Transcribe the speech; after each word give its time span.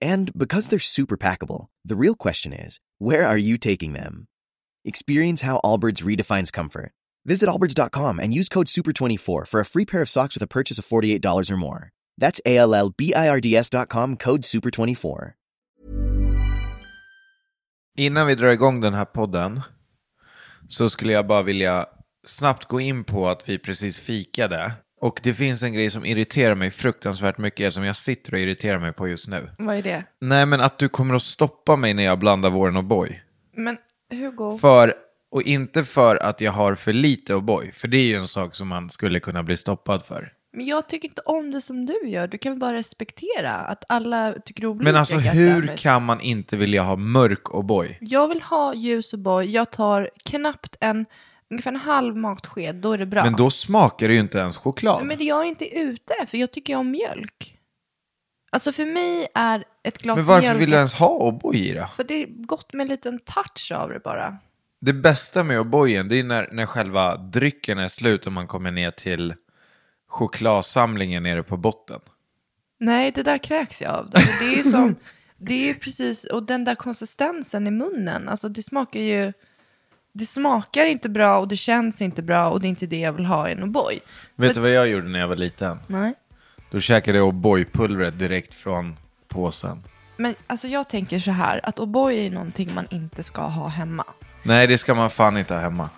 And 0.00 0.32
because 0.36 0.68
they're 0.68 0.78
super 0.78 1.16
packable, 1.16 1.66
the 1.84 1.96
real 1.96 2.14
question 2.14 2.52
is 2.52 2.80
where 2.98 3.26
are 3.26 3.38
you 3.38 3.58
taking 3.58 3.92
them? 3.92 4.26
Experience 4.84 5.42
how 5.42 5.60
Allbirds 5.64 6.02
redefines 6.02 6.52
comfort. 6.52 6.92
Visit 7.24 7.48
allbirds.com 7.48 8.20
and 8.20 8.34
use 8.34 8.48
code 8.48 8.66
SUPER24 8.66 9.46
for 9.46 9.60
a 9.60 9.64
free 9.64 9.86
pair 9.86 10.02
of 10.02 10.08
socks 10.08 10.36
with 10.36 10.42
a 10.42 10.46
purchase 10.46 10.78
of 10.78 10.86
$48 10.86 11.50
or 11.50 11.56
more. 11.56 11.90
That's 12.18 12.40
A 12.44 12.58
L 12.58 12.74
L 12.74 12.90
B 12.90 13.14
I 13.14 13.28
R 13.28 13.40
D 13.40 13.56
S.com 13.56 14.16
code 14.16 14.42
SUPER24. 14.42 15.32
Innan 17.96 18.26
vi 18.26 18.34
drar 18.34 18.48
igång 18.48 18.80
den 18.80 18.94
här 18.94 19.04
podden 19.04 19.60
så 20.68 20.90
skulle 20.90 21.12
jag 21.12 21.26
bara 21.26 21.42
vilja 21.42 21.86
snabbt 22.26 22.68
gå 22.68 22.80
in 22.80 23.04
på 23.04 23.28
att 23.28 23.48
vi 23.48 23.58
precis 23.58 24.00
fikade. 24.00 24.72
Och 25.04 25.20
det 25.22 25.34
finns 25.34 25.62
en 25.62 25.72
grej 25.72 25.90
som 25.90 26.04
irriterar 26.04 26.54
mig 26.54 26.70
fruktansvärt 26.70 27.38
mycket 27.38 27.74
som 27.74 27.84
jag 27.84 27.96
sitter 27.96 28.34
och 28.34 28.40
irriterar 28.40 28.78
mig 28.78 28.92
på 28.92 29.08
just 29.08 29.28
nu. 29.28 29.50
Vad 29.58 29.76
är 29.76 29.82
det? 29.82 30.04
Nej, 30.20 30.46
men 30.46 30.60
att 30.60 30.78
du 30.78 30.88
kommer 30.88 31.14
att 31.14 31.22
stoppa 31.22 31.76
mig 31.76 31.94
när 31.94 32.02
jag 32.02 32.18
blandar 32.18 32.50
Warren 32.50 32.76
och 32.76 32.84
Boy. 32.84 33.22
Men 33.56 33.76
Hugo, 34.10 34.58
För, 34.58 34.94
och 35.30 35.42
inte 35.42 35.84
för 35.84 36.16
att 36.16 36.40
jag 36.40 36.52
har 36.52 36.74
för 36.74 36.92
lite 36.92 37.34
O'boy, 37.34 37.72
för 37.72 37.88
det 37.88 37.96
är 37.96 38.04
ju 38.04 38.14
en 38.14 38.28
sak 38.28 38.54
som 38.54 38.68
man 38.68 38.90
skulle 38.90 39.20
kunna 39.20 39.42
bli 39.42 39.56
stoppad 39.56 40.04
för. 40.06 40.32
men 40.52 40.66
jag 40.66 40.88
tycker 40.88 41.08
inte 41.08 41.22
om 41.26 41.50
det 41.50 41.60
som 41.60 41.86
du 41.86 42.08
gör. 42.08 42.28
Du 42.28 42.38
kan 42.38 42.52
väl 42.52 42.58
bara 42.58 42.74
respektera 42.74 43.52
att 43.54 43.84
alla 43.88 44.34
tycker 44.44 44.66
olika. 44.66 44.84
Men 44.84 44.96
alltså 44.96 45.16
hur 45.16 45.76
kan 45.76 46.04
man 46.04 46.20
inte 46.20 46.56
vilja 46.56 46.82
ha 46.82 46.96
mörk 46.96 47.44
O'boy? 47.44 47.96
Jag 48.00 48.28
vill 48.28 48.42
ha 48.42 48.74
ljus 48.74 49.12
och 49.12 49.18
boy. 49.18 49.46
Jag 49.46 49.70
tar 49.70 50.10
knappt 50.24 50.76
en, 50.80 51.06
ungefär 51.50 51.72
en 51.72 51.76
halv 51.76 52.16
matsked, 52.16 52.74
då 52.74 52.92
är 52.92 52.98
det 52.98 53.06
bra. 53.06 53.24
Men 53.24 53.32
då 53.32 53.50
smakar 53.50 54.08
det 54.08 54.14
ju 54.14 54.20
inte 54.20 54.38
ens 54.38 54.56
choklad. 54.56 55.06
Men 55.06 55.26
jag 55.26 55.40
är 55.40 55.48
inte 55.48 55.78
ute, 55.78 56.14
för 56.26 56.38
jag 56.38 56.50
tycker 56.50 56.76
om 56.76 56.90
mjölk. 56.90 57.58
Alltså 58.52 58.72
för 58.72 58.86
mig 58.86 59.26
är 59.34 59.64
ett 59.82 59.98
glas 59.98 60.16
Men 60.16 60.24
varför 60.24 60.42
mjölk... 60.42 60.60
vill 60.60 60.70
du 60.70 60.76
ens 60.76 60.94
ha 60.94 61.30
O'boy 61.30 61.54
i 61.54 61.72
det? 61.72 61.88
För 61.96 62.04
det 62.04 62.22
är 62.22 62.26
gott 62.26 62.72
med 62.72 62.84
en 62.84 62.88
liten 62.88 63.18
touch 63.18 63.72
av 63.74 63.88
det 63.88 64.00
bara. 64.00 64.38
Det 64.80 64.92
bästa 64.92 65.44
med 65.44 65.60
O'boyen, 65.60 66.08
det 66.08 66.18
är 66.18 66.24
när, 66.24 66.48
när 66.52 66.66
själva 66.66 67.16
drycken 67.16 67.78
är 67.78 67.88
slut 67.88 68.26
och 68.26 68.32
man 68.32 68.46
kommer 68.46 68.70
ner 68.70 68.90
till 68.90 69.34
chokladsamlingen 70.08 71.22
nere 71.22 71.42
på 71.42 71.56
botten. 71.56 72.00
Nej, 72.80 73.12
det 73.14 73.22
där 73.22 73.38
kräks 73.38 73.82
jag 73.82 73.94
av. 73.94 74.10
Alltså, 74.14 74.44
det 74.44 74.52
är 74.52 74.56
ju 74.56 74.62
som, 74.62 74.94
det 75.36 75.54
är 75.54 75.66
ju 75.66 75.74
precis, 75.74 76.24
och 76.24 76.42
den 76.42 76.64
där 76.64 76.74
konsistensen 76.74 77.66
i 77.66 77.70
munnen, 77.70 78.28
alltså 78.28 78.48
det 78.48 78.62
smakar 78.62 79.00
ju, 79.00 79.32
det 80.16 80.26
smakar 80.26 80.86
inte 80.86 81.08
bra 81.08 81.38
och 81.38 81.48
det 81.48 81.56
känns 81.56 82.02
inte 82.02 82.22
bra 82.22 82.50
och 82.50 82.60
det 82.60 82.66
är 82.66 82.70
inte 82.70 82.86
det 82.86 82.98
jag 83.00 83.12
vill 83.12 83.26
ha 83.26 83.48
i 83.48 83.52
en 83.52 83.64
O'boy. 83.64 84.00
Vet 84.36 84.48
Så 84.50 84.54
du 84.54 84.60
vad 84.60 84.70
jag 84.70 84.88
gjorde 84.88 85.08
när 85.08 85.18
jag 85.18 85.28
var 85.28 85.36
liten? 85.36 85.78
Nej. 85.86 86.14
Då 86.70 86.80
käkade 86.80 87.18
jag 87.18 87.34
O'boy-pulvret 87.34 88.10
direkt 88.10 88.54
från 88.54 88.96
påsen. 89.28 89.84
Men 90.16 90.34
alltså 90.46 90.68
jag 90.68 90.88
tänker 90.88 91.18
så 91.18 91.30
här, 91.30 91.60
att 91.62 91.78
O'boy 91.78 92.12
är 92.12 92.30
någonting 92.30 92.74
man 92.74 92.86
inte 92.90 93.22
ska 93.22 93.42
ha 93.42 93.68
hemma. 93.68 94.04
Nej, 94.42 94.66
det 94.66 94.78
ska 94.78 94.94
man 94.94 95.10
fan 95.10 95.38
inte 95.38 95.54
ha 95.54 95.60
hemma. 95.60 95.90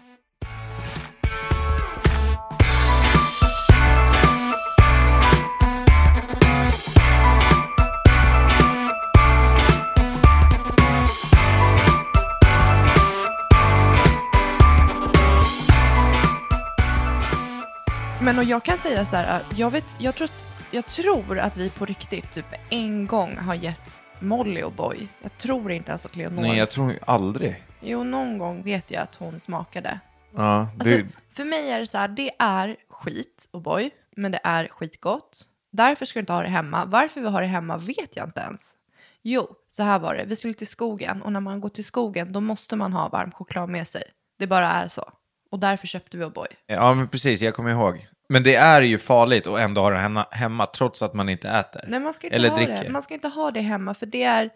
Men 18.27 18.39
och 18.39 18.45
jag 18.45 18.63
kan 18.63 18.79
säga 18.79 19.07
så 19.07 19.17
här, 19.17 19.45
jag, 19.57 19.71
vet, 19.71 19.97
jag, 19.99 20.15
tror 20.15 20.25
att, 20.25 20.47
jag 20.71 20.87
tror 20.87 21.39
att 21.39 21.57
vi 21.57 21.71
på 21.71 21.87
riktigt 21.87 22.33
typ 22.33 22.47
en 22.71 23.07
gång 23.07 23.37
har 23.37 23.55
gett 23.55 24.03
Molly 24.21 24.63
O'boy. 24.63 25.07
Jag 25.23 25.39
tror 25.39 25.73
inte 25.73 25.91
ens 25.91 26.07
att 26.07 26.17
Leonor... 26.17 26.43
Nej, 26.43 26.59
jag 26.59 26.71
tror 26.71 26.99
aldrig. 27.07 27.65
Jo, 27.81 28.05
någon 28.05 28.39
gång 28.39 28.63
vet 28.63 28.91
jag 28.91 29.03
att 29.03 29.15
hon 29.15 29.41
smakade. 29.41 30.01
Ja, 30.37 30.69
det, 30.77 30.85
Alltså, 30.85 31.19
för 31.33 31.45
mig 31.45 31.71
är 31.71 31.81
det 31.81 31.87
så 31.87 31.99
här, 31.99 32.09
det 32.09 32.31
är 32.39 32.77
skit 32.91 33.49
O'boy, 33.53 33.91
men 34.17 34.33
det 34.33 34.41
är 34.45 34.69
skitgott. 34.69 35.43
Därför 35.73 36.07
ska 36.07 36.19
du 36.19 36.21
inte 36.21 36.33
ha 36.33 36.43
det 36.43 36.49
hemma. 36.49 36.85
Varför 36.85 37.21
vi 37.21 37.29
har 37.29 37.41
det 37.41 37.47
hemma 37.47 37.77
vet 37.77 38.17
jag 38.17 38.27
inte 38.27 38.41
ens. 38.41 38.75
Jo, 39.23 39.49
så 39.69 39.83
här 39.83 39.99
var 39.99 40.15
det. 40.15 40.25
Vi 40.25 40.37
skulle 40.37 40.55
till 40.55 40.67
skogen 40.67 41.23
och 41.23 41.33
när 41.33 41.41
man 41.41 41.61
går 41.61 41.69
till 41.69 41.85
skogen 41.85 42.33
då 42.33 42.41
måste 42.41 42.77
man 42.77 42.93
ha 42.93 43.09
varm 43.09 43.31
choklad 43.33 43.69
med 43.69 43.89
sig. 43.89 44.03
Det 44.39 44.47
bara 44.47 44.73
är 44.73 44.89
så. 44.89 45.13
Och 45.51 45.59
därför 45.59 45.87
köpte 45.87 46.19
vi 46.19 46.25
O'boy. 46.25 46.47
ja, 46.67 46.95
men 46.95 47.09
precis, 47.09 47.43
jag 47.43 47.55
kommer 47.55 47.71
ihåg. 47.71 48.07
Men 48.29 48.43
det 48.43 48.55
är 48.55 48.83
ju 48.83 48.99
farligt 48.99 49.47
att 49.47 49.59
ändå 49.61 49.81
ha 49.81 49.91
det 49.91 49.99
hemma, 49.99 50.27
hemma 50.31 50.67
trots 50.67 51.03
att 51.03 51.15
man 51.15 51.29
inte 51.29 51.49
äter. 51.49 51.85
Nej, 51.89 52.01
man 52.01 52.15
ska 52.15 52.27
inte 52.27 52.37
Eller 52.37 52.49
ha 52.49 52.57
dricker. 52.57 52.85
det. 52.85 52.91
Man 52.91 53.03
ska 53.03 53.15
inte 53.15 53.29
ha 53.29 53.51
det 53.51 53.61
hemma 53.61 53.95
för 53.95 54.07
det 54.07 54.23
är, 54.23 54.51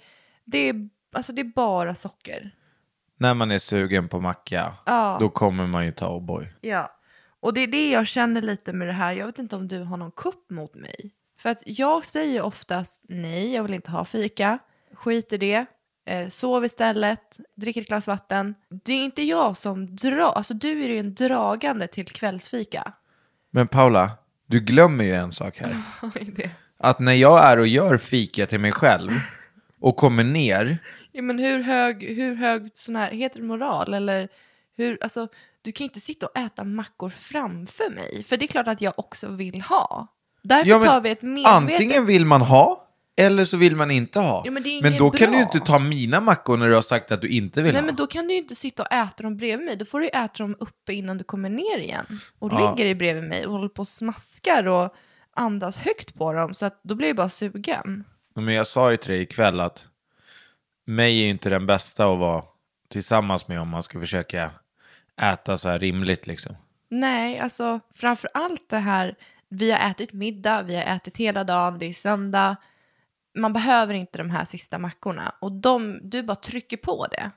det 0.44 0.68
är, 0.68 0.88
alltså 1.12 1.32
det 1.32 1.42
är 1.42 1.52
bara 1.54 1.94
socker. 1.94 2.50
När 3.18 3.34
man 3.34 3.50
är 3.50 3.58
sugen 3.58 4.08
på 4.08 4.20
macka, 4.20 4.74
Ja. 4.86 5.16
då 5.20 5.28
kommer 5.28 5.66
man 5.66 5.84
ju 5.84 5.92
ta 5.92 6.08
O'boy. 6.18 6.46
Ja, 6.60 6.90
och 7.40 7.54
det 7.54 7.60
är 7.60 7.66
det 7.66 7.90
jag 7.90 8.06
känner 8.06 8.42
lite 8.42 8.72
med 8.72 8.88
det 8.88 8.92
här. 8.94 9.12
Jag 9.12 9.26
vet 9.26 9.38
inte 9.38 9.56
om 9.56 9.68
du 9.68 9.82
har 9.82 9.96
någon 9.96 10.10
kupp 10.12 10.50
mot 10.50 10.74
mig. 10.74 11.10
För 11.40 11.48
att 11.50 11.62
jag 11.66 12.04
säger 12.04 12.42
oftast 12.42 13.02
nej, 13.08 13.54
jag 13.54 13.62
vill 13.62 13.74
inte 13.74 13.90
ha 13.90 14.04
fika. 14.04 14.58
Skit 14.94 15.32
i 15.32 15.36
det. 15.36 15.66
Eh, 16.06 16.28
sov 16.28 16.64
istället, 16.64 17.40
drick 17.56 17.76
ett 17.76 17.86
glas 17.86 18.06
vatten. 18.06 18.54
Det 18.84 18.92
är 18.92 19.04
inte 19.04 19.22
jag 19.22 19.56
som 19.56 19.96
drar, 19.96 20.32
alltså 20.32 20.54
du 20.54 20.84
är 20.84 20.88
ju 20.88 20.98
en 20.98 21.14
dragande 21.14 21.86
till 21.86 22.06
kvällsfika. 22.08 22.92
Men 23.50 23.68
Paula, 23.68 24.10
du 24.46 24.60
glömmer 24.60 25.04
ju 25.04 25.14
en 25.14 25.32
sak 25.32 25.58
här. 25.58 25.76
Att 26.78 27.00
när 27.00 27.12
jag 27.12 27.44
är 27.44 27.58
och 27.58 27.66
gör 27.66 27.98
fika 27.98 28.46
till 28.46 28.60
mig 28.60 28.72
själv 28.72 29.10
och 29.80 29.96
kommer 29.96 30.24
ner, 30.24 30.78
Ja, 31.12 31.22
men 31.22 31.38
hur 31.38 31.62
hög, 31.62 32.02
hur 32.16 32.34
hög 32.34 32.70
sån 32.74 32.96
här, 32.96 33.10
heter 33.10 33.40
det 33.40 33.46
moral 33.46 33.94
eller 33.94 34.28
hur, 34.76 34.98
alltså 35.02 35.28
du 35.62 35.72
kan 35.72 35.84
inte 35.84 36.00
sitta 36.00 36.26
och 36.26 36.38
äta 36.38 36.64
mackor 36.64 37.10
framför 37.10 37.90
mig. 37.90 38.24
För 38.24 38.36
det 38.36 38.44
är 38.44 38.46
klart 38.46 38.68
att 38.68 38.80
jag 38.80 38.92
också 38.96 39.28
vill 39.28 39.60
ha. 39.62 40.06
Därför 40.42 40.70
Ja, 40.70 40.78
men 40.78 40.88
tar 40.88 41.00
vi 41.00 41.10
ett 41.10 41.22
medvetet... 41.22 41.56
antingen 41.56 42.06
vill 42.06 42.24
man 42.26 42.40
ha 42.40 42.89
eller 43.16 43.44
så 43.44 43.56
vill 43.56 43.76
man 43.76 43.90
inte 43.90 44.20
ha. 44.20 44.42
Ja, 44.44 44.50
men 44.50 44.64
men 44.82 44.96
då 44.98 45.10
kan 45.10 45.30
du 45.32 45.38
ju 45.38 45.44
bra. 45.44 45.52
inte 45.54 45.66
ta 45.66 45.78
mina 45.78 46.20
mackor 46.20 46.56
när 46.56 46.68
du 46.68 46.74
har 46.74 46.82
sagt 46.82 47.12
att 47.12 47.20
du 47.20 47.28
inte 47.28 47.62
vill 47.62 47.72
Nej 47.72 47.82
ha. 47.82 47.86
men 47.86 47.96
då 47.96 48.06
kan 48.06 48.26
du 48.26 48.32
ju 48.32 48.38
inte 48.38 48.54
sitta 48.54 48.82
och 48.82 48.92
äta 48.92 49.22
dem 49.22 49.36
bredvid 49.36 49.66
mig. 49.66 49.76
Då 49.76 49.84
får 49.84 49.98
du 50.00 50.04
ju 50.04 50.10
äta 50.10 50.42
dem 50.42 50.56
uppe 50.60 50.92
innan 50.94 51.18
du 51.18 51.24
kommer 51.24 51.50
ner 51.50 51.78
igen. 51.78 52.06
Och 52.38 52.52
Ja. 52.52 52.70
ligger 52.70 52.84
dig 52.84 52.94
bredvid 52.94 53.24
mig 53.24 53.46
och 53.46 53.52
håller 53.52 53.68
på 53.68 53.82
och 53.82 53.88
smaskar 53.88 54.66
och 54.66 54.94
andas 55.36 55.78
högt 55.78 56.14
på 56.14 56.32
dem. 56.32 56.54
Så 56.54 56.66
att 56.66 56.80
då 56.82 56.94
blir 56.94 57.08
jag 57.08 57.16
bara 57.16 57.28
sugen. 57.28 58.04
Men 58.34 58.54
jag 58.54 58.66
sa 58.66 58.90
ju 58.90 58.96
till 58.96 59.10
dig 59.10 59.20
ikväll 59.22 59.60
att 59.60 59.86
mig 60.86 61.18
är 61.20 61.24
ju 61.24 61.30
inte 61.30 61.50
den 61.50 61.66
bästa 61.66 62.12
att 62.12 62.18
vara 62.18 62.42
tillsammans 62.88 63.48
med 63.48 63.60
om 63.60 63.68
man 63.68 63.82
ska 63.82 64.00
försöka 64.00 64.50
äta 65.22 65.58
så 65.58 65.68
här 65.68 65.78
rimligt 65.78 66.26
liksom. 66.26 66.56
Nej, 66.90 67.38
alltså 67.38 67.80
framför 67.94 68.30
allt 68.34 68.68
det 68.68 68.78
här. 68.78 69.14
Vi 69.48 69.70
har 69.70 69.90
ätit 69.90 70.12
middag, 70.12 70.62
vi 70.62 70.76
har 70.76 70.82
ätit 70.82 71.16
hela 71.16 71.44
dagen, 71.44 71.78
det 71.78 71.86
är 71.86 71.92
söndag. 71.92 72.56
Man 73.38 73.52
behöver 73.52 73.94
inte 73.94 74.18
de 74.18 74.30
här 74.30 74.44
sista 74.44 74.78
mackorna. 74.78 75.34
Och 75.40 75.52
de, 75.52 75.98
du 76.02 76.22
bara 76.22 76.34
trycker 76.36 76.76
på 76.76 77.06
det. 77.10 77.30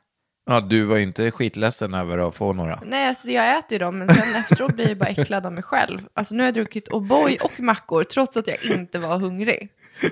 Ja, 0.46 0.62
du 0.62 0.84
var 0.86 0.98
inte 0.98 1.32
skitledsen 1.32 1.94
över 1.94 2.18
att 2.18 2.36
få 2.36 2.54
några. 2.54 2.80
Nej, 2.86 3.08
alltså 3.08 3.28
jag 3.28 3.58
äter 3.58 3.72
ju 3.74 3.80
dem, 3.80 3.98
men 4.00 4.10
sen 4.10 4.36
efteråt 4.36 4.76
blir 4.76 4.88
jag 4.90 4.98
bara 4.98 5.10
äcklad 5.10 5.46
av 5.46 5.54
mig 5.54 5.64
själv. 5.64 6.00
Alltså 6.14 6.36
nu 6.36 6.44
har 6.44 6.48
jag 6.48 6.54
druckit 6.54 6.90
O'boy 6.90 7.38
och 7.44 7.60
mackor 7.60 8.04
trots 8.04 8.38
att 8.38 8.48
jag 8.48 8.64
inte 8.64 9.00
var 9.00 9.20
hungrig. 9.20 9.70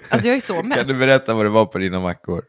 Alltså 0.10 0.28
jag 0.28 0.38
är 0.38 0.42
så 0.42 0.63
mätt. 0.63 0.78
Kan 0.78 0.88
du 0.88 0.94
berätta 0.94 1.33
vad 1.33 1.45
det 1.45 1.50
var 1.50 1.66
på 1.66 1.78
dina 1.78 2.00
mackor? 2.00 2.45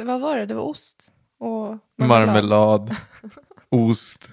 Vad 0.00 0.20
var 0.20 0.36
det? 0.36 0.46
Det 0.46 0.54
var 0.54 0.62
ost 0.62 1.12
och 1.40 1.78
Marmelad, 2.06 2.96
ost, 3.70 4.30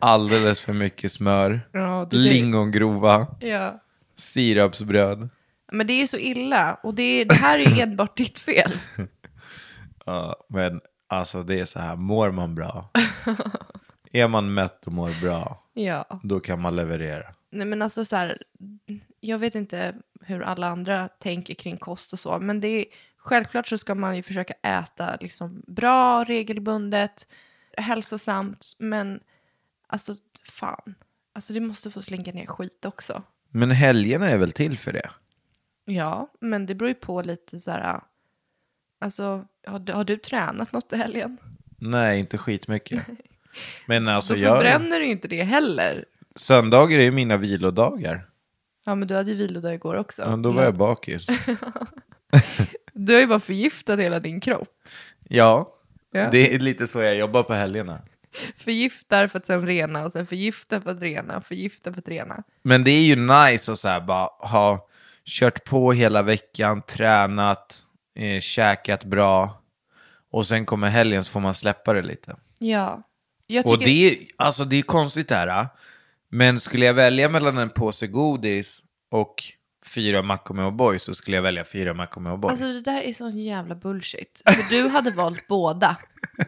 alldeles 0.00 0.60
för 0.60 0.72
mycket 0.72 1.12
smör, 1.12 1.60
Ja, 1.72 2.08
lingongrova, 2.10 3.26
ja. 3.40 3.80
sirapsbröd. 4.16 5.28
Men 5.72 5.86
det 5.86 5.92
är 5.92 6.06
så 6.06 6.16
illa 6.18 6.74
och 6.82 6.94
det, 6.94 7.02
är, 7.02 7.24
det 7.24 7.34
här 7.34 7.58
är 7.58 7.70
ju 7.76 7.82
enbart 7.82 8.16
ditt 8.16 8.38
fel. 8.38 8.72
Ja, 10.06 10.46
men 10.48 10.80
alltså 11.08 11.42
det 11.42 11.60
är 11.60 11.64
så 11.64 11.78
här, 11.78 11.96
mår 11.96 12.30
man 12.30 12.54
bra, 12.54 12.90
är 14.12 14.28
man 14.28 14.54
mätt 14.54 14.86
och 14.86 14.92
mår 14.92 15.20
bra, 15.20 15.62
Ja. 15.74 16.20
då 16.22 16.40
kan 16.40 16.60
man 16.60 16.76
leverera. 16.76 17.34
Nej 17.50 17.66
men 17.66 17.82
alltså 17.82 18.04
så 18.04 18.16
här, 18.16 18.42
jag 19.20 19.38
vet 19.38 19.54
inte 19.54 19.94
hur 20.20 20.42
alla 20.42 20.66
andra 20.66 21.08
tänker 21.08 21.54
kring 21.54 21.76
kost 21.76 22.12
och 22.12 22.18
så, 22.18 22.38
men 22.38 22.60
det 22.60 22.68
är, 22.68 22.84
självklart 23.16 23.66
så 23.68 23.78
ska 23.78 23.94
man 23.94 24.16
ju 24.16 24.22
försöka 24.22 24.54
äta 24.62 25.16
liksom 25.20 25.62
bra, 25.66 26.24
regelbundet, 26.24 27.26
hälsosamt, 27.76 28.76
men 28.78 29.20
alltså 29.86 30.14
fan, 30.44 30.94
alltså 31.34 31.52
det 31.52 31.60
måste 31.60 31.90
få 31.90 32.02
slinka 32.02 32.32
ner 32.32 32.46
skit 32.46 32.84
också. 32.84 33.22
Men 33.50 33.70
helgerna 33.70 34.30
är 34.30 34.38
väl 34.38 34.52
till 34.52 34.78
för 34.78 34.92
det? 34.92 35.10
Ja, 35.84 36.28
men 36.40 36.66
det 36.66 36.74
beror 36.74 36.88
ju 36.88 36.94
på 36.94 37.22
lite 37.22 37.60
så 37.60 37.70
här, 37.70 38.00
alltså 39.00 39.44
har 39.66 39.78
du, 39.78 39.92
har 39.92 40.04
du 40.04 40.16
tränat 40.16 40.72
något 40.72 40.92
i 40.92 40.96
helgen? 40.96 41.38
Nej, 41.78 42.20
inte 42.20 42.38
skitmycket. 42.38 43.02
Men 43.86 44.08
alltså 44.08 44.34
Då 44.34 44.40
jag, 44.40 44.54
förbränner 44.56 44.98
du 44.98 45.04
ju 45.04 45.10
inte 45.12 45.28
det 45.28 45.42
heller. 45.42 46.04
söndagar 46.36 46.98
är 46.98 47.02
ju 47.02 47.10
mina 47.12 47.36
vilodagar. 47.36 48.28
Ja, 48.84 48.94
men 48.94 49.08
du 49.08 49.14
hade 49.14 49.30
ju 49.30 49.36
vilodag 49.36 49.74
igår 49.74 49.94
också. 49.94 50.22
Ja, 50.22 50.36
då 50.36 50.52
var 50.52 50.62
jag 50.62 50.74
bakis. 50.74 51.26
Du 52.92 53.12
har 53.14 53.20
ju 53.20 53.26
bara 53.26 53.40
förgiftat 53.40 53.98
hela 53.98 54.20
din 54.20 54.40
kropp. 54.40 54.68
Ja, 55.28 55.78
Ja. 56.12 56.28
det 56.32 56.54
är 56.54 56.58
lite 56.58 56.86
så 56.86 57.00
jag 57.00 57.16
jobbar 57.16 57.42
på 57.42 57.54
helgerna. 57.54 57.98
Förgiftar 58.56 59.26
för 59.26 59.38
att 59.38 59.46
sen 59.46 59.66
rena 59.66 60.04
och 60.04 60.12
sen 60.12 60.26
förgiftar 60.26 60.80
för 60.80 60.90
att 60.90 61.00
rena, 61.02 61.40
förgiftar 61.40 61.92
för 61.92 61.98
att 61.98 62.08
rena. 62.08 62.42
Men 62.62 62.84
det 62.84 62.90
är 62.90 63.02
ju 63.02 63.16
nice 63.16 63.72
att 63.72 63.78
så 63.78 63.88
här 63.88 64.00
bara 64.00 64.28
ha 64.38 64.88
kört 65.26 65.64
på 65.64 65.92
hela 65.92 66.22
veckan, 66.22 66.82
tränat, 66.82 67.82
eh, 68.18 68.40
käkat 68.40 69.04
bra. 69.04 69.62
Och 70.30 70.46
sen 70.46 70.66
kommer 70.66 70.88
helgen 70.88 71.24
så 71.24 71.30
får 71.30 71.40
man 71.40 71.54
släppa 71.54 71.92
det 71.92 72.02
lite. 72.02 72.36
Ja. 72.58 73.02
Jag 73.46 73.66
Och 73.66 73.72
tycker... 73.72 73.84
det 73.86 74.10
är, 74.10 74.16
alltså 74.36 74.64
det 74.64 74.76
är 74.76 74.82
konstigt 74.82 75.28
det 75.28 75.34
här. 75.34 75.48
ah. 75.48 75.66
Men 76.30 76.60
skulle 76.60 76.86
jag 76.86 76.94
välja 76.94 77.28
mellan 77.28 77.58
en 77.58 77.70
påse 77.70 78.06
godis 78.06 78.82
och 79.10 79.34
fyra 79.94 80.22
mackor 80.22 80.54
med 80.54 80.64
O'boy 80.64 80.98
så 80.98 81.14
skulle 81.14 81.36
jag 81.36 81.42
välja 81.42 81.64
fyra 81.64 81.94
mackor 81.94 82.20
med 82.20 82.32
O'boy. 82.32 82.50
Alltså 82.50 82.64
det 82.64 82.80
där 82.80 83.02
är 83.02 83.12
sån 83.12 83.38
jävla 83.38 83.74
bullshit. 83.74 84.42
För 84.46 84.70
du 84.70 84.88
hade 84.88 85.10
valt 85.10 85.48
båda. 85.48 85.96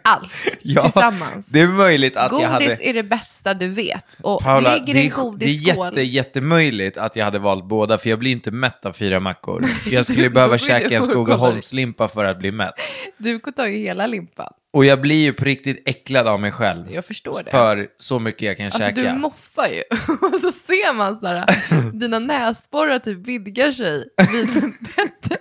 Allt. 0.03 0.33
Ja, 0.63 0.83
tillsammans. 0.83 1.47
Det 1.47 1.61
är 1.61 1.69
möjligt 1.69 2.17
att 2.17 2.31
Godis 2.31 2.43
jag 2.43 2.51
hade... 2.51 2.85
är 2.89 2.95
det 2.95 3.03
bästa 3.03 3.55
du 3.55 3.69
vet. 3.69 4.17
Och 4.23 4.41
Paula, 4.43 4.75
ligger 4.75 4.95
det 4.95 5.07
är, 5.07 5.39
det 5.39 5.45
är 5.45 5.85
jätte, 5.85 6.03
jättemöjligt 6.03 6.97
att 6.97 7.17
jag 7.17 7.25
hade 7.25 7.39
valt 7.39 7.65
båda, 7.65 7.99
för 7.99 8.11
jag 8.11 8.19
blir 8.19 8.33
inte 8.33 8.51
mätt 8.51 8.87
av 8.87 8.93
fyra 8.93 9.21
mackor. 9.21 9.65
Jag 9.91 10.05
skulle 10.05 10.31
behöva 10.31 10.59
käka 10.59 10.97
en. 10.97 11.03
Skogaholmslimpa 11.03 12.09
för 12.09 12.25
att 12.25 12.39
bli 12.39 12.53
mätt. 12.53 12.75
Du 13.17 13.39
tar 13.39 13.67
ju 13.67 13.79
hela 13.79 14.07
limpan. 14.07 14.53
Och 14.75 14.85
jag 14.85 15.01
blir 15.01 15.23
ju 15.23 15.33
på 15.33 15.45
riktigt 15.45 15.83
äcklad 15.89 16.29
av 16.29 16.41
mig 16.41 16.53
själv. 16.53 16.93
Jag 16.93 17.05
förstår 17.05 17.43
det. 17.45 17.51
För 17.51 17.89
så 17.99 18.19
mycket 18.19 18.43
jag 18.43 18.57
kan 18.57 18.67
Alltså 18.67 18.79
käka. 18.79 19.03
du 19.03 19.13
moffar 19.13 19.69
ju. 19.69 19.83
Och 20.35 20.41
så 20.41 20.53
ser 20.53 20.95
man 20.95 21.19
så 21.19 21.27
här, 21.27 21.47
dina 21.93 22.19
näsborrar 22.19 22.99
typ 22.99 23.19
vidgar 23.19 23.73
sig 23.73 24.09
vid 24.33 24.49
bettet. 24.97 25.41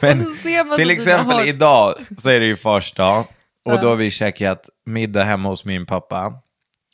Men 0.00 0.36
till 0.76 0.90
exempel 0.90 1.36
dina 1.36 1.44
idag 1.44 1.94
så 2.18 2.30
är 2.30 2.40
det 2.40 2.46
ju 2.46 2.56
fars 2.56 2.92
dag. 2.92 3.26
Och 3.64 3.80
då 3.80 3.88
har 3.88 3.96
vi 3.96 4.10
käkat 4.10 4.70
middag 4.86 5.24
hemma 5.24 5.48
hos 5.48 5.64
min 5.64 5.86
pappa. 5.86 6.32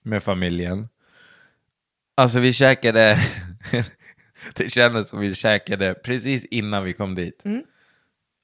Med 0.03 0.23
familjen. 0.23 0.89
Alltså 2.17 2.41
vi 2.41 2.53
käkade... 2.53 3.19
det 4.55 4.71
kändes 4.71 5.09
som 5.09 5.21
vi 5.21 5.35
käkade 5.35 5.95
precis 5.95 6.45
innan 6.45 6.85
vi 6.85 6.93
kom 6.93 7.15
dit. 7.15 7.45
Mm. 7.45 7.63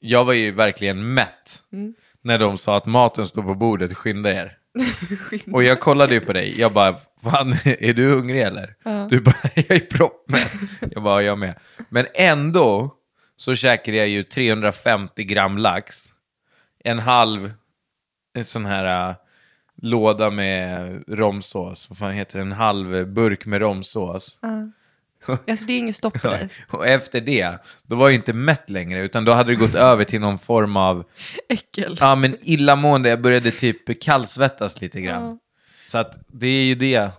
Jag 0.01 0.25
var 0.25 0.33
ju 0.33 0.51
verkligen 0.51 1.15
mätt. 1.15 1.63
När 2.27 2.39
de 2.39 2.59
sa 2.59 2.77
att 2.77 2.87
maten 2.87 3.27
står 3.27 3.43
på 3.43 3.55
bordet, 3.55 3.97
skynda 3.97 4.33
er. 4.33 4.59
Och 5.53 5.63
jag 5.63 5.81
kollade 5.81 6.15
ju 6.15 6.21
på 6.21 6.33
dig, 6.33 6.61
jag 6.61 6.73
bara, 6.73 6.97
fan, 7.23 7.53
är 7.65 7.95
du 7.95 8.11
hungrig 8.11 8.43
eller? 8.43 8.75
Du 9.09 9.21
bara, 9.21 9.37
jag 9.55 9.71
är 9.71 9.81
proppmätt. 9.81 10.53
Jag 10.91 11.03
bara, 11.03 11.23
jag 11.23 11.39
med. 11.39 11.55
Men 11.89 12.07
ändå 12.15 12.95
så 13.37 13.55
käkade 13.55 13.97
jag 13.97 14.09
ju 14.09 14.23
350 14.23 15.25
gram 15.25 15.59
lax, 15.59 16.09
en 16.85 16.99
halv 16.99 17.53
en 18.35 18.45
sån 18.45 18.67
här 18.67 19.09
äh, 19.09 19.15
låda 19.83 20.31
med 20.31 21.05
romsås, 21.09 21.89
vad 21.89 21.99
fan 21.99 22.13
heter 22.13 22.39
det, 22.39 22.43
en 22.43 22.53
halv 22.53 23.07
burk 23.07 23.47
med 23.47 23.61
romsås. 23.61 24.39
Alltså 25.49 25.67
det 25.67 25.73
är 25.73 25.79
inget 25.79 25.97
stopp 25.97 26.19
för 26.19 26.31
dig. 26.31 26.49
Och 26.71 26.87
efter 26.87 27.21
det, 27.21 27.59
då 27.83 27.97
var 27.97 28.09
jag 28.09 28.15
inte 28.15 28.33
mätt 28.33 28.71
längre, 28.71 29.01
utan 29.01 29.25
då 29.25 29.33
hade 29.33 29.53
det 29.53 29.57
gått 29.57 29.75
över 29.75 30.05
till 30.05 30.21
någon 30.21 30.39
form 30.39 30.77
av 30.77 31.05
Äckel. 31.49 31.97
Ja, 32.01 32.15
men 32.15 32.37
illamående. 32.43 33.09
Jag 33.09 33.21
började 33.21 33.51
typ 33.51 34.01
kallsvettas 34.03 34.81
lite 34.81 35.01
grann. 35.01 35.39
Så 35.89 35.99
att 35.99 36.19
det 36.29 36.47
är 36.47 36.65
ju 36.65 36.75
det, 36.75 37.11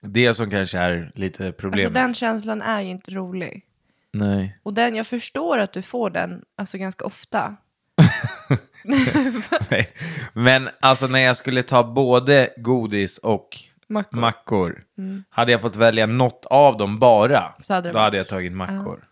det 0.00 0.34
som 0.34 0.50
kanske 0.50 0.78
är 0.78 1.12
lite 1.14 1.46
Alltså 1.46 1.60
problemet. 1.60 1.94
den 1.94 2.14
känslan 2.14 2.62
är 2.62 2.80
ju 2.80 2.90
inte 2.90 3.10
rolig. 3.10 3.64
Nej. 4.12 4.58
Och 4.62 4.74
den, 4.74 4.94
jag 4.94 5.06
förstår 5.06 5.58
att 5.58 5.72
du 5.72 5.82
får 5.82 6.10
den 6.10 6.42
alltså 6.56 6.78
ganska 6.78 7.04
ofta. 7.04 7.56
Nej. 9.70 9.88
Men 10.32 10.68
alltså 10.80 11.06
när 11.06 11.20
jag 11.20 11.36
skulle 11.36 11.62
ta 11.62 11.84
både 11.84 12.50
godis 12.56 13.18
och 13.18 13.48
Mackor. 13.92 14.18
mackor, 14.20 14.84
hade 15.30 15.52
jag 15.52 15.60
fått 15.60 15.76
välja 15.76 16.06
något 16.06 16.46
av 16.46 16.76
dem 16.76 16.98
bara, 16.98 17.54
Så 17.62 17.74
hade 17.74 17.88
då 17.88 17.92
varit- 17.92 18.02
hade 18.04 18.16
jag 18.16 18.28
tagit 18.28 18.52
mackor. 18.52 19.08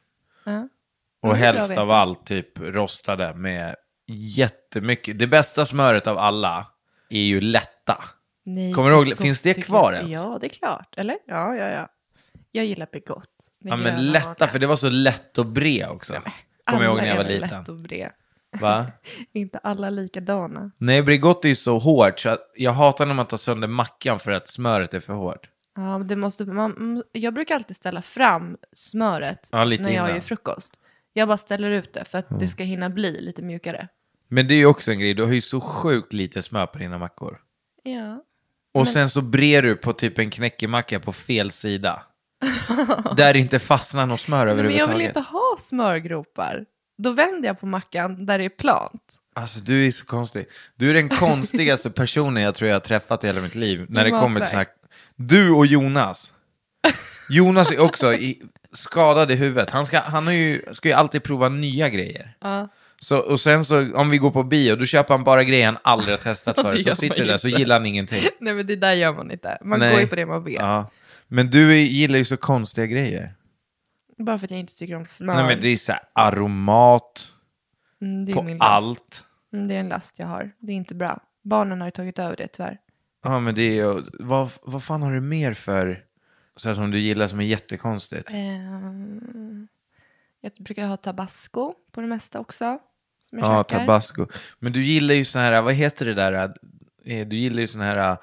Och 1.23 1.29
det 1.29 1.29
är 1.29 1.29
bra 1.29 1.35
helst 1.35 1.71
av 1.79 1.91
allt 1.91 2.27
typ 2.27 2.59
rostade 2.61 3.35
med 3.35 3.77
jättemycket. 4.07 5.19
Det 5.19 5.27
bästa 5.27 5.67
smöret 5.67 6.07
av 6.07 6.19
alla 6.19 6.67
är 7.11 7.21
ju 7.21 7.41
lätta. 7.41 8.05
Nej, 8.45 8.73
Kommer 8.73 8.91
du 8.91 8.97
ihåg- 8.97 9.19
finns 9.19 9.41
det 9.41 9.55
kvar 9.55 9.93
ens? 9.93 10.13
Ja, 10.13 10.39
det 10.41 10.47
är 10.47 10.49
klart. 10.49 10.95
Eller? 10.97 11.17
Ja, 11.27 11.55
ja, 11.57 11.69
ja. 11.69 11.89
Jag 12.53 12.65
gillar 12.65 12.87
Bregott. 12.93 13.29
med 13.61 13.73
Ja 13.73 13.77
men 13.77 14.07
lätta, 14.13 14.49
för 14.49 14.59
det 14.59 14.67
var 14.67 14.77
så 14.77 14.91
lätt 14.91 15.39
att 15.39 15.47
bre 15.47 15.87
också. 15.87 16.15
Kommer 16.65 16.85
jag 16.85 16.91
ihåg 16.93 16.97
när 16.97 17.07
jag 17.09 17.17
var 17.17 17.25
liten. 17.25 17.49
lätt 17.49 17.69
att 17.69 17.77
bre. 17.77 18.11
Va? 18.61 18.87
Inte 19.33 19.59
alla 19.59 19.91
likadana. 19.91 20.71
Nej, 20.79 21.03
Bregott 21.03 21.45
är 21.45 21.49
ju 21.49 21.55
så 21.57 21.79
hårt 21.79 22.19
så 22.21 22.29
att 22.29 22.41
jag 22.57 22.73
hatar 22.73 23.07
när 23.07 23.15
man 23.15 23.27
tar 23.27 23.37
sönder 23.37 23.69
mackan 23.69 24.19
för 24.21 24.31
att 24.31 24.49
smöret 24.49 24.95
är 24.95 25.01
för 25.01 25.13
hårt. 25.13 25.49
Ja, 25.77 25.99
men 25.99 26.09
det 26.09 26.17
måste, 26.17 26.45
man, 26.45 26.77
mm, 26.77 27.03
jag 27.13 27.35
brukar 27.35 27.55
alltid 27.55 27.77
ställa 27.77 28.03
fram 28.03 28.57
smöret 28.73 29.49
Ja, 29.53 29.65
när 29.65 29.71
jag 29.77 29.91
innan. 29.91 30.09
gör 30.09 30.21
frukost. 30.21 30.75
Jag 31.13 31.29
bara 31.29 31.39
ställer 31.39 31.71
ut 31.71 31.93
det 31.93 32.05
för 32.05 32.19
att 32.19 32.41
det 32.41 32.49
ska 32.49 32.63
hinna 32.65 32.91
bli 32.91 33.21
lite 33.21 33.43
mjukare. 33.43 33.89
Men 34.29 34.49
det 34.49 34.55
är 34.55 34.59
ju 34.59 34.67
också 34.67 34.91
en 34.93 35.01
grej, 35.01 35.15
du 35.15 35.25
har 35.25 35.33
ju 35.33 35.41
så 35.41 35.61
sjukt 35.61 36.13
lite 36.13 36.43
smör 36.43 36.67
på 36.67 36.79
dina 36.79 36.99
mackor. 36.99 37.39
Ja. 37.83 38.23
Och 38.75 38.89
sen 38.89 39.11
så 39.11 39.23
brer 39.23 39.63
du 39.63 39.77
på 39.77 39.93
typ 39.93 40.19
en 40.19 40.31
knäckemacka 40.31 41.01
på 41.01 41.13
fel 41.13 41.51
sida. 41.51 42.03
där 43.17 43.33
det 43.33 43.39
inte 43.39 43.59
fastnar 43.59 44.07
något 44.07 44.21
smör 44.21 44.39
Men 44.47 44.57
jag 44.57 44.61
överhuvudtaget. 44.61 44.97
vill 44.97 45.07
inte 45.07 45.21
ha 45.21 45.57
smörgropar. 45.59 46.65
Då 47.03 47.11
vänder 47.11 47.49
jag 47.49 47.61
på 47.61 47.67
mackan 47.67 48.27
där 48.27 48.39
det 48.39 48.45
är 48.45 48.49
plant. 48.49 49.17
Alltså 49.35 49.61
du 49.61 49.87
är 49.87 49.91
så 49.91 50.05
konstig. 50.05 50.47
Du 50.77 50.91
är 50.91 50.95
den 50.95 51.09
konstigaste 51.19 51.91
personen 51.91 52.43
jag 52.43 52.55
tror 52.55 52.69
jag 52.69 52.75
har 52.75 52.81
träffat 52.81 53.25
i 53.25 53.27
hela 53.27 53.41
mitt 53.41 53.55
liv. 53.55 53.87
När 53.89 54.05
det 54.05 54.11
kommer 54.11 54.41
till 54.41 54.57
här... 54.57 54.67
Du 55.17 55.51
och 55.51 55.67
Jonas. 55.67 56.33
Jonas 57.31 57.73
är 57.73 57.81
också 57.81 58.15
i, 58.15 58.43
skadad 58.73 59.31
i 59.31 59.35
huvudet. 59.35 59.71
Han, 59.71 59.87
ska, 59.87 59.99
han 59.99 60.27
har 60.27 60.35
ju, 60.35 60.63
ska 60.73 60.89
ju 60.89 60.95
alltid 60.95 61.23
prova 61.23 61.49
nya 61.49 61.89
grejer. 61.89 62.37
Så, 63.01 63.19
och 63.19 63.41
sen 63.41 63.65
så, 63.65 63.97
om 63.97 64.11
vi 64.11 64.19
går 64.19 64.31
på 64.31 64.43
bio, 64.43 64.77
då 64.77 64.85
köper 64.85 65.15
han 65.15 65.25
bara 65.25 65.45
grejer 65.45 65.67
han 65.67 65.79
aldrig 65.83 66.13
har 66.13 66.23
testat 66.23 66.61
förut. 66.63 66.85
Så 66.85 66.95
sitter 66.95 67.17
du 67.17 67.25
där 67.25 67.37
så 67.37 67.49
gillar 67.49 67.77
han 67.77 67.87
ingenting. 67.87 68.25
Nej 68.41 68.55
men 68.55 68.67
det 68.67 68.77
där 68.77 68.93
gör 68.93 69.13
man 69.13 69.31
inte. 69.31 69.59
Man 69.65 69.79
Nej. 69.79 69.93
går 69.93 70.01
ju 70.01 70.07
på 70.07 70.17
det 70.17 70.27
man 70.27 70.45
vet. 70.45 70.61
Ja. 70.61 70.91
Men 71.29 71.51
du 71.51 71.71
är, 71.71 71.77
gillar 71.77 72.19
ju 72.19 72.25
så 72.25 72.37
konstiga 72.37 72.87
grejer. 72.87 73.35
Bara 74.25 74.39
för 74.39 74.47
att 74.47 74.51
jag 74.51 74.61
inte 74.61 74.75
tycker 74.79 74.97
om 74.97 75.07
smör. 75.07 75.35
Nej 75.35 75.45
men 75.47 75.61
det 75.61 75.69
är 75.69 75.77
så 75.77 75.93
här 75.93 76.01
aromat 76.13 77.29
mm, 78.01 78.25
det 78.25 78.33
är 78.33 78.35
på 78.35 78.43
min 78.43 78.59
last. 78.59 78.71
allt. 78.71 79.25
Mm, 79.53 79.69
det 79.69 79.75
är 79.75 79.81
en 79.81 79.89
last 79.89 80.19
jag 80.19 80.27
har. 80.27 80.51
Det 80.59 80.73
är 80.73 80.77
inte 80.77 80.95
bra. 80.95 81.23
Barnen 81.43 81.81
har 81.81 81.89
ju 81.89 81.93
tagit 81.93 82.19
över 82.19 82.37
det 82.37 82.49
tyvärr. 82.49 82.79
Ja 83.25 83.41
men 83.41 83.55
det 83.55 83.63
är 83.63 83.73
ju, 83.75 84.03
vad, 84.19 84.51
vad 84.63 84.83
fan 84.85 85.03
har 85.03 85.13
du 85.15 85.21
mer 85.21 85.55
för, 85.55 86.05
så 86.57 86.69
här 86.69 86.75
som 86.75 86.91
du 86.91 86.99
gillar 86.99 87.29
som 87.29 87.41
är 87.41 87.45
jättekonstigt? 87.45 88.31
Ehm, 88.33 89.69
jag 90.41 90.53
brukar 90.61 90.87
ha 90.87 90.97
tabasco 90.97 91.75
på 91.93 92.01
det 92.01 92.07
mesta 92.07 92.41
också. 92.41 92.79
Som 93.29 93.39
jag 93.39 93.49
Ja, 93.49 93.65
käkar. 93.65 93.79
tabasco. 93.79 94.27
Men 94.59 94.73
du 94.73 94.83
gillar 94.85 95.15
ju 95.15 95.25
sån 95.25 95.41
här, 95.41 95.63
vad 95.63 95.75
heter 95.75 96.07
det 96.07 96.15
där? 96.15 96.55
eh, 97.05 97.27
Du 97.29 97.37
gillar 97.37 97.61
ju 97.61 97.67
sån 97.67 97.81
här 97.81 98.11
eh, 98.11 98.17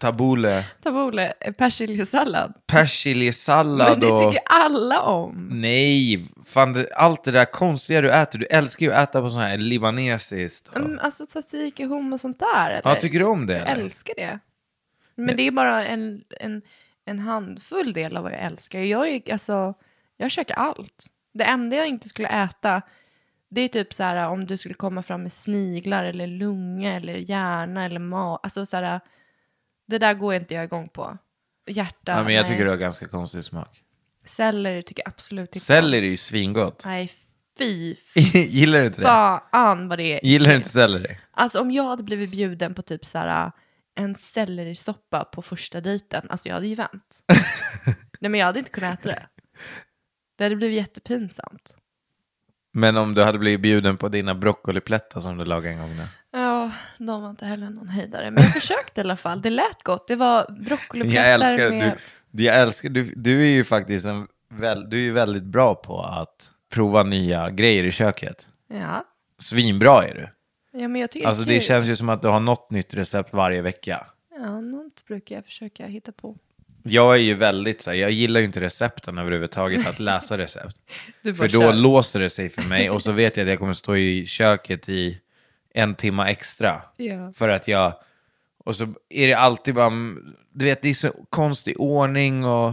tabule 0.00 1.32
eh, 1.40 1.52
persiljesallad. 1.52 2.54
persiljesallad 2.66 3.90
Men 3.90 4.00
det 4.00 4.06
och... 4.06 4.32
tycker 4.32 4.44
alla 4.46 5.02
om. 5.02 5.48
Nej, 5.52 6.26
fan 6.46 6.72
det, 6.72 6.88
allt 6.94 7.24
det 7.24 7.30
där 7.30 7.44
konstiga 7.44 8.00
du 8.00 8.10
äter. 8.10 8.38
Du 8.38 8.46
älskar 8.46 8.86
ju 8.86 8.92
att 8.92 9.08
äta 9.08 9.20
på 9.20 9.30
sån 9.30 9.40
här 9.40 9.56
libanesiskt. 9.58 10.68
och- 10.68 10.76
Mm, 10.76 10.98
alltså 11.02 11.26
tzatziki, 11.26 11.84
hummus 11.84 12.14
och 12.14 12.20
sånt 12.20 12.38
där 12.38 12.70
eller? 12.70 12.90
Ja, 12.90 12.94
tycker 12.96 13.18
du 13.18 13.24
om 13.24 13.46
det? 13.46 13.58
Jag 13.58 13.68
eller? 13.68 13.82
älskar 13.82 14.14
det. 14.16 14.38
Men 15.14 15.36
det 15.36 15.42
är 15.42 15.50
bara 15.50 15.84
en, 15.86 16.22
en, 16.40 16.62
en 17.04 17.18
handfull 17.18 17.92
del 17.92 18.16
av 18.16 18.22
vad 18.22 18.32
jag 18.32 18.40
älskar. 18.42 18.78
Jag, 18.80 19.08
är, 19.08 19.32
alltså, 19.32 19.74
jag 20.16 20.30
käkar 20.30 20.54
allt. 20.54 21.06
Det 21.34 21.44
enda 21.44 21.76
jag 21.76 21.86
inte 21.88 22.08
skulle 22.08 22.28
äta, 22.28 22.82
det 23.50 23.60
är 23.60 23.68
typ 23.68 23.92
så 23.94 24.02
här 24.02 24.28
om 24.28 24.46
du 24.46 24.56
skulle 24.56 24.74
komma 24.74 25.02
fram 25.02 25.22
med 25.22 25.32
sniglar 25.32 26.04
eller 26.04 26.26
lunga 26.26 26.96
eller 26.96 27.14
hjärna 27.14 27.84
eller 27.84 27.98
mat. 28.00 28.40
Alltså 28.42 28.66
så 28.66 28.76
här, 28.76 29.00
det 29.88 29.98
där 29.98 30.14
går 30.14 30.34
inte 30.34 30.54
jag 30.54 30.64
igång 30.64 30.88
på. 30.88 31.18
Hjärta, 31.66 32.12
Ja, 32.12 32.24
men 32.24 32.34
jag 32.34 32.42
nej. 32.42 32.50
tycker 32.52 32.64
du 32.64 32.70
har 32.70 32.76
ganska 32.76 33.08
konstig 33.08 33.44
smak. 33.44 33.82
Selleri 34.24 34.82
tycker 34.82 35.02
jag 35.02 35.08
absolut 35.08 35.40
inte 35.48 35.58
om. 35.58 35.60
Selleri 35.60 36.06
är 36.06 36.10
ju 36.10 36.16
svingott. 36.16 36.82
Nej, 36.84 37.12
fy 37.58 37.94
Gillar 38.34 38.78
du 38.80 38.86
inte 38.86 39.00
det? 39.00 39.06
fan 39.06 39.88
vad 39.88 39.98
det 39.98 40.02
är. 40.20 40.24
Gillar 40.26 40.50
du 40.50 40.56
inte 40.56 40.68
selleri? 40.68 41.18
Alltså 41.30 41.60
om 41.60 41.70
jag 41.70 41.84
hade 41.84 42.02
blivit 42.02 42.30
bjuden 42.30 42.74
på 42.74 42.82
typ 42.82 43.04
så 43.04 43.18
här 43.18 43.52
en 43.94 44.14
sellerisoppa 44.14 45.24
på 45.24 45.42
första 45.42 45.80
dejten, 45.80 46.26
alltså 46.30 46.48
jag 46.48 46.54
hade 46.54 46.66
ju 46.66 46.74
vänt. 46.74 47.18
Nej 48.20 48.30
men 48.30 48.34
jag 48.40 48.46
hade 48.46 48.58
inte 48.58 48.70
kunnat 48.70 48.98
äta 49.00 49.08
det. 49.08 49.26
Det 50.38 50.44
hade 50.44 50.56
blivit 50.56 50.76
jättepinsamt. 50.76 51.74
Men 52.72 52.96
om 52.96 53.14
du 53.14 53.22
hade 53.24 53.38
blivit 53.38 53.60
bjuden 53.60 53.96
på 53.96 54.08
dina 54.08 54.34
broccoliplättar 54.34 55.20
som 55.20 55.36
du 55.38 55.44
lagade 55.44 55.74
en 55.74 55.80
gång 55.80 55.96
nu. 55.96 56.06
Ja, 56.30 56.47
de 56.98 57.22
var 57.22 57.30
inte 57.30 57.46
heller 57.46 57.70
någon 57.70 57.88
höjdare. 57.88 58.30
Men 58.30 58.42
jag 58.42 58.52
försökte 58.52 59.00
i 59.00 59.04
alla 59.04 59.16
fall, 59.16 59.42
det 59.42 59.50
lät 59.50 59.82
gott. 59.82 60.08
Det 60.08 60.16
var 60.16 60.46
broccoliplättar 60.64 61.70
med... 61.70 61.98
du, 62.30 62.44
jag 62.44 62.60
älskar 62.60 62.88
du, 62.88 63.12
du 63.16 63.42
är 63.42 63.50
ju 63.50 63.64
faktiskt 63.64 64.06
en, 64.06 64.28
väl, 64.48 64.90
du 64.90 65.08
är 65.08 65.12
väldigt 65.12 65.44
bra 65.44 65.74
på 65.74 66.00
att 66.00 66.50
prova 66.70 67.02
nya 67.02 67.50
grejer 67.50 67.84
i 67.84 67.92
köket. 67.92 68.48
Ja. 68.68 69.04
Svinbra 69.38 70.04
är 70.04 70.14
du. 70.14 70.28
ja, 70.80 70.88
men 70.88 71.00
jag 71.00 71.10
tycker 71.10 71.28
Alltså 71.28 71.42
det 71.44 71.60
känns 71.60 71.88
ju 71.88 71.96
som 71.96 72.08
att 72.08 72.22
du 72.22 72.28
har 72.28 72.40
något 72.40 72.70
nytt 72.70 72.94
recept 72.94 73.32
varje 73.32 73.62
vecka. 73.62 74.06
Ja, 74.34 74.60
något 74.60 75.04
brukar 75.06 75.34
jag 75.34 75.44
försöka 75.44 75.86
hitta 75.86 76.12
på. 76.12 76.36
Jag 76.82 77.14
är 77.14 77.20
ju 77.20 77.34
väldigt 77.34 77.82
så 77.82 77.90
här, 77.90 77.96
jag 77.96 78.10
gillar 78.10 78.40
ju 78.40 78.46
inte 78.46 78.60
recepten 78.60 79.18
överhuvudtaget, 79.18 79.86
att 79.86 79.98
läsa 79.98 80.38
recept. 80.38 80.76
För 81.36 81.48
då 81.48 81.72
låser 81.72 82.20
det 82.20 82.30
sig 82.30 82.48
för 82.48 82.62
mig 82.62 82.90
och 82.90 83.02
så 83.02 83.12
vet 83.12 83.36
jag 83.36 83.44
att 83.44 83.50
jag 83.50 83.58
kommer 83.58 83.72
stå 83.72 83.96
i 83.96 84.26
köket 84.26 84.88
i 84.88 85.20
en 85.78 85.94
timma 85.94 86.28
extra. 86.30 86.82
Ja. 86.96 87.32
För 87.32 87.48
att 87.48 87.68
jag, 87.68 87.92
och 88.64 88.76
så 88.76 88.94
är 89.08 89.28
det 89.28 89.34
alltid 89.34 89.74
bara, 89.74 89.90
du 90.52 90.64
vet 90.64 90.82
det 90.82 90.88
är 90.88 90.94
så 90.94 91.12
konstig 91.30 91.80
ordning 91.80 92.44
och 92.44 92.72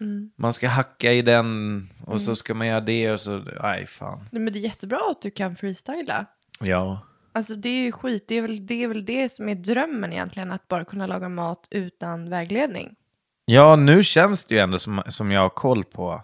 Mm. 0.00 0.30
man 0.36 0.52
ska 0.52 0.68
hacka 0.68 1.12
i 1.12 1.22
den 1.22 1.88
och 2.06 2.22
så 2.22 2.36
ska 2.36 2.54
man 2.54 2.66
göra 2.66 2.80
det 2.80 3.10
och 3.12 3.20
så, 3.20 3.44
nej 3.62 3.86
fan. 3.86 4.28
Nej, 4.32 4.42
men 4.42 4.52
det 4.52 4.58
är 4.58 4.60
jättebra 4.60 5.00
att 5.10 5.22
du 5.22 5.30
kan 5.30 5.56
freestyla. 5.56 6.26
Ja. 6.60 7.00
Alltså 7.32 7.54
det 7.54 7.68
är 7.68 7.82
ju 7.82 7.92
skit, 7.92 8.24
det 8.28 8.34
är, 8.34 8.42
väl, 8.42 8.66
det 8.66 8.82
är 8.82 8.88
väl 8.88 9.04
det 9.04 9.28
som 9.28 9.48
är 9.48 9.54
drömmen 9.54 10.12
egentligen, 10.12 10.50
att 10.52 10.68
bara 10.68 10.84
kunna 10.84 11.06
laga 11.06 11.28
mat 11.28 11.68
utan 11.70 12.30
vägledning. 12.30 12.94
Ja, 13.44 13.76
nu 13.76 14.04
känns 14.04 14.44
det 14.44 14.54
ju 14.54 14.60
ändå 14.60 14.78
som, 14.78 15.02
som 15.08 15.30
jag 15.30 15.40
har 15.40 15.48
koll 15.48 15.84
på 15.84 16.22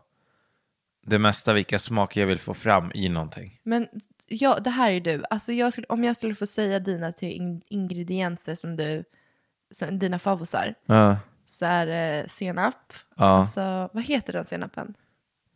det 1.06 1.18
mesta 1.18 1.52
vilka 1.52 1.78
smaker 1.78 2.20
jag 2.20 2.26
vill 2.28 2.38
få 2.38 2.54
fram 2.54 2.92
i 2.94 3.08
någonting. 3.08 3.60
Men 3.62 3.88
ja, 4.28 4.58
det 4.58 4.70
här 4.70 4.90
är 4.90 5.00
du. 5.00 5.24
Alltså 5.30 5.52
jag 5.52 5.72
skulle, 5.72 5.86
om 5.88 6.04
jag 6.04 6.16
skulle 6.16 6.34
få 6.34 6.46
säga 6.46 6.78
dina 6.78 7.12
tre 7.12 7.32
in, 7.32 7.62
ingredienser 7.68 8.54
som 8.54 8.76
du, 8.76 9.04
som, 9.74 9.98
dina 9.98 10.18
favosar, 10.18 10.74
Ja. 10.86 11.16
så 11.44 11.64
är 11.66 11.86
det 11.86 12.26
senap. 12.28 12.92
Ja. 13.16 13.24
Alltså, 13.24 13.90
vad 13.92 14.04
heter 14.04 14.32
den 14.32 14.44
senapen? 14.44 14.94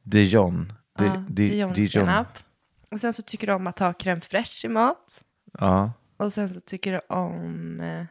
Dijon. 0.03 0.73
Di, 0.99 1.05
Ja, 1.05 1.25
di, 1.29 1.49
Dijon-senap. 1.49 2.39
Och 2.91 3.01
sen 3.01 3.13
så 3.13 3.23
tycker 3.23 3.47
du 3.47 3.53
om 3.53 3.67
att 3.67 3.79
ha 3.79 3.93
crème 3.93 4.21
fraîche 4.21 4.65
i 4.67 4.69
mat. 4.69 5.23
Ja. 5.59 5.93
Och 6.17 6.33
sen 6.33 6.49
så 6.49 6.61
tycker 6.61 6.93
du 6.93 7.01
om... 7.15 7.81
Eh... 7.81 8.05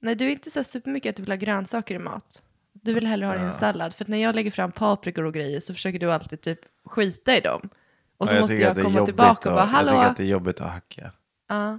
Nej, 0.00 0.14
du 0.14 0.26
är 0.26 0.30
inte 0.30 0.50
så 0.50 0.64
supermycket 0.64 1.10
att 1.10 1.16
du 1.16 1.22
vill 1.22 1.32
ha 1.32 1.36
grönsaker 1.36 1.94
i 1.94 1.98
mat. 1.98 2.42
Du 2.72 2.94
vill 2.94 3.06
hellre 3.06 3.26
ha 3.26 3.34
det 3.34 3.40
i 3.40 3.44
en 3.44 3.54
sallad. 3.54 3.94
För 3.94 4.04
att 4.04 4.08
när 4.08 4.18
jag 4.18 4.34
lägger 4.34 4.50
fram 4.50 4.72
paprikor 4.72 5.24
och 5.24 5.34
grejer 5.34 5.60
så 5.60 5.74
försöker 5.74 5.98
du 5.98 6.12
alltid 6.12 6.40
typ 6.40 6.60
skita 6.84 7.36
i 7.36 7.40
dem. 7.40 7.68
Och 8.18 8.28
så 8.28 8.34
Ja, 8.34 8.40
måste 8.40 8.54
jag 8.54 8.74
det 8.74 8.80
är 8.80 8.84
komma 8.84 9.04
tillbaka 9.04 9.48
och 9.48 9.54
bara 9.54 9.64
hallå. 9.64 9.92
Jag 9.92 10.00
tycker 10.00 10.10
att 10.10 10.16
det 10.16 10.22
är 10.22 10.26
jobbigt 10.26 10.60
att 10.60 10.70
hacka. 10.72 11.10
Ja. 11.48 11.78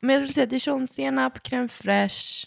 Men 0.00 0.14
jag 0.14 0.22
skulle 0.22 0.32
säga 0.34 0.46
dijonsenap, 0.46 1.38
crème 1.38 1.68
fraîche. 1.68 2.46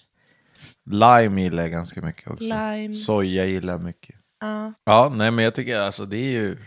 Lime 0.86 1.42
gillar 1.42 1.64
jag 1.64 1.72
ganska 1.72 2.02
mycket 2.02 2.28
också. 2.32 2.44
Lime. 2.44 2.94
Soja 2.94 3.46
gillar 3.46 3.74
jag 3.74 3.82
mycket. 3.82 4.16
Ja. 4.40 4.74
Ja, 4.84 5.12
nej 5.16 5.32
men 5.32 5.46
jag 5.46 5.56
tycker 5.56 5.80
alltså 5.80 6.06
det 6.06 6.18
är 6.18 6.32
ju... 6.32 6.58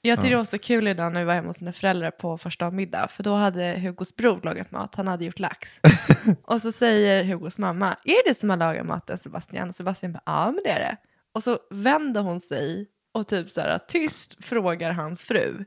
Jag 0.00 0.18
tyckte 0.18 0.30
det 0.30 0.36
var 0.36 0.44
så 0.44 0.58
kul 0.58 0.88
idag 0.88 1.12
när 1.12 1.20
vi 1.20 1.26
var 1.26 1.34
hemma 1.34 1.48
hos 1.48 1.56
sina 1.56 1.72
föräldrar 1.72 2.10
på 2.10 2.38
första 2.38 2.70
middag. 2.70 3.08
För 3.08 3.22
då 3.22 3.34
hade 3.34 3.80
Hugos 3.80 4.16
bror 4.16 4.40
lagat 4.42 4.70
mat. 4.70 4.94
Han 4.94 5.08
hade 5.08 5.24
gjort 5.24 5.38
lax. 5.38 5.80
och 6.44 6.62
så 6.62 6.72
säger 6.72 7.24
Hugos 7.24 7.58
mamma, 7.58 7.96
är 8.04 8.28
det 8.28 8.34
som 8.34 8.50
har 8.50 8.56
lagat 8.56 8.86
maten 8.86 9.18
Sebastian? 9.18 9.68
Och 9.68 9.74
Sebastian 9.74 10.12
bara, 10.12 10.22
ja 10.26 10.44
men 10.52 10.60
det 10.64 10.70
är 10.70 10.80
det. 10.80 10.96
Och 11.34 11.42
så 11.42 11.58
vänder 11.70 12.20
hon 12.20 12.40
sig 12.40 12.86
och 13.14 13.28
typ 13.28 13.50
så 13.50 13.60
här 13.60 13.78
tyst 13.88 14.44
frågar 14.44 14.92
hans 14.92 15.24
fru. 15.24 15.64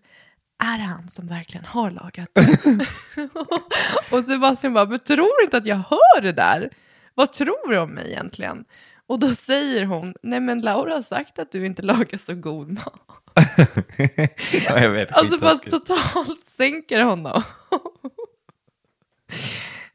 Är 0.63 0.77
det 0.77 0.83
han 0.83 1.09
som 1.09 1.27
verkligen 1.27 1.65
har 1.65 1.91
lagat? 1.91 2.29
och 4.11 4.23
Sebastian 4.23 4.73
bara, 4.73 4.85
men 4.85 4.99
tror 4.99 5.39
du 5.39 5.43
inte 5.43 5.57
att 5.57 5.65
jag 5.65 5.75
hör 5.75 6.21
det 6.21 6.31
där? 6.31 6.69
Vad 7.13 7.33
tror 7.33 7.69
du 7.69 7.77
om 7.77 7.91
mig 7.93 8.11
egentligen? 8.11 8.65
Och 9.07 9.19
då 9.19 9.29
säger 9.29 9.85
hon, 9.85 10.13
nej 10.23 10.39
men 10.39 10.61
Laura 10.61 10.93
har 10.93 11.01
sagt 11.01 11.39
att 11.39 11.51
du 11.51 11.65
inte 11.65 11.81
lagar 11.81 12.17
så 12.17 12.35
god 12.35 12.71
mat. 12.71 13.01
ja, 14.65 14.79
jag 14.79 14.89
vet, 14.89 15.11
Alltså 15.11 15.39
fast 15.39 15.63
totalt 15.69 16.49
sänker 16.49 17.01
honom. 17.01 17.43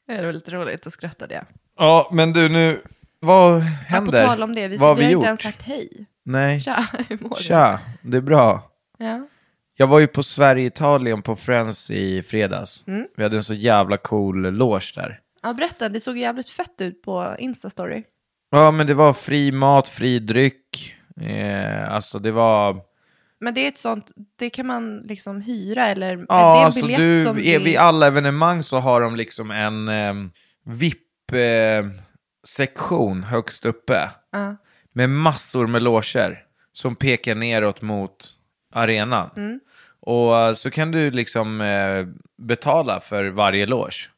det 0.06 0.12
är 0.12 0.26
väldigt 0.26 0.48
roligt 0.48 0.86
att 0.86 0.92
skratta 0.92 1.26
det. 1.26 1.44
Ja, 1.78 2.08
men 2.12 2.32
du 2.32 2.48
nu, 2.48 2.82
vad 3.20 3.56
Ja, 3.56 3.60
händer? 3.88 4.22
på 4.22 4.28
tal 4.28 4.42
om 4.42 4.54
det, 4.54 4.68
vi, 4.68 4.76
vad 4.76 4.96
vi 4.96 5.00
vi 5.00 5.04
har 5.04 5.12
gjort? 5.12 5.20
inte 5.20 5.28
ens 5.28 5.42
sagt 5.42 5.62
hej. 5.62 6.06
Nej, 6.22 6.60
Tja, 6.60 6.86
hur 7.08 7.18
mår 7.20 7.36
du? 7.36 7.42
tja, 7.42 7.80
det 8.02 8.16
är 8.16 8.20
bra. 8.20 8.70
Ja. 8.98 9.26
Jag 9.82 9.86
var 9.86 10.00
ju 10.00 10.06
på 10.06 10.22
Sverige-Italien 10.22 11.22
på 11.22 11.36
Friends 11.36 11.90
i 11.90 12.22
fredags. 12.22 12.84
Mm. 12.86 13.06
Vi 13.16 13.22
hade 13.22 13.36
en 13.36 13.44
så 13.44 13.54
jävla 13.54 13.96
cool 13.96 14.42
loge 14.42 14.92
där. 14.94 15.20
ja, 15.42 15.54
berätta, 15.54 15.88
det 15.88 16.00
såg 16.00 16.18
jävligt 16.18 16.48
fett 16.48 16.80
ut 16.80 17.02
på 17.02 17.36
Insta-story. 17.38 18.02
Ja, 18.50 18.70
men 18.70 18.86
det 18.86 18.94
var 18.94 19.12
fri 19.12 19.52
mat, 19.52 19.88
fri 19.88 20.18
dryck. 20.18 20.94
Eh, 21.20 21.92
alltså 21.92 22.18
det 22.18 22.32
var... 22.32 22.80
Men 23.40 23.54
det 23.54 23.60
är 23.60 23.68
ett 23.68 23.78
sånt, 23.78 24.12
det 24.38 24.50
kan 24.50 24.66
man 24.66 24.98
liksom 24.98 25.40
hyra 25.40 25.86
eller 25.86 26.06
är 26.06 26.26
Ja, 26.28 26.54
det 26.54 26.60
en 26.60 26.66
alltså 26.66 26.86
du, 26.86 27.22
som 27.22 27.38
är, 27.38 27.58
vid 27.58 27.76
alla 27.76 28.06
evenemang 28.06 28.62
så 28.62 28.76
har 28.76 29.00
de 29.00 29.16
liksom 29.16 29.50
en 29.50 29.88
eh, 29.88 30.14
VIP-sektion 30.64 33.22
högst 33.22 33.64
uppe. 33.64 34.10
Ja. 34.32 34.56
Med 34.92 35.10
massor 35.10 35.66
med 35.66 35.82
loger 35.82 36.44
som 36.72 36.94
pekar 36.94 37.34
neråt 37.34 37.82
mot 37.82 38.36
arenan. 38.72 39.30
Mm. 39.36 39.60
Och 40.02 40.38
eh, 40.38 40.54
så 40.54 40.70
kan 40.70 40.90
du 40.90 41.10
liksom 41.10 41.60
eh, 41.60 42.06
betala 42.38 43.00
för 43.00 43.24
varje 43.24 43.66
loge. 43.66 44.08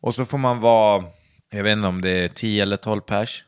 Och 0.00 0.14
så 0.14 0.24
får 0.24 0.38
man 0.38 0.60
vara, 0.60 1.04
jag 1.50 1.62
vet 1.62 1.72
inte 1.72 1.88
om 1.88 2.00
det 2.00 2.10
är 2.10 2.28
10 2.28 2.62
eller 2.62 2.76
12 2.76 3.00
pers. 3.00 3.44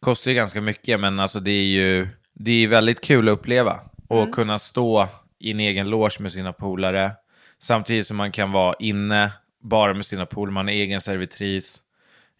Kostar 0.00 0.30
ju 0.30 0.34
ganska 0.34 0.60
mycket, 0.60 1.00
men 1.00 1.20
alltså 1.20 1.40
det 1.40 1.50
är 1.50 1.64
ju 1.64 2.08
det 2.34 2.52
är 2.52 2.68
väldigt 2.68 3.00
kul 3.00 3.28
att 3.28 3.32
uppleva. 3.32 3.80
Och 4.08 4.32
kunna 4.32 4.58
stå 4.58 5.08
i 5.38 5.50
en 5.50 5.60
egen 5.60 5.90
loge 5.90 6.16
med 6.20 6.32
sina 6.32 6.52
polare. 6.52 7.12
Samtidigt 7.58 8.06
som 8.06 8.16
man 8.16 8.32
kan 8.32 8.52
vara 8.52 8.74
inne 8.78 9.32
bara 9.62 9.94
med 9.94 10.06
sina 10.06 10.26
polare, 10.26 10.52
man 10.52 10.68
är 10.68 10.72
egen 10.72 11.00
servitris. 11.00 11.82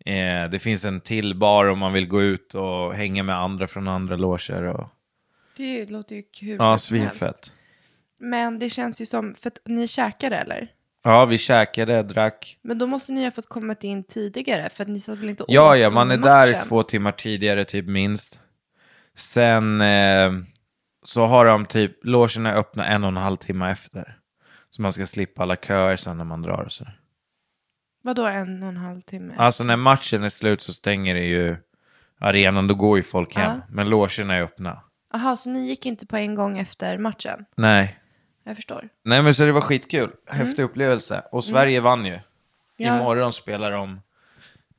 Eh, 0.05 0.51
det 0.51 0.59
finns 0.59 0.85
en 0.85 1.01
till 1.01 1.35
bar 1.35 1.65
om 1.65 1.79
man 1.79 1.93
vill 1.93 2.07
gå 2.07 2.23
ut 2.23 2.55
och 2.55 2.95
hänga 2.95 3.23
med 3.23 3.37
andra 3.37 3.67
från 3.67 3.89
andra 3.89 4.17
loger. 4.17 4.63
Och... 4.63 4.89
Det 5.57 5.91
låter 5.91 6.17
ju 6.17 6.23
kul. 6.23 6.57
Ja, 6.59 6.79
svinfett. 6.79 7.53
Men 8.21 8.59
det 8.59 8.71
känns 8.71 9.01
ju 9.01 9.07
som, 9.07 9.35
för 9.35 9.49
att 9.49 9.59
ni 9.65 9.89
käkade 9.89 10.37
eller? 10.37 10.73
Ja, 11.03 11.25
vi 11.25 11.39
käkade, 11.39 12.03
drack. 12.03 12.59
Men 12.63 12.79
då 12.79 12.87
måste 12.87 13.13
ni 13.13 13.25
ha 13.25 13.31
fått 13.31 13.49
komma 13.49 13.77
in 13.81 14.05
tidigare, 14.05 14.69
för 14.71 14.83
att 14.83 14.89
ni 14.89 15.01
satt 15.01 15.19
väl 15.19 15.29
inte 15.29 15.43
och 15.43 15.53
Ja, 15.53 15.73
åt 15.73 15.79
ja, 15.79 15.91
man 15.91 16.11
är 16.11 16.15
under 16.15 16.29
där 16.29 16.53
matchen? 16.53 16.69
två 16.69 16.83
timmar 16.83 17.13
tidigare 17.13 17.65
typ 17.65 17.87
minst. 17.87 18.41
Sen 19.15 19.81
eh, 19.81 20.33
så 21.05 21.27
har 21.27 21.45
de 21.47 21.67
typ, 21.67 22.05
logerna 22.05 22.53
öppna 22.55 22.87
en 22.87 23.05
och 23.05 23.09
en 23.09 23.17
halv 23.17 23.37
timme 23.37 23.71
efter. 23.71 24.17
Så 24.71 24.83
man 24.83 24.93
ska 24.93 25.07
slippa 25.07 25.43
alla 25.43 25.57
köer 25.57 25.97
sen 25.97 26.17
när 26.17 26.25
man 26.25 26.43
drar 26.43 26.63
och 26.63 26.73
så. 26.73 26.87
Vadå 28.03 28.27
en 28.27 28.63
och 28.63 28.69
en 28.69 28.77
halv 28.77 29.01
timme? 29.01 29.35
Alltså 29.39 29.65
när 29.65 29.77
matchen 29.77 30.23
är 30.25 30.29
slut 30.29 30.63
så 30.63 30.73
stänger 30.73 31.15
det 31.15 31.25
ju 31.25 31.57
arenan, 32.21 32.67
då 32.67 32.75
går 32.75 32.97
ju 32.97 33.03
folk 33.03 33.37
hem. 33.37 33.57
Ja. 33.57 33.67
Men 33.71 33.89
logerna 33.89 34.35
är 34.35 34.43
öppna. 34.43 34.81
Jaha, 35.13 35.37
så 35.37 35.51
ni 35.51 35.59
gick 35.69 35.87
inte 35.87 36.07
på 36.07 36.17
en 36.17 36.35
gång 36.35 36.59
efter 36.59 36.99
matchen? 36.99 37.45
Nej. 37.57 38.00
Jag 38.51 38.57
förstår. 38.57 38.89
Nej 39.03 39.23
men 39.23 39.35
så 39.35 39.45
det 39.45 39.53
var 39.53 39.61
skitkul. 39.61 40.11
Häftig 40.27 40.63
upplevelse. 40.63 41.23
Och 41.33 41.45
Sverige 41.45 41.81
vann 41.81 42.07
ju. 42.07 42.13
Mm. 42.13 42.23
Ja. 42.77 43.01
Imorgon 43.01 43.33
spelar 43.33 43.71
de 43.71 44.01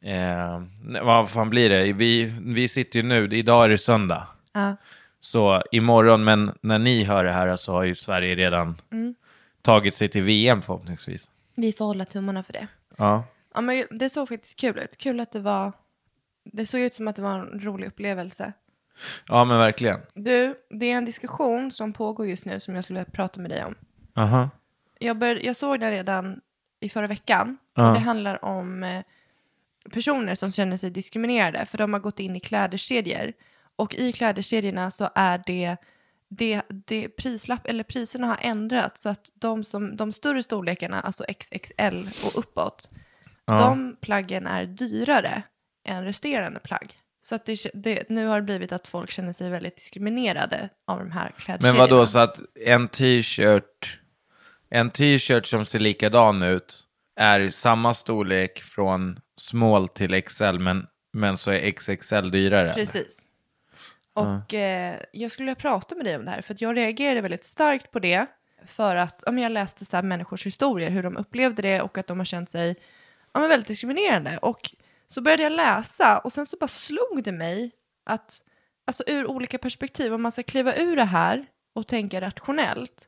Eh, 0.04 0.62
nej, 0.84 1.02
vad 1.04 1.30
fan 1.30 1.50
blir 1.50 1.70
det? 1.70 1.94
Vi, 1.94 2.34
vi 2.42 2.68
sitter 2.68 3.00
ju 3.00 3.04
nu, 3.04 3.30
idag 3.38 3.66
är 3.66 3.70
det 3.70 3.78
söndag. 3.78 4.28
Ja. 4.54 4.76
Så 5.20 5.64
imorgon, 5.72 6.24
men 6.24 6.52
när 6.62 6.80
ni 6.80 7.04
hör 7.04 7.24
det 7.24 7.32
här 7.32 7.58
så 7.58 7.72
har 7.72 7.84
ju 7.84 7.96
Sverige 7.96 8.36
redan 8.36 8.76
tagit 9.62 9.96
sig 9.96 10.10
till 10.10 10.24
VM 10.24 10.62
förhoppningsvis. 10.62 11.30
Vi 11.56 11.72
får 11.72 11.86
hålla 11.86 12.06
tummarna 12.06 12.44
för 12.44 12.54
det. 12.54 12.68
Ja. 12.98 13.24
Ja, 13.54 13.62
men 13.62 13.86
det 13.92 14.10
såg 14.10 14.30
faktiskt 14.30 14.60
kul 14.60 14.80
ut. 14.80 14.98
Kul 14.98 15.20
att 15.20 15.32
det 15.32 15.40
var... 15.40 15.74
Det 16.44 16.66
såg 16.66 16.82
ut 16.82 16.96
som 16.96 17.08
att 17.08 17.16
det 17.16 17.22
var 17.22 17.40
en 17.40 17.60
rolig 17.64 17.88
upplevelse. 17.88 18.54
Ja, 19.28 19.46
men 19.46 19.58
verkligen. 19.58 20.00
Du, 20.14 20.56
det 20.70 20.92
är 20.92 20.98
en 20.98 21.06
diskussion 21.06 21.72
som 21.72 21.94
pågår 21.94 22.28
just 22.28 22.46
nu 22.46 22.60
som 22.60 22.76
jag 22.76 22.84
skulle 22.84 23.00
vilja 23.00 23.12
prata 23.12 23.40
med 23.40 23.52
dig 23.52 23.66
om. 23.66 23.76
Aha. 24.16 24.50
Jag, 25.00 25.18
bör, 25.18 25.46
jag 25.46 25.56
såg 25.56 25.80
det 25.80 25.92
redan 25.92 26.42
i 26.80 26.90
förra 26.90 27.08
veckan. 27.08 27.58
Ja. 27.76 27.88
Och 27.88 27.94
det 27.94 28.00
handlar 28.00 28.46
om 28.46 28.84
eh, 28.84 29.04
personer 29.92 30.36
som 30.36 30.52
känner 30.52 30.78
sig 30.78 30.90
diskriminerade 30.90 31.66
för 31.66 31.78
de 31.78 31.94
har 31.94 32.00
gått 32.00 32.20
in 32.20 32.36
i 32.36 32.40
klädkedjor. 32.40 33.34
Och 33.76 33.96
i 33.96 34.12
klädkedjorna 34.12 34.92
så 34.92 35.10
är 35.16 35.44
det, 35.46 35.78
det, 36.28 36.62
det 36.68 37.10
prislapp, 37.10 37.68
eller 37.68 37.84
priserna 37.84 38.28
har 38.28 38.38
ändrats 38.42 39.02
så 39.02 39.10
att 39.10 39.32
de, 39.36 39.64
som, 39.64 39.96
de 39.96 40.12
större 40.12 40.44
storlekarna, 40.44 41.02
alltså 41.02 41.24
XXL 41.24 42.10
och 42.26 42.40
uppåt, 42.40 42.90
de 43.46 43.96
plaggen 44.02 44.48
är 44.48 44.66
dyrare 44.66 45.44
än 45.84 46.04
resterande 46.04 46.60
plagg. 46.60 47.01
Så 47.24 47.36
att 47.36 47.46
det, 47.46 47.72
det, 47.74 48.10
nu 48.10 48.28
har 48.28 48.36
det 48.36 48.46
blivit 48.46 48.72
att 48.72 48.88
folk 48.88 49.12
känner 49.12 49.34
sig 49.34 49.50
väldigt 49.50 49.76
diskriminerade 49.76 50.70
av 50.88 51.00
de 51.00 51.12
här 51.12 51.32
klädkedjorna. 51.38 51.74
Men 51.74 51.80
vad 51.80 51.90
då 51.90 52.08
så 52.08 52.20
att 52.20 52.40
en 52.66 52.88
t-shirt, 52.88 54.00
en 54.70 54.90
t-shirt 54.90 55.46
som 55.46 55.66
ser 55.66 55.80
likadan 55.80 56.44
ut 56.44 56.84
är 57.16 57.50
samma 57.50 57.94
storlek 57.94 58.62
från 58.62 59.20
small 59.36 59.88
till 59.88 60.22
XL, 60.22 60.58
men, 60.60 60.88
men 61.14 61.38
så 61.38 61.52
är 61.52 61.72
XXL 61.72 62.32
dyrare? 62.32 62.62
eller? 62.62 62.74
Precis. 62.74 63.28
Och 64.14 64.54
eh, 64.54 65.00
jag 65.12 65.32
skulle 65.32 65.46
vilja 65.46 65.56
prata 65.56 65.96
med 65.96 66.06
dig 66.06 66.16
om 66.16 66.26
det 66.26 66.32
här, 66.32 66.42
för 66.42 66.54
att 66.54 66.62
jag 66.62 66.78
reagerade 66.78 67.22
väldigt 67.22 67.44
starkt 67.44 67.92
på 67.92 68.00
det. 68.00 68.26
För 68.66 68.96
att 68.96 69.24
om 69.24 69.40
jag 69.40 69.52
läste 69.52 69.86
så 69.86 70.02
människors 70.02 70.46
historier, 70.46 70.90
hur 70.90 71.04
de 71.04 71.18
upplevde 71.18 71.62
det 71.62 71.82
och 71.82 71.98
att 71.98 72.08
de 72.08 72.18
har 72.18 72.26
känt 72.26 72.50
sig 72.50 72.76
ja, 73.34 73.48
väldigt 73.48 73.68
diskriminerande. 73.68 74.38
Och 74.38 74.72
så 75.12 75.22
började 75.22 75.44
jag 75.44 75.52
läsa 75.52 76.20
och 76.20 76.34
sen 76.34 76.46
så 76.46 76.58
bara 76.60 76.68
slog 76.68 77.24
det 77.24 77.32
mig 77.32 77.72
att 78.06 78.44
alltså 78.88 79.04
ur 79.08 79.28
olika 79.28 79.58
perspektiv, 79.58 80.14
om 80.14 80.22
man 80.22 80.32
ska 80.32 80.44
kliva 80.44 80.76
ur 80.76 80.96
det 80.96 81.04
här 81.04 81.46
och 81.76 81.88
tänka 81.88 82.22
rationellt, 82.22 83.08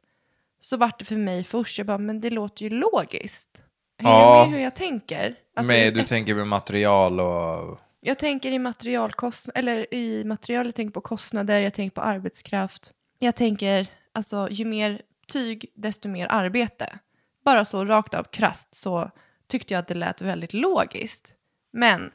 så 0.60 0.78
vart 0.78 1.00
det 1.00 1.06
för 1.06 1.16
mig 1.16 1.44
först, 1.44 1.78
jag 1.78 1.88
bara, 1.88 1.98
men 1.98 2.22
det 2.22 2.30
låter 2.30 2.64
ju 2.64 2.70
logiskt. 2.70 3.64
Hänger 3.98 4.16
Ja. 4.16 4.46
med 4.46 4.56
hur 4.58 4.64
jag 4.64 4.76
tänker? 4.76 5.36
Alltså, 5.56 5.74
Men 5.74 5.94
du 5.94 6.00
ett- 6.02 6.08
tänker 6.08 6.36
med 6.36 6.48
material 6.48 7.20
och... 7.20 7.80
jag 8.02 8.20
tänker 8.20 8.52
i 8.52 8.60
materialkostnader, 8.60 9.60
eller 9.60 9.94
i 9.94 10.24
material, 10.26 10.66
jag 10.66 10.76
tänker 10.76 10.92
på 10.94 11.02
kostnader, 11.02 11.60
jag 11.62 11.74
tänker 11.74 11.96
på 11.96 12.02
arbetskraft. 12.02 12.92
Jag 13.20 13.36
tänker, 13.36 13.88
alltså 14.14 14.48
ju 14.52 14.66
mer 14.66 15.02
tyg, 15.28 15.66
desto 15.76 16.10
mer 16.10 16.28
arbete. 16.30 17.00
Bara 17.46 17.66
så 17.66 17.86
rakt 17.86 18.14
av 18.14 18.24
krasst 18.24 18.76
så 18.76 19.12
tyckte 19.48 19.74
jag 19.74 19.80
att 19.82 19.88
det 19.88 19.94
lät 19.96 20.22
väldigt 20.22 20.54
logiskt. 20.54 21.34
Men, 21.74 22.12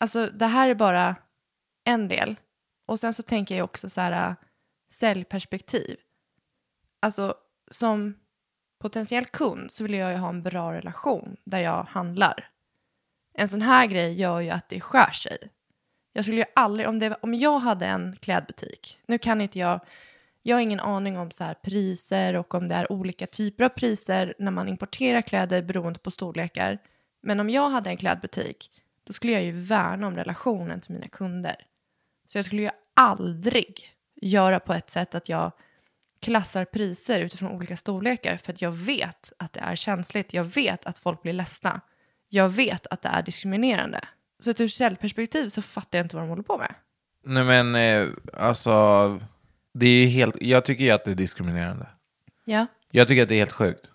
alltså 0.00 0.26
det 0.26 0.46
här 0.46 0.68
är 0.68 0.74
bara 0.74 1.16
en 1.84 2.08
del. 2.08 2.36
Och 2.86 3.00
sen 3.00 3.14
så 3.14 3.22
tänker 3.22 3.56
jag 3.56 3.64
också 3.64 3.88
så 3.88 4.00
här, 4.00 4.28
äh, 4.30 4.34
säljperspektiv. 4.92 5.96
Alltså 7.00 7.34
som 7.70 8.14
potentiell 8.80 9.24
kund 9.24 9.70
så 9.70 9.84
vill 9.84 9.94
jag 9.94 10.10
ju 10.10 10.16
ha 10.16 10.28
en 10.28 10.42
bra 10.42 10.72
relation 10.72 11.36
där 11.44 11.58
jag 11.58 11.82
handlar 11.84 12.52
en 13.34 13.48
sån 13.48 13.62
här 13.62 13.86
grej 13.86 14.12
gör 14.20 14.40
ju 14.40 14.50
att 14.50 14.68
det 14.68 14.80
skär 14.80 15.10
sig. 15.12 15.38
Jag 16.12 16.24
skulle 16.24 16.38
ju 16.38 16.44
aldrig, 16.54 16.88
om, 16.88 16.98
det, 16.98 17.16
om 17.22 17.34
jag 17.34 17.58
hade 17.58 17.86
en 17.86 18.16
klädbutik, 18.20 18.98
nu 19.06 19.18
kan 19.18 19.40
inte 19.40 19.58
jag, 19.58 19.80
jag 20.42 20.56
har 20.56 20.60
ingen 20.60 20.80
aning 20.80 21.18
om 21.18 21.30
så 21.30 21.44
här 21.44 21.54
priser 21.54 22.36
och 22.36 22.54
om 22.54 22.68
det 22.68 22.74
är 22.74 22.92
olika 22.92 23.26
typer 23.26 23.64
av 23.64 23.68
priser 23.68 24.34
när 24.38 24.50
man 24.50 24.68
importerar 24.68 25.22
kläder 25.22 25.62
beroende 25.62 25.98
på 25.98 26.10
storlekar. 26.10 26.78
Men 27.22 27.40
om 27.40 27.50
jag 27.50 27.70
hade 27.70 27.90
en 27.90 27.96
klädbutik, 27.96 28.81
då 29.04 29.12
skulle 29.12 29.32
jag 29.32 29.42
ju 29.42 29.52
värna 29.52 30.06
om 30.06 30.16
relationen 30.16 30.80
till 30.80 30.92
mina 30.92 31.08
kunder. 31.08 31.56
Så 32.26 32.38
jag 32.38 32.44
skulle 32.44 32.62
ju 32.62 32.70
aldrig 32.94 33.94
göra 34.22 34.60
på 34.60 34.72
ett 34.72 34.90
sätt 34.90 35.14
att 35.14 35.28
jag 35.28 35.52
klassar 36.20 36.64
priser 36.64 37.20
utifrån 37.20 37.50
olika 37.50 37.76
storlekar 37.76 38.36
för 38.36 38.52
att 38.52 38.62
jag 38.62 38.70
vet 38.70 39.32
att 39.36 39.52
det 39.52 39.60
är 39.60 39.76
känsligt. 39.76 40.34
Jag 40.34 40.44
vet 40.44 40.86
att 40.86 40.98
folk 40.98 41.22
blir 41.22 41.32
ledsna. 41.32 41.80
Jag 42.28 42.48
vet 42.48 42.86
att 42.86 43.02
det 43.02 43.08
är 43.08 43.22
diskriminerande. 43.22 44.00
Så 44.38 44.50
ur 44.50 44.68
säljperspektiv 44.68 45.48
så 45.48 45.62
fattar 45.62 45.98
jag 45.98 46.04
inte 46.04 46.16
vad 46.16 46.22
de 46.24 46.28
håller 46.28 46.42
på 46.42 46.58
med. 46.58 46.74
Nej 47.24 47.44
men 47.44 47.74
eh, 47.74 48.08
alltså, 48.32 49.20
det 49.74 49.86
är 49.86 50.06
helt, 50.06 50.36
jag 50.40 50.64
tycker 50.64 50.84
ju 50.84 50.90
att 50.90 51.04
det 51.04 51.10
är 51.10 51.14
diskriminerande. 51.14 51.86
Ja. 52.44 52.66
Jag 52.90 53.08
tycker 53.08 53.22
att 53.22 53.28
det 53.28 53.34
är 53.34 53.38
helt 53.38 53.52
sjukt. 53.52 53.90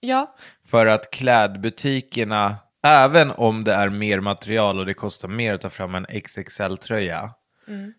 Ja. 0.00 0.36
För 0.64 0.86
att 0.86 1.10
klädbutikerna, 1.10 2.56
även 2.86 3.30
om 3.30 3.64
det 3.64 3.74
är 3.74 3.88
mer 3.88 4.20
material 4.20 4.78
och 4.78 4.86
det 4.86 4.94
kostar 4.94 5.28
mer 5.28 5.54
att 5.54 5.60
ta 5.60 5.70
fram 5.70 5.94
en 5.94 6.06
XXL-tröja 6.06 7.30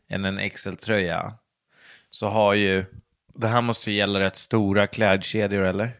än 0.09 0.25
en 0.25 0.49
XL-tröja, 0.49 1.33
så 2.09 2.27
har 2.27 2.53
ju, 2.53 2.85
det 3.33 3.47
här 3.47 3.61
måste 3.61 3.91
ju 3.91 3.97
gälla 3.97 4.19
rätt 4.19 4.35
stora 4.35 4.87
klädkedjor 4.87 5.63
eller? 5.63 5.91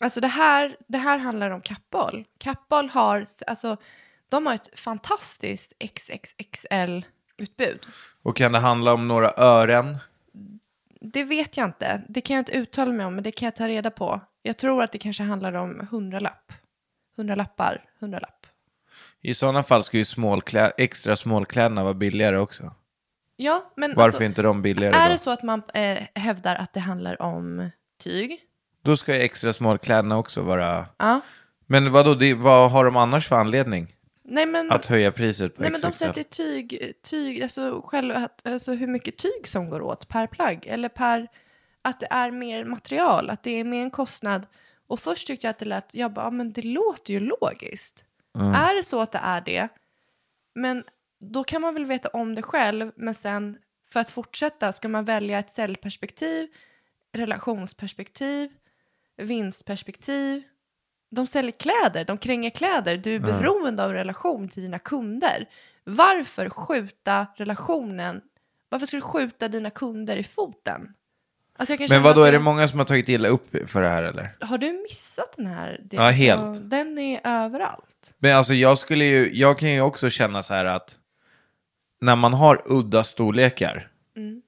Alltså 0.00 0.20
det 0.20 0.28
här, 0.28 0.76
det 0.88 0.98
här 0.98 1.18
handlar 1.18 1.50
om 1.50 1.60
Kappahl. 1.60 2.24
Kappahl 2.38 2.88
har, 2.88 3.24
alltså, 3.46 3.76
de 4.28 4.46
har 4.46 4.54
ett 4.54 4.78
fantastiskt 4.78 5.72
XXXL-utbud. 5.78 7.86
Och 8.22 8.36
kan 8.36 8.52
det 8.52 8.58
handla 8.58 8.94
om 8.94 9.08
några 9.08 9.32
ören? 9.36 9.96
Det 11.00 11.24
vet 11.24 11.56
jag 11.56 11.64
inte. 11.64 12.02
Det 12.08 12.20
kan 12.20 12.34
jag 12.34 12.40
inte 12.40 12.52
uttala 12.52 12.92
mig 12.92 13.06
om, 13.06 13.14
men 13.14 13.24
det 13.24 13.32
kan 13.32 13.46
jag 13.46 13.56
ta 13.56 13.68
reda 13.68 13.90
på. 13.90 14.20
Jag 14.42 14.58
tror 14.58 14.82
att 14.82 14.92
det 14.92 14.98
kanske 14.98 15.22
handlar 15.22 15.52
om 15.52 15.86
hundralapp. 15.90 16.52
Hundralappar, 17.16 17.84
hundralapp. 18.00 18.33
I 19.24 19.34
sådana 19.34 19.62
fall 19.62 19.84
ska 19.84 19.98
ju 19.98 20.04
smålklä, 20.04 20.72
extra 20.76 21.16
smålkläderna 21.16 21.82
vara 21.82 21.94
billigare 21.94 22.38
också. 22.38 22.74
Ja, 23.36 23.72
men 23.76 23.90
Varför 23.90 24.02
alltså, 24.02 24.22
är 24.22 24.26
inte 24.26 24.42
de 24.42 24.62
billigare 24.62 24.96
är 24.96 25.08
då? 25.08 25.12
det 25.12 25.18
så 25.18 25.30
att 25.30 25.42
man 25.42 25.62
eh, 25.74 25.98
hävdar 26.14 26.54
att 26.54 26.72
det 26.72 26.80
handlar 26.80 27.22
om 27.22 27.70
tyg? 28.02 28.40
Då 28.82 28.96
ska 28.96 29.14
ju 29.14 29.20
extra 29.20 29.52
smålkläderna 29.52 30.18
också 30.18 30.42
vara... 30.42 30.86
Ja. 30.98 31.20
Men 31.66 31.92
vadå, 31.92 32.14
det, 32.14 32.34
vad 32.34 32.70
har 32.70 32.84
de 32.84 32.96
annars 32.96 33.28
för 33.28 33.36
anledning 33.36 33.94
Nej, 34.24 34.46
men, 34.46 34.72
att 34.72 34.86
höja 34.86 35.12
priset 35.12 35.56
på 35.56 35.62
nej, 35.62 35.70
men 35.70 35.80
de 35.80 35.92
sätter 35.92 36.22
tyg, 36.22 36.92
tyg 37.02 37.42
alltså, 37.42 37.82
själv, 37.84 38.14
alltså 38.44 38.72
hur 38.72 38.86
mycket 38.86 39.16
tyg 39.18 39.48
som 39.48 39.70
går 39.70 39.82
åt 39.82 40.08
per 40.08 40.26
plagg. 40.26 40.66
Eller 40.66 40.88
per, 40.88 41.28
att 41.82 42.00
det 42.00 42.08
är 42.10 42.30
mer 42.30 42.64
material, 42.64 43.30
att 43.30 43.42
det 43.42 43.60
är 43.60 43.64
mer 43.64 43.82
en 43.82 43.90
kostnad. 43.90 44.46
Och 44.86 45.00
först 45.00 45.26
tyckte 45.26 45.46
jag 45.46 45.50
att 45.50 45.58
det 45.58 45.66
lät, 45.66 45.94
jag 45.94 46.12
bara, 46.12 46.26
ja, 46.26 46.30
men 46.30 46.52
det 46.52 46.62
låter 46.62 47.12
ju 47.12 47.20
logiskt. 47.20 48.04
Är 48.38 48.76
det 48.76 48.82
så 48.82 49.00
att 49.00 49.12
det 49.12 49.20
är 49.22 49.40
det, 49.40 49.68
men 50.54 50.84
då 51.20 51.44
kan 51.44 51.62
man 51.62 51.74
väl 51.74 51.84
veta 51.84 52.08
om 52.08 52.34
det 52.34 52.42
själv, 52.42 52.92
men 52.96 53.14
sen 53.14 53.58
för 53.90 54.00
att 54.00 54.10
fortsätta 54.10 54.72
ska 54.72 54.88
man 54.88 55.04
välja 55.04 55.38
ett 55.38 55.50
säljperspektiv, 55.50 56.48
relationsperspektiv, 57.12 58.50
vinstperspektiv. 59.16 60.42
De 61.10 61.26
säljer 61.26 61.52
kläder, 61.52 62.04
de 62.04 62.18
kränger 62.18 62.50
kläder. 62.50 62.96
Du 62.96 63.14
är 63.14 63.20
beroende 63.20 63.84
av 63.84 63.92
relation 63.92 64.48
till 64.48 64.62
dina 64.62 64.78
kunder. 64.78 65.48
Varför 65.84 66.50
skjuta 66.50 67.26
relationen? 67.36 68.20
Varför 68.68 68.86
ska 68.86 68.96
du 68.96 69.00
skjuta 69.00 69.48
dina 69.48 69.70
kunder 69.70 70.16
i 70.16 70.24
foten? 70.24 70.94
Alltså 71.56 71.76
Men 71.90 72.02
vadå, 72.02 72.22
att 72.22 72.28
är 72.28 72.32
det 72.32 72.38
många 72.38 72.68
som 72.68 72.78
har 72.78 72.86
tagit 72.86 73.08
illa 73.08 73.28
upp 73.28 73.70
för 73.70 73.82
det 73.82 73.88
här 73.88 74.02
eller? 74.02 74.36
Har 74.40 74.58
du 74.58 74.72
missat 74.72 75.36
den 75.36 75.46
här? 75.46 75.80
Det, 75.84 75.96
Ja, 75.96 76.10
helt. 76.10 76.70
Den 76.70 76.98
är 76.98 77.20
överallt. 77.24 77.93
Men 78.18 78.36
alltså 78.36 78.54
jag 78.54 78.78
skulle 78.78 79.04
ju, 79.04 79.30
jag 79.36 79.58
kan 79.58 79.70
ju 79.70 79.80
också 79.80 80.10
känna 80.10 80.42
så 80.42 80.54
här 80.54 80.64
att 80.64 80.98
när 82.00 82.16
man 82.16 82.32
har 82.34 82.62
udda 82.66 83.04
storlekar, 83.04 83.90
Mm. 84.16 84.42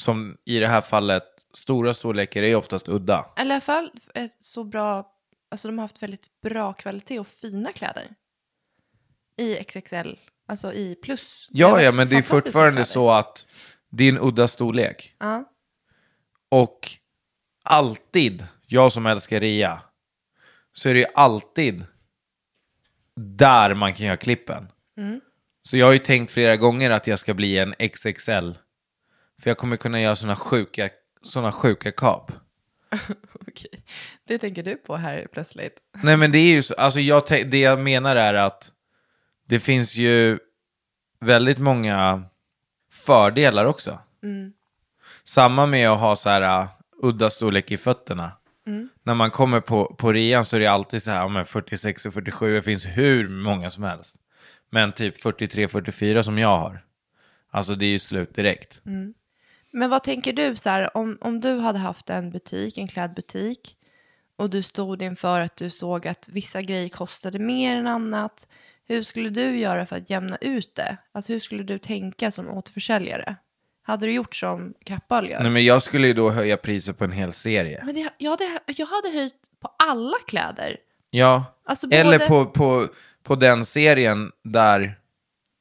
som 0.00 0.36
i 0.44 0.58
det 0.58 0.66
här 0.68 0.80
fallet, 0.80 1.24
stora 1.54 1.94
storlekar 1.94 2.42
är 2.42 2.56
oftast 2.56 2.88
udda. 2.88 3.26
Eller 3.36 3.50
i 3.50 3.54
alla 3.54 3.60
fall 3.60 3.90
eh, 4.14 4.30
så 4.40 4.64
bra, 4.64 5.12
alltså 5.50 5.68
de 5.68 5.78
har 5.78 5.84
haft 5.84 6.02
väldigt 6.02 6.26
bra 6.42 6.72
kvalitet 6.72 7.18
och 7.20 7.26
fina 7.26 7.72
kläder. 7.72 8.10
I 9.36 9.54
XXL, 9.64 10.18
alltså 10.48 10.72
i 10.72 10.94
plus. 10.94 11.48
Ja, 11.50 11.82
ja, 11.82 11.92
men 11.92 12.08
det 12.08 12.16
är 12.16 12.22
fortfarande 12.22 12.84
så 12.84 13.10
att 13.10 13.46
det 13.90 14.04
är 14.04 14.08
en 14.08 14.18
udda 14.18 14.48
storlek. 14.48 15.14
Ja. 15.18 15.44
Och 16.48 16.90
alltid, 17.64 18.46
jag 18.66 18.92
som 18.92 19.06
älskar 19.06 19.40
rea, 19.40 19.82
så 20.72 20.88
är 20.88 20.94
det 20.94 21.00
ju 21.00 21.06
alltid 21.14 21.84
där 23.16 23.74
man 23.74 23.94
kan 23.94 24.06
göra 24.06 24.16
klippen. 24.16 24.68
Så 25.62 25.76
jag 25.76 25.86
har 25.86 25.92
ju 25.92 25.98
tänkt 25.98 26.32
flera 26.32 26.56
gånger 26.56 26.90
att 26.90 27.06
jag 27.06 27.18
ska 27.18 27.34
bli 27.34 27.58
en 27.58 27.74
XXL. 27.88 28.52
För 29.42 29.50
jag 29.50 29.58
kommer 29.58 29.76
kunna 29.76 30.00
göra 30.00 30.16
sådana 30.16 30.36
sjuka, 30.36 30.90
såna 31.22 31.52
sjuka 31.52 31.92
kap. 31.92 32.32
Okej, 33.48 33.84
det 34.24 34.38
tänker 34.38 34.62
du 34.62 34.76
på 34.76 34.96
här 34.96 35.26
plötsligt. 35.32 35.78
Nej 36.02 36.16
men 36.16 36.32
det 36.32 36.38
är 36.38 36.54
ju 36.54 36.62
så, 36.62 36.74
alltså 36.74 37.00
jag, 37.00 37.22
det 37.28 37.60
jag 37.60 37.78
menar 37.78 38.16
är 38.16 38.34
att 38.34 38.72
det 39.46 39.60
finns 39.60 39.96
ju 39.96 40.38
väldigt 41.20 41.58
många 41.58 42.22
fördelar 42.92 43.64
också. 43.64 43.98
Samma 45.24 45.66
med 45.66 45.90
att 45.90 46.00
ha 46.00 46.16
så 46.16 46.28
här 46.28 46.62
uh, 46.62 46.68
udda 47.02 47.30
storlek 47.30 47.70
i 47.70 47.76
fötterna. 47.76 48.32
När 49.02 49.14
man 49.14 49.30
kommer 49.30 49.60
på, 49.60 49.94
på 49.94 50.12
rean 50.12 50.44
så 50.44 50.56
är 50.56 50.60
det 50.60 50.66
alltid 50.66 51.02
så 51.02 51.10
här, 51.10 51.28
men 51.28 51.46
46 51.46 52.06
och 52.06 52.14
47, 52.14 52.54
det 52.54 52.62
finns 52.62 52.84
hur 52.84 53.28
många 53.28 53.70
som 53.70 53.82
helst. 53.82 54.16
Men 54.70 54.92
typ 54.92 55.24
43-44 55.24 56.22
som 56.22 56.38
jag 56.38 56.58
har. 56.58 56.84
Alltså 57.50 57.74
det 57.74 57.86
är 57.86 57.90
ju 57.90 57.98
slut 57.98 58.34
direkt. 58.34 58.80
Men 59.70 59.90
vad 59.90 60.02
tänker 60.02 60.32
du 60.32 60.56
så 60.56 60.70
här, 60.70 60.96
om, 60.96 61.18
om 61.20 61.40
du 61.40 61.58
hade 61.58 61.78
haft 61.78 62.10
en 62.10 62.30
butik, 62.30 62.78
en 62.78 62.88
klädbutik 62.88 63.76
och 64.36 64.50
du 64.50 64.62
stod 64.62 65.02
inför 65.02 65.40
att 65.40 65.56
du 65.56 65.70
såg 65.70 66.06
att 66.08 66.28
vissa 66.32 66.62
grejer 66.62 66.88
kostade 66.88 67.38
mer 67.38 67.76
än 67.76 67.86
annat. 67.86 68.46
Hur 68.84 69.02
skulle 69.02 69.30
du 69.30 69.58
göra 69.58 69.86
för 69.86 69.96
att 69.96 70.10
jämna 70.10 70.36
ut 70.36 70.74
det? 70.74 70.96
Alltså 71.12 71.32
hur 71.32 71.40
skulle 71.40 71.62
du 71.62 71.78
tänka 71.78 72.30
som 72.30 72.48
återförsäljare? 72.48 73.36
Hade 73.82 74.06
du 74.06 74.12
gjort 74.12 74.34
som 74.34 74.74
Kappahl 74.84 75.30
gör? 75.30 75.40
Nej 75.42 75.50
men 75.50 75.64
jag 75.64 75.82
skulle 75.82 76.06
ju 76.06 76.14
då 76.14 76.30
höja 76.30 76.56
priset 76.56 76.98
på 76.98 77.04
en 77.04 77.12
hel 77.12 77.32
serie. 77.32 77.82
Men 77.84 77.94
det, 77.94 78.08
jag, 78.18 78.30
hade, 78.30 78.44
jag 78.66 78.86
hade 78.86 79.10
höjt 79.18 79.34
på 79.60 79.74
alla 79.78 80.16
kläder. 80.26 80.76
Ja, 81.10 81.44
Alltså 81.64 81.86
eller 81.90 82.18
både- 82.18 82.26
på, 82.28 82.46
på, 82.46 82.86
på 83.22 83.34
den 83.34 83.64
serien 83.64 84.32
där 84.44 84.98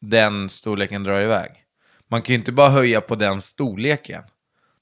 den 0.02 0.50
storleken 0.50 1.04
drar 1.04 1.22
iväg. 1.22 1.52
Man 2.08 2.22
kan 2.22 2.34
ju 2.34 2.40
inte 2.40 2.52
bara 2.52 2.70
höja 2.70 3.02
på 3.02 3.16
den 3.16 3.42
storleken. 3.42 4.24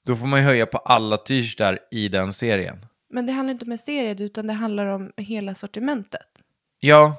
Då 0.06 0.16
får 0.16 0.26
man 0.26 0.40
ju 0.40 0.46
höja 0.46 0.66
på 0.66 0.78
alla 0.78 1.16
t-shirtar 1.16 1.78
i 1.90 2.08
den 2.08 2.32
serien. 2.32 2.86
Men 3.10 3.26
det 3.26 3.32
handlar 3.32 3.52
inte 3.52 3.64
om 3.64 3.72
en 3.72 3.78
serie 3.78 4.16
utan 4.24 4.46
det 4.46 4.52
handlar 4.52 4.86
om 4.86 5.12
hela 5.16 5.54
sortimentet. 5.54 6.28
Ja, 6.80 7.14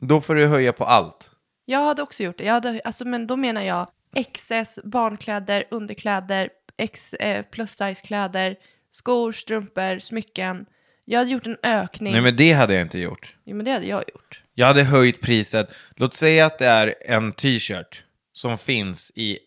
då 0.00 0.20
får 0.20 0.34
du 0.34 0.46
höja 0.46 0.72
på 0.72 0.84
allt. 0.84 1.30
Jag 1.64 1.80
hade 1.84 2.02
också 2.02 2.22
gjort 2.22 2.38
det. 2.38 2.44
Jag 2.44 2.52
hade, 2.54 2.80
alltså, 2.84 3.04
men 3.04 3.26
då 3.26 3.36
menar 3.36 3.62
jag 3.62 3.88
XS, 4.16 4.78
barnkläder, 4.84 5.64
underkläder, 5.70 6.48
X, 6.76 7.14
eh, 7.14 7.44
plus 7.50 7.70
size 7.70 8.02
kläder, 8.06 8.56
skor, 8.90 9.32
strumpor, 9.32 9.98
smycken. 9.98 10.66
Jag 11.04 11.18
hade 11.18 11.30
gjort 11.30 11.46
en 11.46 11.56
ökning. 11.62 12.12
Nej 12.12 12.22
men 12.22 12.36
det 12.36 12.52
hade 12.52 12.74
jag 12.74 12.82
inte 12.82 12.98
gjort. 12.98 13.36
Jo, 13.44 13.56
men 13.56 13.64
det 13.64 13.70
hade 13.72 13.86
jag 13.86 14.04
gjort. 14.14 14.42
Jag 14.54 14.66
hade 14.66 14.84
höjt 14.84 15.20
priset. 15.20 15.70
Låt 15.96 16.14
säga 16.14 16.46
att 16.46 16.58
det 16.58 16.66
är 16.66 16.94
en 17.00 17.32
t-shirt 17.32 18.04
som 18.32 18.58
finns 18.58 19.12
i 19.14 19.38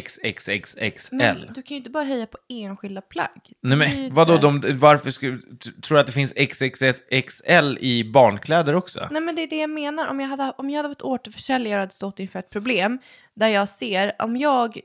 XXXXL. 0.00 1.16
Men 1.16 1.40
du 1.40 1.62
kan 1.62 1.74
ju 1.74 1.76
inte 1.76 1.90
bara 1.90 2.04
höja 2.04 2.26
på 2.26 2.38
enskilda 2.48 3.00
plagg. 3.00 3.52
Nej 3.60 3.78
men 3.78 4.14
vadå, 4.14 4.36
de, 4.36 4.62
varför 4.78 5.10
skulle, 5.10 5.38
tror 5.82 5.94
du 5.94 6.00
att 6.00 6.06
det 6.06 6.12
finns 6.12 6.32
XXXL 6.36 7.78
i 7.80 8.04
barnkläder 8.12 8.74
också? 8.74 9.08
Nej 9.10 9.22
men 9.22 9.34
det 9.34 9.42
är 9.42 9.46
det 9.46 9.56
jag 9.56 9.70
menar. 9.70 10.06
Om 10.08 10.20
jag 10.20 10.28
hade, 10.28 10.52
om 10.58 10.70
jag 10.70 10.76
hade 10.78 10.88
varit 10.88 11.02
återförsäljare 11.02 11.74
och 11.76 11.80
hade 11.80 11.92
stått 11.92 12.18
inför 12.20 12.38
ett 12.38 12.50
problem 12.50 12.98
där 13.34 13.48
jag 13.48 13.68
ser, 13.68 14.12
om 14.18 14.36
jag 14.36 14.76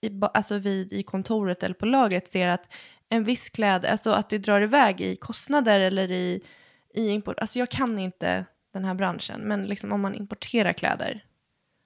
i, 0.00 0.10
alltså 0.34 0.58
vid, 0.58 0.92
i 0.92 1.02
kontoret 1.02 1.62
eller 1.62 1.74
på 1.74 1.86
lagret 1.86 2.28
ser 2.28 2.48
att 2.48 2.72
en 3.08 3.24
viss 3.24 3.48
kläd, 3.50 3.84
alltså 3.84 4.10
att 4.10 4.30
det 4.30 4.38
drar 4.38 4.60
iväg 4.60 5.00
i 5.00 5.16
kostnader 5.16 5.80
eller 5.80 6.10
i, 6.12 6.40
i 6.94 7.08
import. 7.08 7.38
Alltså 7.38 7.58
jag 7.58 7.68
kan 7.68 7.98
inte 7.98 8.44
den 8.72 8.84
här 8.84 8.94
branschen, 8.94 9.40
men 9.40 9.66
liksom 9.66 9.92
om 9.92 10.00
man 10.00 10.14
importerar 10.14 10.72
kläder. 10.72 11.24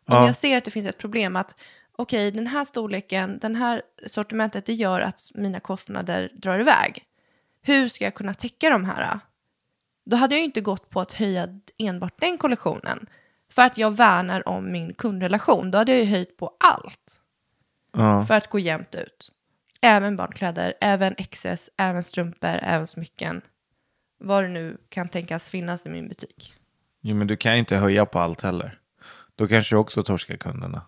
Om 0.08 0.16
Ja. 0.16 0.26
jag 0.26 0.37
ser 0.37 0.56
att 0.56 0.64
det 0.64 0.70
finns 0.70 0.87
ett 0.87 0.98
problem 0.98 1.37
att 1.37 1.54
okej, 1.98 2.31
den 2.31 2.46
här 2.46 2.64
storleken, 2.64 3.38
den 3.38 3.57
här 3.57 3.83
sortimentet, 4.07 4.66
det 4.66 4.74
gör 4.74 5.00
att 5.00 5.31
mina 5.35 5.61
kostnader 5.61 6.33
drar 6.35 6.61
iväg. 6.61 7.05
Hur 7.62 7.88
ska 7.88 8.05
jag 8.05 8.14
kunna 8.14 8.35
täcka 8.35 8.70
de 8.70 8.85
här? 8.85 9.20
Då 10.05 10.16
hade 10.16 10.35
jag 10.35 10.40
ju 10.40 10.44
inte 10.44 10.61
gått 10.61 10.90
på 10.90 11.00
att 11.00 11.12
höja 11.12 11.48
enbart 11.78 12.20
den 12.20 12.38
kollektionen. 12.38 13.07
För 13.52 13.62
att 13.62 13.78
jag 13.78 13.96
värnar 13.96 14.48
om 14.48 14.72
min 14.72 14.94
kundrelation. 14.94 15.70
Då 15.70 15.78
hade 15.78 15.92
jag 15.92 16.00
ju 16.00 16.07
höjt 16.07 16.37
på 16.37 16.57
allt. 16.61 17.20
Ja. 17.92 18.26
För 18.26 18.35
att 18.35 18.50
gå 18.50 18.59
jämnt 18.59 18.94
ut. 18.94 19.33
Även 19.81 20.16
barnkläder, 20.16 20.74
även 20.81 21.14
XS, 21.14 21.70
även 21.76 22.02
strumpor, 22.02 22.59
även 22.62 22.87
smycken. 22.87 23.42
Vad 24.18 24.44
det 24.44 24.48
nu 24.48 24.76
kan 24.88 25.09
tänkas 25.09 25.48
finnas 25.48 25.87
i 25.87 25.88
min 25.88 26.09
butik. 26.09 26.55
Jo 27.00 27.16
men 27.16 27.26
du 27.26 27.37
kan 27.37 27.52
ju 27.52 27.59
inte 27.59 27.76
höja 27.76 28.07
på 28.07 28.18
allt 28.18 28.42
heller. 28.42 28.78
Då 29.37 29.48
kanske 29.48 29.74
du 29.74 29.78
också 29.78 30.02
torskar 30.02 30.37
kunderna. 30.37 30.83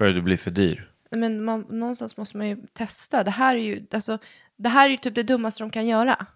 För 0.00 0.08
att 0.08 0.14
du 0.14 0.22
blir 0.22 0.36
för 0.36 0.50
dyr. 0.50 0.90
Men 1.10 1.44
man, 1.44 1.66
någonstans 1.68 2.16
måste 2.16 2.36
man 2.36 2.48
ju 2.48 2.56
testa. 2.72 3.24
Det 3.24 3.30
här 3.30 3.56
är 3.56 3.60
ju, 3.60 3.86
alltså, 3.92 4.18
det 4.56 4.68
här 4.68 4.86
är 4.86 4.90
ju 4.90 4.96
typ 4.96 5.14
det 5.14 5.22
dummaste 5.22 5.62
de 5.62 5.70
kan 5.70 5.86
göra. 5.86 6.26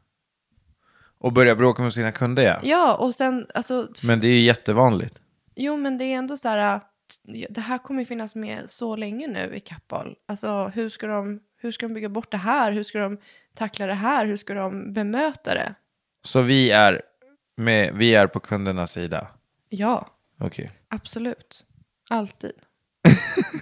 Och 1.19 1.33
börja 1.33 1.57
bråka 1.57 1.83
med 1.83 1.95
sina 1.95 2.13
kunder 2.13 2.43
ja. 2.43 2.61
Ja, 2.63 2.97
och 2.97 3.15
sen, 3.15 3.47
alltså, 3.55 3.89
Men 4.03 4.21
det 4.21 4.27
är 4.27 4.33
ju 4.33 4.41
jättevanligt. 4.41 5.23
Jo, 5.55 5.77
men 5.77 5.99
det 5.99 6.05
är 6.05 6.17
ändå 6.19 6.37
så 6.37 6.49
här, 6.49 6.57
att 6.57 6.91
det 7.49 7.61
här 7.61 7.79
kommer 7.79 8.01
ju 8.01 8.07
finnas 8.07 8.37
med 8.37 8.71
så 8.71 8.97
länge 8.97 9.27
nu 9.27 9.55
i 9.55 9.61
Kappahl. 9.61 10.17
Alltså 10.29 10.67
hur 10.75 10.89
ska, 10.89 11.07
de, 11.07 11.41
hur 11.57 11.73
ska 11.73 11.89
de 11.89 11.95
bygga 11.95 12.09
bort 12.09 12.31
det 12.31 12.37
här? 12.37 12.73
Hur 12.73 12.83
ska 12.83 12.99
de 12.99 13.19
tackla 13.55 13.87
det 13.87 13.95
här? 13.95 14.27
Hur 14.27 14.37
ska 14.37 14.55
de 14.55 14.93
bemöta 14.93 15.55
det? 15.55 15.75
Så 16.25 16.43
vi 16.43 16.71
är, 16.71 17.03
med, 17.57 17.95
vi 17.95 18.15
är 18.15 18.27
på 18.27 18.41
kundernas 18.41 18.93
sida. 18.93 19.29
Ja, 19.69 20.09
Okej. 20.41 20.71
absolut. 20.89 21.65
Alltid. 22.11 22.53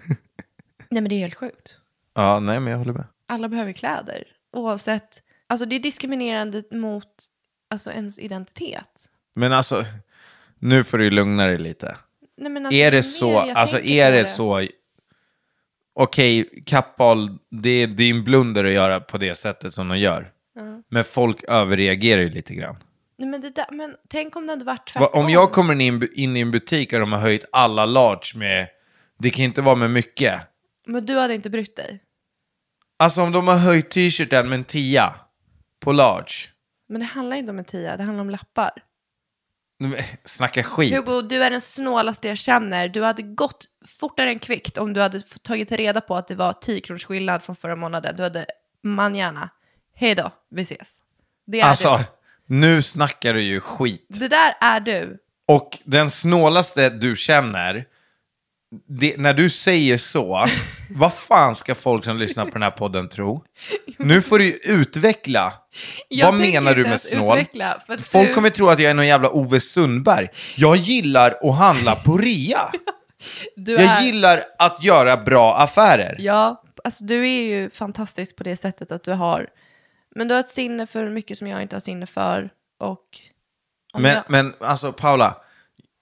Nej, 0.92 1.02
men 1.02 1.08
det 1.08 1.14
är 1.14 1.18
helt 1.18 1.34
sjukt. 1.34 1.76
Ja, 2.14 2.40
nej 2.40 2.60
men 2.60 2.70
jag 2.70 2.78
håller 2.78 2.92
med. 2.92 3.04
Alla 3.26 3.48
behöver 3.48 3.72
kläder, 3.72 4.24
oavsett. 4.52 5.22
Alltså 5.46 5.66
det 5.66 5.76
är 5.76 5.80
diskriminerande 5.80 6.62
mot 6.70 7.06
alltså, 7.70 7.90
ens 7.90 8.18
identitet. 8.18 9.08
Men 9.34 9.52
alltså, 9.52 9.84
nu 10.58 10.84
får 10.84 10.98
du 10.98 11.10
lugna 11.10 11.46
dig 11.46 11.58
lite. 11.58 11.96
Nej, 12.36 12.50
men 12.50 12.66
alltså, 12.66 12.78
är 12.78 12.90
det 12.90 13.02
så, 13.02 13.38
alltså 13.38 13.78
är 13.78 14.10
på 14.10 14.16
det 14.16 14.26
så, 14.26 14.68
okej, 15.94 16.62
Kappahl, 16.66 17.38
det, 17.50 17.86
det 17.86 18.04
är 18.04 18.10
en 18.10 18.24
blunder 18.24 18.64
att 18.64 18.72
göra 18.72 19.00
på 19.00 19.18
det 19.18 19.34
sättet 19.34 19.74
som 19.74 19.88
de 19.88 19.98
gör. 19.98 20.32
Men 20.88 21.04
folk 21.04 21.44
överreagerar 21.48 22.22
ju 22.22 22.30
lite 22.30 22.54
grann. 22.54 22.76
Nej, 23.18 23.28
men, 23.28 23.40
det 23.40 23.50
där, 23.50 23.66
men 23.70 23.96
tänk 24.08 24.36
om 24.36 24.46
det 24.46 24.52
hade 24.52 24.64
varit 24.64 24.94
Va, 24.94 25.00
tvärtom. 25.00 25.24
om 25.24 25.30
jag 25.30 25.52
kommer 25.52 25.80
in, 25.80 26.08
in 26.14 26.36
i 26.36 26.40
en 26.40 26.50
butik 26.50 26.92
och 26.92 27.00
de 27.00 27.12
har 27.12 27.20
höjt 27.20 27.44
alla 27.52 27.86
large 27.86 28.32
med, 28.34 28.68
det 29.18 29.30
kan 29.30 29.44
inte 29.44 29.62
vara 29.62 29.74
med 29.74 29.90
mycket. 29.90 30.40
Men 30.86 31.06
du 31.06 31.18
hade 31.18 31.34
inte 31.34 31.50
brytt 31.50 31.76
dig. 31.76 32.00
Alltså 32.98 33.22
om 33.22 33.32
de 33.32 33.48
har 33.48 33.56
höjt 33.58 33.90
t-shirten 33.90 34.48
med 34.48 34.56
en 34.58 34.64
tia 34.64 35.14
på 35.80 35.92
large. 35.92 36.32
Men 36.88 37.00
det 37.00 37.06
handlar 37.06 37.36
inte 37.36 37.50
om 37.50 37.58
en 37.58 37.64
tia, 37.64 37.96
det 37.96 38.02
handlar 38.02 38.20
om 38.22 38.30
lappar. 38.30 38.70
Men, 39.78 39.94
Snacka 40.24 40.62
skit. 40.62 40.94
Hugo, 40.96 41.22
du 41.22 41.44
är 41.44 41.50
den 41.50 41.60
snålaste 41.60 42.28
jag 42.28 42.38
känner. 42.38 42.88
Du 42.88 43.02
hade 43.02 43.22
gått 43.22 43.64
fortare 43.86 44.30
än 44.30 44.38
kvickt 44.38 44.78
om 44.78 44.92
du 44.92 45.00
hade 45.00 45.20
tagit 45.20 45.72
reda 45.72 46.00
på 46.00 46.16
att 46.16 46.28
det 46.28 46.34
var 46.34 46.52
10 46.52 46.80
kronors 46.80 47.04
skillnad 47.04 47.42
från 47.42 47.56
förra 47.56 47.76
månaden. 47.76 48.16
Du 48.16 48.22
hade 48.22 48.46
manjana. 48.82 49.50
Hej 49.94 50.14
då, 50.14 50.30
vi 50.50 50.62
ses. 50.62 50.98
Det 51.46 51.60
är 51.60 51.64
Alltså, 51.64 51.96
du. 51.96 52.04
nu 52.56 52.82
snackar 52.82 53.34
du 53.34 53.40
ju 53.42 53.60
skit. 53.60 54.06
Det 54.08 54.28
där 54.28 54.54
är 54.60 54.80
du. 54.80 55.18
Och 55.46 55.78
den 55.84 56.10
snålaste 56.10 56.90
du 56.90 57.16
känner, 57.16 57.84
det, 58.88 59.16
när 59.18 59.34
du 59.34 59.50
säger 59.50 59.98
så, 59.98 60.46
vad 60.90 61.14
fan 61.14 61.56
ska 61.56 61.74
folk 61.74 62.04
som 62.04 62.18
lyssnar 62.18 62.44
på 62.44 62.50
den 62.50 62.62
här 62.62 62.70
podden 62.70 63.08
tro? 63.08 63.44
Nu 63.98 64.22
får 64.22 64.38
du 64.38 64.50
utveckla. 64.64 65.52
Jag 66.08 66.32
vad 66.32 66.40
menar 66.40 66.74
du 66.74 66.82
med 66.82 67.00
snål? 67.00 67.38
utveckla, 67.38 67.82
Folk 68.02 68.28
du- 68.28 68.34
kommer 68.34 68.50
tro 68.50 68.68
att 68.68 68.80
jag 68.80 68.90
är 68.90 68.94
någon 68.94 69.06
jävla 69.06 69.30
Ove 69.30 69.60
Sundberg. 69.60 70.28
Jag 70.56 70.76
gillar 70.76 71.34
att 71.42 71.58
handla 71.58 71.96
på 71.96 72.16
rea. 72.16 72.60
Du 73.56 73.72
Jag 73.72 73.82
är... 73.82 74.00
gillar 74.02 74.42
att 74.58 74.84
göra 74.84 75.16
bra 75.16 75.56
affärer. 75.56 76.16
Ja, 76.18 76.62
alltså 76.84 77.04
du 77.04 77.28
är 77.28 77.42
ju 77.42 77.70
fantastisk 77.70 78.36
på 78.36 78.44
det 78.44 78.56
sättet 78.56 78.92
att 78.92 79.04
du 79.04 79.12
har... 79.12 79.46
Men 80.14 80.28
du 80.28 80.34
har 80.34 80.40
ett 80.40 80.48
sinne 80.48 80.86
för 80.86 81.08
mycket 81.08 81.38
som 81.38 81.46
jag 81.46 81.62
inte 81.62 81.76
har 81.76 81.80
sinne 81.80 82.06
för. 82.06 82.50
Och... 82.80 83.04
Men, 83.94 84.10
jag... 84.14 84.22
men 84.28 84.54
alltså 84.60 84.92
Paula, 84.92 85.36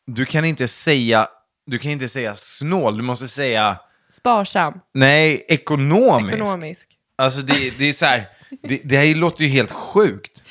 du 0.07 0.25
kan 0.27 0.45
inte 0.45 0.69
säga, 0.69 1.29
du 1.67 1.79
kan 1.79 1.91
inte 1.91 2.09
säga 2.09 2.35
snål, 2.35 2.97
du 2.97 3.03
måste 3.03 3.29
säga, 3.29 3.79
Sparsam, 4.11 4.81
nej, 4.95 5.45
ekonomisk. 5.49 6.35
ekonomisk. 6.35 6.89
Alltså 7.19 7.41
det, 7.41 7.79
det 7.79 7.85
är 7.85 7.93
så 7.93 8.05
här, 8.05 8.29
det, 8.63 8.81
det 8.85 8.97
här 8.97 9.15
låter 9.15 9.45
ju 9.45 9.49
helt 9.51 9.73
sjukt. 9.73 10.43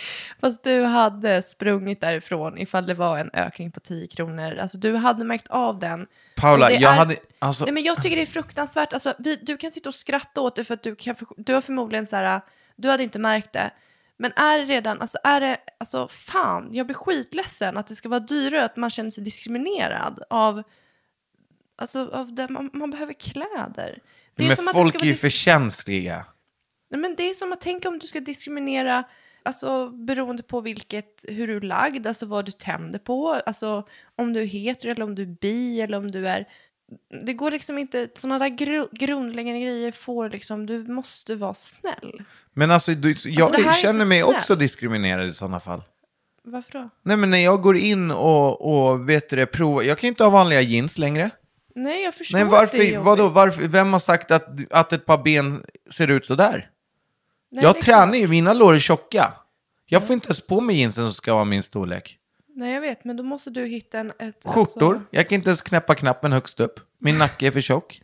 Fast 0.41 0.63
du 0.63 0.83
hade 0.83 1.43
sprungit 1.43 2.01
därifrån 2.01 2.57
ifall 2.57 2.85
det 2.85 2.93
var 2.93 3.17
en 3.17 3.29
ökning 3.33 3.71
på 3.71 3.79
10 3.79 4.07
kronor. 4.07 4.57
Alltså 4.57 4.77
du 4.77 4.95
hade 4.95 5.25
märkt 5.25 5.47
av 5.47 5.79
den. 5.79 6.07
Paula, 6.35 6.71
jag 6.71 6.93
är- 6.93 6.97
hade, 6.97 7.15
alltså, 7.39 7.65
Nej 7.65 7.73
men 7.73 7.83
jag 7.83 8.01
tycker 8.01 8.15
det 8.15 8.21
är 8.21 8.25
fruktansvärt. 8.25 8.93
Alltså, 8.93 9.13
vi, 9.19 9.35
du 9.35 9.57
kan 9.57 9.71
sitta 9.71 9.89
och 9.89 9.95
skratta 9.95 10.41
åt 10.41 10.55
det 10.55 10.63
för 10.63 10.73
att 10.73 10.83
du, 10.83 10.95
kan, 10.95 11.15
du 11.37 11.53
har 11.53 11.61
förmodligen 11.61 12.07
så 12.07 12.15
här, 12.15 12.41
du 12.75 12.89
hade 12.89 13.03
inte 13.03 13.19
märkt 13.19 13.53
det. 13.53 13.71
Men 14.17 14.31
är 14.35 14.57
det 14.59 14.65
redan, 14.65 15.01
alltså 15.01 15.17
är 15.23 15.41
det, 15.41 15.57
alltså 15.77 16.07
fan, 16.07 16.69
jag 16.71 16.85
blir 16.85 16.95
skitledsen 16.95 17.77
att 17.77 17.87
det 17.87 17.95
ska 17.95 18.09
vara 18.09 18.19
dyrare, 18.19 18.65
att 18.65 18.77
man 18.77 18.89
känner 18.89 19.11
sig 19.11 19.23
diskriminerad 19.23 20.23
av, 20.29 20.63
alltså 21.79 22.09
av 22.09 22.33
det, 22.33 22.49
man, 22.49 22.69
man 22.73 22.91
behöver 22.91 23.13
kläder. 23.13 23.99
Det 24.35 24.47
men 24.47 24.55
som 24.55 24.67
att 24.67 24.73
det 24.73 24.79
folk 24.79 25.03
är 25.03 25.05
ju 25.05 25.15
för 25.15 25.29
känsliga. 25.29 26.25
Nej, 26.91 27.01
men 27.01 27.15
det 27.15 27.29
är 27.29 27.33
som 27.33 27.53
att 27.53 27.61
tänka 27.61 27.89
om 27.89 27.99
du 27.99 28.07
ska 28.07 28.19
diskriminera 28.19 29.03
alltså, 29.43 29.89
beroende 29.89 30.43
på 30.43 30.61
vilket, 30.61 31.25
hur 31.27 31.47
du 31.47 31.55
är 31.57 31.61
lagd, 31.61 32.07
alltså 32.07 32.25
vad 32.25 32.45
du 32.45 32.51
tänder 32.51 32.99
på, 32.99 33.29
alltså 33.29 33.87
om 34.15 34.33
du 34.33 34.41
är 34.41 34.45
hetero 34.45 34.91
eller 34.91 35.03
om 35.03 35.15
du 35.15 35.21
är 35.21 35.35
bi 35.41 35.81
eller 35.81 35.97
om 35.97 36.11
du 36.11 36.27
är 36.27 36.45
Det 37.25 37.33
går 37.33 37.51
liksom 37.51 37.77
inte, 37.77 38.07
sådana 38.15 38.39
där 38.39 38.49
gru, 38.49 38.87
grundläggande 38.91 39.61
grejer 39.61 39.91
får 39.91 40.29
liksom, 40.29 40.65
du 40.65 40.83
måste 40.83 41.35
vara 41.35 41.53
snäll. 41.53 42.23
Men 42.53 42.71
alltså, 42.71 42.93
du, 42.93 43.15
jag 43.25 43.51
det 43.51 43.61
här 43.61 43.69
är 43.69 43.73
känner 43.73 44.05
mig 44.05 44.21
snällt. 44.21 44.37
också 44.37 44.55
diskriminerad 44.55 45.27
i 45.27 45.33
sådana 45.33 45.59
fall. 45.59 45.83
Varför 46.43 46.71
då? 46.71 46.89
Nej 47.03 47.17
men 47.17 47.29
när 47.29 47.37
jag 47.37 47.61
går 47.61 47.77
in 47.77 48.11
och, 48.11 48.61
och 48.61 49.09
vet 49.09 49.29
du 49.29 49.35
det, 49.35 49.45
provar, 49.45 49.83
jag 49.83 49.97
kan 49.97 50.07
inte 50.07 50.23
ha 50.23 50.29
vanliga 50.29 50.61
jeans 50.61 50.97
längre. 50.97 51.29
Nej, 51.83 52.03
jag 52.03 52.15
förstår 52.15 52.37
Nej 52.37 52.43
att 52.43 52.51
det 52.51 52.55
är 52.55 52.61
varför, 52.61 52.77
jobbigt. 52.77 53.05
vadå, 53.05 53.29
varför, 53.29 53.67
vem 53.67 53.93
har 53.93 53.99
sagt 53.99 54.31
att, 54.31 54.47
att 54.69 54.93
ett 54.93 55.05
par 55.05 55.17
ben 55.17 55.63
ser 55.89 56.07
ut 56.07 56.25
sådär? 56.25 56.69
Nej, 57.51 57.63
jag 57.63 57.77
är 57.77 57.81
tränar 57.81 58.15
ju, 58.15 58.27
mina 58.27 58.53
lår 58.53 58.75
är 58.75 58.79
tjocka. 58.79 59.33
Jag 59.85 60.07
får 60.07 60.13
inte 60.13 60.27
ens 60.27 60.41
på 60.41 60.61
mig 60.61 60.79
jeansen 60.79 61.03
som 61.03 61.13
ska 61.13 61.33
vara 61.33 61.45
min 61.45 61.63
storlek. 61.63 62.17
Nej, 62.55 62.73
jag 62.73 62.81
vet, 62.81 63.03
men 63.03 63.17
då 63.17 63.23
måste 63.23 63.49
du 63.49 63.65
hitta 63.65 63.99
en... 63.99 64.11
Ett, 64.19 64.41
Skjortor, 64.43 64.93
Alltså, 64.93 65.07
jag 65.11 65.29
kan 65.29 65.35
inte 65.35 65.49
ens 65.49 65.61
knäppa 65.61 65.95
knappen 65.95 66.31
högst 66.31 66.59
upp. 66.59 66.79
Min 66.97 67.17
nacke 67.17 67.47
är 67.47 67.51
för 67.51 67.61
tjock. 67.61 68.01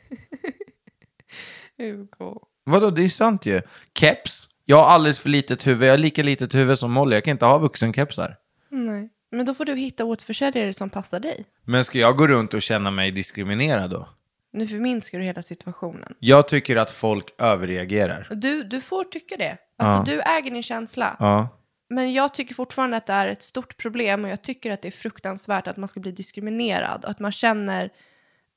Hugo. 1.78 2.40
Vadå, 2.64 2.90
det 2.90 3.04
är 3.04 3.10
sant 3.10 3.46
ju. 3.46 3.62
Keps, 4.00 4.48
jag 4.66 4.78
har 4.78 4.86
alldeles 4.86 5.20
för 5.20 5.30
litet 5.30 5.68
huvud. 5.68 5.88
Jag 5.88 5.94
har 5.94 5.98
lika 5.98 6.24
litet 6.24 6.56
huvud 6.56 6.80
som 6.80 6.92
Molly. 6.92 7.16
Jag 7.16 7.24
kan 7.24 7.32
inte 7.32 7.46
ha 7.46 7.58
vuxenkepsar. 7.58 8.38
Nej. 8.70 9.10
Men 9.32 9.46
då 9.46 9.54
får 9.54 9.66
du 9.66 9.76
hitta 9.76 10.06
återförsäljare 10.06 10.74
som 10.74 10.90
passar 10.90 11.20
dig. 11.20 11.46
Men 11.64 11.86
ska 11.86 12.00
jag 12.00 12.18
gå 12.18 12.28
runt 12.28 12.54
och 12.54 12.62
känna 12.62 12.92
mig 12.92 13.12
diskriminerad 13.12 13.90
då? 13.90 14.10
Nu 14.54 14.68
förminskar 14.68 15.20
du 15.20 15.26
hela 15.26 15.42
situationen. 15.42 16.14
Jag 16.20 16.48
tycker 16.48 16.76
att 16.76 16.92
folk 16.92 17.42
överreagerar. 17.42 18.28
Och 18.30 18.38
Du, 18.38 18.64
du 18.64 18.82
får 18.82 19.04
tycka 19.04 19.38
det. 19.38 19.58
Alltså, 19.78 20.12
du 20.12 20.22
äger 20.22 20.52
din 20.52 20.64
känsla. 20.64 21.16
Ja. 21.20 21.48
Men 21.90 22.14
jag 22.14 22.34
tycker 22.34 22.56
fortfarande 22.56 22.98
att 22.98 23.06
det 23.06 23.14
är 23.14 23.28
ett 23.28 23.44
stort 23.44 23.78
problem 23.78 24.24
och 24.24 24.30
jag 24.30 24.42
tycker 24.42 24.72
att 24.72 24.82
det 24.82 24.88
är 24.88 24.92
fruktansvärt 24.92 25.68
att 25.68 25.78
man 25.78 25.90
ska 25.90 26.00
bli 26.00 26.12
diskriminerad. 26.12 27.06
Att 27.06 27.20
man 27.20 27.32
känner... 27.32 27.90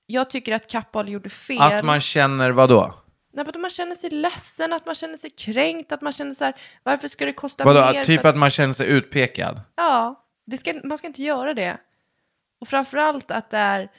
Jag 0.06 0.30
tycker 0.30 0.52
att 0.52 0.66
Kappahl 0.66 1.08
gjorde 1.08 1.28
fel. 1.28 1.60
Att 1.60 1.84
man 1.84 2.00
känner 2.00 2.50
vad 2.50 2.68
då? 2.68 2.94
Nej, 3.32 3.46
att 3.48 3.60
man 3.60 3.70
känner 3.70 3.94
sig 3.94 4.10
ledsen, 4.10 4.72
att 4.72 4.86
man 4.86 4.94
känner 4.94 5.16
sig 5.16 5.30
kränkt, 5.30 5.92
att 5.92 6.02
man 6.02 6.12
känner 6.12 6.32
så 6.32 6.44
här, 6.44 6.54
varför 6.82 7.08
ska 7.08 7.24
det 7.24 7.32
kosta 7.32 7.64
Vadå, 7.64 7.92
mer? 7.92 8.04
typ 8.04 8.20
för 8.20 8.28
att 8.28 8.36
man 8.36 8.50
känner 8.50 8.72
sig 8.72 8.86
utpekad? 8.88 9.60
Ja, 9.76 10.24
det 10.50 10.58
ska, 10.58 10.80
man 10.84 10.98
ska 10.98 11.06
inte 11.06 11.22
göra 11.22 11.54
det. 11.54 11.78
Och 12.58 12.68
framförallt 12.68 13.30
att 13.30 13.50
det 13.50 13.56
är 13.56 13.90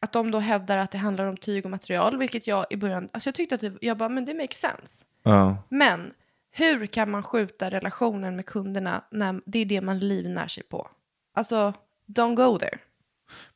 att 0.00 0.12
de 0.12 0.30
då 0.30 0.38
hävdar 0.38 0.76
att 0.76 0.90
det 0.90 0.98
handlar 0.98 1.26
om 1.26 1.36
tyg 1.36 1.64
och 1.64 1.70
material, 1.70 2.18
vilket 2.18 2.46
jag 2.46 2.66
i 2.70 2.76
början, 2.76 3.08
alltså 3.12 3.28
jag 3.28 3.34
tyckte 3.34 3.54
att 3.54 3.60
det, 3.60 3.72
jag 3.80 3.98
bara, 3.98 4.08
men 4.08 4.24
det 4.24 4.34
makes 4.34 4.56
sense. 4.56 5.04
Ja. 5.22 5.56
Men 5.68 6.12
hur 6.50 6.86
kan 6.86 7.10
man 7.10 7.22
skjuta 7.22 7.70
relationen 7.70 8.36
med 8.36 8.46
kunderna 8.46 9.04
när 9.10 9.40
det 9.46 9.58
är 9.58 9.64
det 9.64 9.80
man 9.80 9.98
livnär 9.98 10.48
sig 10.48 10.62
på? 10.62 10.88
Alltså, 11.34 11.72
don't 12.06 12.34
go 12.34 12.58
there. 12.58 12.78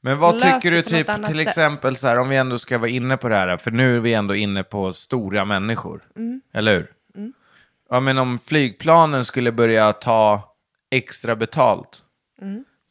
Men 0.01 0.19
vad 0.19 0.35
Lös 0.35 0.43
tycker 0.43 0.71
du 0.71 0.83
typ 0.83 1.07
till 1.07 1.27
sätt. 1.27 1.37
exempel 1.37 1.97
så 1.97 2.07
här, 2.07 2.19
om 2.19 2.29
vi 2.29 2.37
ändå 2.37 2.59
ska 2.59 2.79
vara 2.79 2.91
inne 2.91 3.17
på 3.17 3.29
det 3.29 3.37
här, 3.37 3.57
för 3.57 3.71
nu 3.71 3.97
är 3.97 4.01
vi 4.01 4.15
ändå 4.15 4.35
inne 4.35 4.63
på 4.63 4.93
stora 4.93 5.45
människor. 5.45 6.05
Mm. 6.17 6.41
Eller 6.53 6.77
hur? 6.77 6.93
Ja, 7.91 8.01
men 8.01 8.19
om 8.19 8.39
flygplanen 8.39 9.25
skulle 9.25 9.53
börja 9.53 9.93
ta 9.93 10.55
extra 10.91 11.37
betalt 11.37 12.03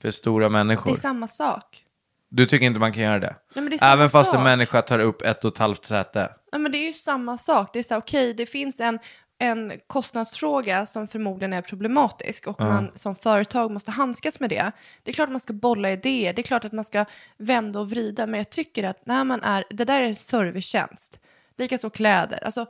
för 0.02 0.12
stora 0.12 0.50
människor. 0.50 0.90
Mm. 0.90 0.94
Det 0.94 1.00
är 1.00 1.02
samma 1.02 1.28
sak. 1.28 1.82
Du 2.30 2.46
tycker 2.46 2.66
inte 2.66 2.80
man 2.80 2.94
kan 2.94 3.04
göra 3.04 3.20
det? 3.20 3.36
Nej, 3.56 3.64
men 3.64 3.70
det 3.70 3.76
är 3.76 3.78
samma 3.78 3.92
Även 3.94 4.10
fast 4.10 4.34
en 4.34 4.38
sak. 4.38 4.44
människa 4.44 4.82
tar 4.82 5.00
upp 5.00 5.22
ett 5.22 5.46
och 5.46 5.54
ett 5.54 5.58
halvt 5.58 5.86
säte. 5.86 6.30
Ja, 6.52 6.58
men 6.58 6.72
det 6.72 6.78
är 6.78 6.88
ju 6.88 6.94
samma 6.94 7.38
sak. 7.38 7.70
Det 7.74 7.80
är 7.80 7.84
så 7.84 7.94
här, 7.94 8.02
okej, 8.02 8.34
det 8.34 8.46
finns 8.46 8.80
en, 8.80 9.00
en 9.38 9.74
kostnadsfråga 9.88 10.86
som 10.86 11.08
förmodligen 11.08 11.54
är 11.54 11.62
problematisk 11.62 12.48
och 12.48 12.62
man 12.62 12.92
som 12.96 13.16
företag 13.16 13.72
måste 13.72 13.92
handskas 13.92 14.40
med 14.40 14.50
det. 14.50 14.72
Det 15.04 15.12
är 15.12 15.14
klart 15.14 15.28
att 15.28 15.32
man 15.32 15.40
ska 15.40 15.54
bolla 15.54 15.92
idéer, 15.92 16.34
det 16.34 16.42
är 16.42 16.44
klart 16.44 16.66
att 16.66 16.72
man 16.72 16.86
ska 16.86 17.06
vända 17.38 17.80
och 17.80 17.90
vrida, 17.90 18.28
men 18.28 18.38
jag 18.38 18.50
tycker 18.50 18.84
att 18.84 19.06
när 19.06 19.24
man 19.24 19.44
är, 19.44 19.64
det 19.70 19.86
där 19.86 20.00
är 20.00 20.06
en 20.06 20.16
servicetjänst. 20.16 21.20
Likaså 21.58 21.90
kläder. 21.90 22.44
Alltså, 22.44 22.66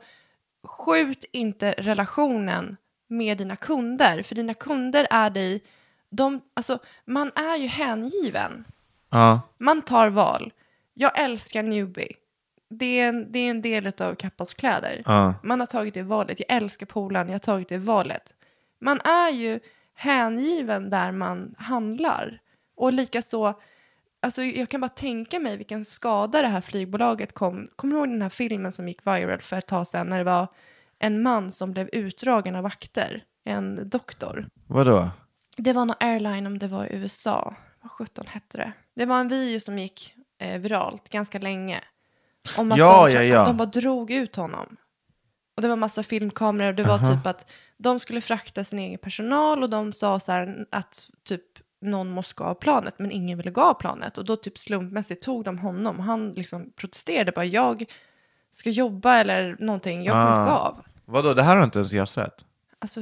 skjut 0.64 1.24
inte 1.32 1.74
relationen 1.78 2.76
med 3.08 3.38
dina 3.38 3.56
kunder, 3.56 4.22
för 4.22 4.34
dina 4.34 4.54
kunder 4.54 5.06
är 5.10 5.30
dig, 5.30 5.62
de, 6.10 6.40
alltså, 6.54 6.78
man 7.04 7.32
är 7.34 7.56
ju 7.56 7.66
hängiven. 7.66 8.64
Ja. 9.10 9.40
Man 9.58 9.82
tar 9.82 10.08
val. 10.08 10.52
Jag 10.94 11.18
älskar 11.18 11.62
Newbie. 11.62 12.12
Det 12.68 13.00
är 13.00 13.08
en, 13.08 13.32
det 13.32 13.38
är 13.38 13.50
en 13.50 13.62
del 13.62 13.92
av 13.98 14.14
Kappas 14.14 14.54
kläder. 14.54 15.02
Ja. 15.06 15.34
Man 15.42 15.60
har 15.60 15.66
tagit 15.66 15.94
det 15.94 16.02
valet. 16.02 16.40
Jag 16.48 16.56
älskar 16.56 16.86
Polan, 16.86 17.26
jag 17.26 17.34
har 17.34 17.38
tagit 17.38 17.68
det 17.68 17.78
valet. 17.78 18.34
Man 18.78 19.00
är 19.00 19.30
ju 19.30 19.60
hängiven 19.94 20.90
där 20.90 21.12
man 21.12 21.54
handlar. 21.58 22.40
Och 22.76 22.92
likaså, 22.92 23.54
alltså 24.22 24.42
jag 24.42 24.68
kan 24.68 24.80
bara 24.80 24.88
tänka 24.88 25.40
mig 25.40 25.56
vilken 25.56 25.84
skada 25.84 26.42
det 26.42 26.48
här 26.48 26.60
flygbolaget 26.60 27.32
kom. 27.32 27.68
Kommer 27.76 27.94
du 27.94 27.98
ihåg 27.98 28.08
den 28.08 28.22
här 28.22 28.28
filmen 28.28 28.72
som 28.72 28.88
gick 28.88 29.06
viral 29.06 29.40
för 29.40 29.58
ett 29.58 29.66
tag 29.66 29.86
sedan 29.86 30.08
när 30.08 30.18
det 30.18 30.24
var 30.24 30.46
en 30.98 31.22
man 31.22 31.52
som 31.52 31.72
blev 31.72 31.88
utdragen 31.92 32.54
av 32.54 32.62
vakter? 32.62 33.24
En 33.44 33.88
doktor. 33.88 34.48
Vadå? 34.66 35.10
Det 35.56 35.72
var 35.72 35.84
någon 35.84 35.96
airline 36.00 36.46
om 36.46 36.58
det 36.58 36.68
var 36.68 36.86
i 36.86 36.96
USA. 36.96 37.54
Vad 37.82 37.92
sjutton 37.92 38.26
hette 38.26 38.58
det? 38.58 38.72
Det 38.94 39.06
var 39.06 39.20
en 39.20 39.28
video 39.28 39.60
som 39.60 39.78
gick 39.78 40.14
eh, 40.38 40.60
viralt 40.60 41.08
ganska 41.08 41.38
länge. 41.38 41.80
Om 42.58 42.72
att 42.72 42.78
Ja, 42.78 43.06
de, 43.08 43.14
ja, 43.14 43.22
ja. 43.22 43.44
de 43.44 43.56
bara 43.56 43.66
drog 43.66 44.10
ut 44.10 44.36
honom. 44.36 44.76
Och 45.56 45.62
det 45.62 45.68
var 45.68 45.76
massa 45.76 46.02
filmkameror 46.02 46.68
och 46.68 46.74
det 46.74 46.84
var 46.84 46.98
typ 46.98 47.26
att 47.26 47.52
de 47.76 48.00
skulle 48.00 48.20
frakta 48.20 48.64
sin 48.64 48.78
egen 48.78 48.98
personal 48.98 49.62
och 49.62 49.70
de 49.70 49.92
sa 49.92 50.20
så 50.20 50.32
här 50.32 50.66
att 50.70 51.10
typ 51.24 51.42
någon 51.80 52.10
måste 52.10 52.34
gå 52.34 52.44
av 52.44 52.54
planet 52.54 52.94
men 52.98 53.10
ingen 53.10 53.38
ville 53.38 53.50
gå 53.50 53.60
av 53.60 53.74
planet 53.74 54.18
och 54.18 54.24
då 54.24 54.36
typ 54.36 54.58
slumpmässigt 54.58 55.22
tog 55.22 55.44
de 55.44 55.58
honom 55.58 55.96
och 55.96 56.04
han 56.04 56.32
liksom 56.32 56.72
protesterade 56.76 57.32
bara 57.32 57.44
jag 57.44 57.84
ska 58.50 58.70
jobba 58.70 59.14
eller 59.14 59.56
någonting, 59.60 60.04
jag 60.04 60.12
kommer 60.12 60.40
inte 60.40 60.50
gå 60.52 60.56
av. 60.58 60.80
Vadå, 61.04 61.34
det 61.34 61.42
här 61.42 61.56
har 61.56 61.64
inte 61.64 61.78
ens 61.78 61.92
jag 61.92 62.08
sett. 62.08 62.44
Alltså 62.78 63.00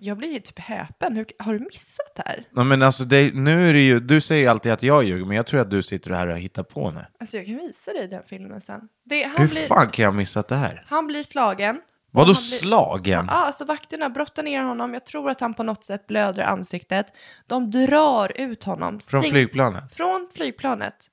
jag 0.00 0.16
blir 0.16 0.40
typ 0.40 0.58
häpen, 0.58 1.16
Hur, 1.16 1.26
har 1.38 1.52
du 1.52 1.58
missat 1.58 2.14
det 2.16 2.22
här? 2.26 2.44
Nej, 2.50 2.64
men 2.64 2.82
alltså, 2.82 3.04
det, 3.04 3.34
nu 3.34 3.68
är 3.68 3.72
det 3.72 3.80
ju, 3.80 4.00
du 4.00 4.20
säger 4.20 4.50
alltid 4.50 4.72
att 4.72 4.82
jag 4.82 5.04
ljuger, 5.04 5.24
men 5.24 5.36
jag 5.36 5.46
tror 5.46 5.60
att 5.60 5.70
du 5.70 5.82
sitter 5.82 6.10
här 6.10 6.26
och 6.26 6.38
hittar 6.38 6.62
på 6.62 6.90
nu. 6.90 7.04
Alltså 7.20 7.36
jag 7.36 7.46
kan 7.46 7.56
visa 7.56 7.92
dig 7.92 8.08
den 8.08 8.22
filmen 8.26 8.60
sen. 8.60 8.80
Det, 9.04 9.22
han, 9.22 9.36
Hur 9.36 9.48
blir, 9.48 9.66
fan 9.66 9.90
kan 9.90 10.02
jag 10.02 10.10
ha 10.10 10.16
missat 10.16 10.48
det 10.48 10.54
här? 10.56 10.84
han 10.88 11.06
blir 11.06 11.22
slagen. 11.22 11.80
Vadå 12.10 12.26
blir- 12.32 12.34
slagen? 12.34 13.24
Ja, 13.28 13.34
alltså 13.34 13.64
vakterna 13.64 14.10
brottar 14.10 14.42
ner 14.42 14.62
honom. 14.62 14.94
Jag 14.94 15.06
tror 15.06 15.30
att 15.30 15.40
han 15.40 15.54
på 15.54 15.62
något 15.62 15.84
sätt 15.84 16.06
blöder 16.06 16.42
ansiktet. 16.42 17.06
De 17.46 17.70
drar 17.70 18.32
ut 18.40 18.64
honom. 18.64 19.00
Från 19.00 19.22
Stäng- 19.22 19.30
flygplanet? 19.30 19.96
Från 19.96 20.28
flygplanet. 20.34 21.06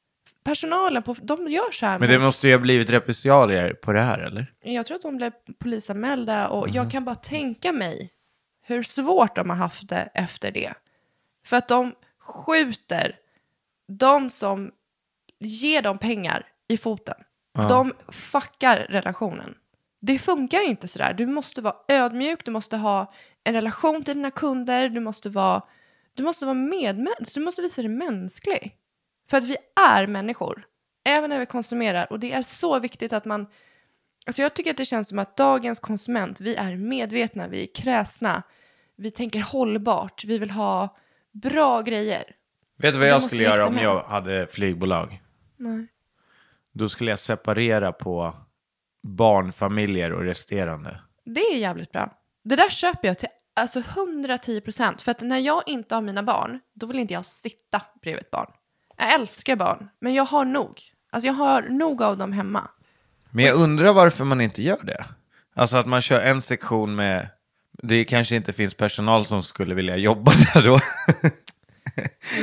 Personalen, 0.45 1.03
på, 1.03 1.15
de 1.21 1.47
gör 1.47 1.71
så 1.71 1.85
här. 1.85 1.99
Men 1.99 2.09
det 2.09 2.19
måste 2.19 2.47
ju 2.47 2.53
ha 2.53 2.59
blivit 2.59 2.89
repressalier 2.89 3.73
på 3.73 3.91
det 3.93 4.01
här, 4.01 4.19
eller? 4.19 4.53
Jag 4.61 4.85
tror 4.85 4.95
att 4.95 5.01
de 5.01 5.17
blev 5.17 5.31
polisanmälda 5.59 6.47
och 6.47 6.67
Mhm. 6.67 6.75
jag 6.75 6.91
kan 6.91 7.05
bara 7.05 7.15
tänka 7.15 7.71
mig 7.73 8.11
hur 8.67 8.83
svårt 8.83 9.35
de 9.35 9.49
har 9.49 9.57
haft 9.57 9.89
det 9.89 10.09
efter 10.13 10.51
det. 10.51 10.73
För 11.45 11.57
att 11.57 11.67
de 11.67 11.93
skjuter 12.19 13.15
de 13.87 14.29
som 14.29 14.71
ger 15.39 15.81
dem 15.81 15.97
pengar 15.97 16.45
i 16.67 16.77
foten. 16.77 17.15
De 17.69 17.93
fuckar 18.09 18.77
relationen. 18.89 19.55
Det 20.01 20.19
funkar 20.19 20.69
inte 20.69 20.87
sådär. 20.87 21.13
Du 21.13 21.25
måste 21.25 21.61
vara 21.61 21.75
ödmjuk, 21.87 22.45
du 22.45 22.51
måste 22.51 22.77
ha 22.77 23.13
en 23.43 23.53
relation 23.53 24.03
till 24.03 24.13
dina 24.15 24.31
kunder, 24.31 24.89
du 24.89 24.99
måste 24.99 25.29
vara, 25.29 25.61
du 26.13 26.23
måste 26.23 26.45
vara 26.45 26.53
medmänsk, 26.53 27.35
du 27.35 27.41
måste 27.41 27.61
visa 27.61 27.81
dig 27.81 27.91
mänsklig. 27.91 28.75
För 29.29 29.37
att 29.37 29.43
vi 29.43 29.57
är 29.93 30.07
människor, 30.07 30.65
även 31.05 31.29
när 31.29 31.39
vi 31.39 31.45
konsumerar. 31.45 32.11
Och 32.11 32.19
det 32.19 32.33
är 32.33 32.41
så 32.41 32.79
viktigt 32.79 33.13
att 33.13 33.25
man 33.25 33.47
Alltså 34.27 34.41
jag 34.41 34.53
tycker 34.53 34.71
att 34.71 34.77
det 34.77 34.85
känns 34.85 35.07
som 35.07 35.19
att 35.19 35.37
dagens 35.37 35.79
konsument, 35.79 36.41
vi 36.41 36.55
är 36.55 36.75
medvetna, 36.75 37.47
vi 37.47 37.63
är 37.63 37.67
kräsna, 37.75 38.43
vi 38.95 39.11
tänker 39.11 39.41
hållbart, 39.41 40.25
vi 40.25 40.37
vill 40.39 40.51
ha 40.51 40.97
bra 41.31 41.81
grejer. 41.81 42.23
Vet 42.77 42.93
du 42.93 42.99
vad 42.99 43.07
jag 43.07 43.23
skulle 43.23 43.43
göra 43.43 43.67
om 43.67 43.77
jag 43.77 44.03
hade 44.03 44.47
flygbolag? 44.47 45.21
Nej. 45.57 45.87
Då 46.73 46.89
skulle 46.89 47.09
jag 47.09 47.19
separera 47.19 47.91
på 47.91 48.33
barnfamiljer 49.03 50.13
och 50.13 50.23
resterande. 50.23 51.01
Det 51.25 51.41
är 51.41 51.57
jävligt 51.57 51.91
bra. 51.91 52.17
Det 52.43 52.55
där 52.55 52.69
köper 52.69 53.07
jag 53.07 53.17
till 53.19 53.29
alltså 53.53 53.79
110 53.79 54.61
procent. 54.61 55.01
För 55.01 55.11
att 55.11 55.21
när 55.21 55.39
jag 55.39 55.63
inte 55.65 55.95
har 55.95 56.01
mina 56.01 56.23
barn, 56.23 56.59
då 56.73 56.87
vill 56.87 56.99
inte 56.99 57.13
jag 57.13 57.25
sitta 57.25 57.81
bredvid 58.01 58.21
ett 58.21 58.31
barn. 58.31 58.51
Jag 58.97 59.13
älskar 59.13 59.55
barn, 59.55 59.89
men 59.99 60.13
jag 60.13 60.25
har 60.25 60.45
nog. 60.45 60.81
Alltså 61.11 61.27
jag 61.27 61.33
har 61.33 61.61
nog 61.61 62.03
av 62.03 62.17
dem 62.17 62.33
hemma. 62.33 62.69
Men 63.31 63.45
jag 63.45 63.55
undrar 63.55 63.93
varför 63.93 64.23
man 64.25 64.41
inte 64.41 64.61
gör 64.61 64.83
det. 64.83 65.05
Alltså 65.55 65.77
att 65.77 65.85
man 65.85 66.01
kör 66.01 66.21
en 66.21 66.41
sektion 66.41 66.95
med... 66.95 67.29
Det 67.83 68.05
kanske 68.05 68.35
inte 68.35 68.53
finns 68.53 68.73
personal 68.73 69.25
som 69.25 69.43
skulle 69.43 69.75
vilja 69.75 69.97
jobba 69.97 70.31
där 70.53 70.63
då. 70.63 70.79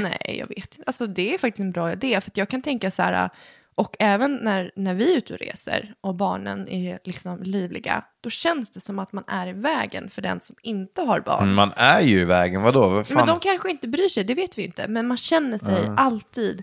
Nej, 0.01 0.37
jag 0.39 0.49
vet 0.49 0.59
inte. 0.59 0.83
Alltså 0.87 1.07
det 1.07 1.35
är 1.35 1.39
faktiskt 1.39 1.61
en 1.61 1.73
bra 1.73 1.93
idé. 1.93 2.21
För 2.21 2.33
jag 2.35 2.49
kan 2.49 2.63
tänka 2.63 2.91
så 2.91 3.03
här, 3.03 3.31
och 3.75 3.97
även 3.99 4.37
när, 4.37 4.73
när 4.77 4.95
vi 4.95 5.13
är 5.13 5.17
ute 5.17 5.33
och 5.35 5.41
reser 5.41 5.95
och 6.01 6.15
barnen 6.15 6.69
är 6.69 6.99
liksom 7.05 7.43
livliga, 7.43 8.05
då 8.21 8.31
känns 8.31 8.71
det 8.71 8.81
som 8.81 8.99
att 8.99 9.13
man 9.13 9.25
är 9.27 9.47
i 9.47 9.53
vägen 9.53 10.11
för 10.11 10.23
den 10.23 10.41
som 10.41 10.57
inte 10.63 11.03
har 11.03 11.21
barn. 11.21 11.55
Man 11.55 11.73
är 11.77 12.01
ju 12.01 12.21
i 12.21 12.25
vägen, 12.25 12.63
vadå? 12.63 12.89
Vad 12.89 13.07
fan? 13.07 13.17
Men 13.17 13.27
de 13.27 13.41
kanske 13.41 13.71
inte 13.71 13.89
bryr 13.89 14.09
sig, 14.09 14.25
det 14.25 14.35
vet 14.35 14.59
vi 14.59 14.65
inte. 14.65 14.89
Men 14.89 15.07
man 15.07 15.17
känner 15.17 15.59
sig 15.59 15.91
alltid 15.97 16.63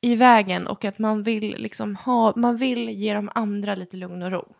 i 0.00 0.16
vägen 0.16 0.66
och 0.66 0.84
att 0.84 0.98
man 0.98 1.22
vill 1.22 1.54
liksom 1.58 1.96
ha, 1.96 2.32
man 2.36 2.56
vill 2.56 2.88
ge 2.88 3.14
de 3.14 3.30
andra 3.34 3.74
lite 3.74 3.96
lugn 3.96 4.22
och 4.22 4.30
ro. 4.30 4.54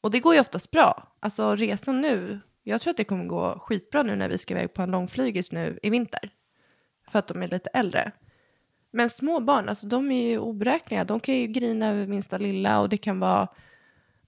Och 0.00 0.10
det 0.10 0.20
går 0.20 0.34
ju 0.34 0.40
oftast 0.40 0.70
bra. 0.70 1.08
Alltså 1.20 1.56
resan 1.56 2.00
nu, 2.00 2.40
jag 2.62 2.80
tror 2.80 2.90
att 2.90 2.96
det 2.96 3.04
kommer 3.04 3.24
gå 3.24 3.58
skitbra 3.58 4.02
nu 4.02 4.16
när 4.16 4.28
vi 4.28 4.38
ska 4.38 4.54
iväg 4.54 4.74
på 4.74 4.82
en 4.82 4.90
långflygis 4.90 5.52
nu 5.52 5.78
i 5.82 5.90
vinter. 5.90 6.30
För 7.10 7.18
att 7.18 7.28
de 7.28 7.42
är 7.42 7.48
lite 7.48 7.68
äldre. 7.68 8.12
Men 8.92 9.10
små 9.10 9.40
barn, 9.40 9.68
alltså 9.68 9.86
de 9.86 10.10
är 10.10 10.28
ju 10.28 10.38
oberäkneliga. 10.38 11.04
De 11.04 11.20
kan 11.20 11.34
ju 11.34 11.46
grina 11.46 11.90
över 11.90 12.06
minsta 12.06 12.38
lilla 12.38 12.80
och 12.80 12.88
det 12.88 12.96
kan 12.96 13.20
vara 13.20 13.48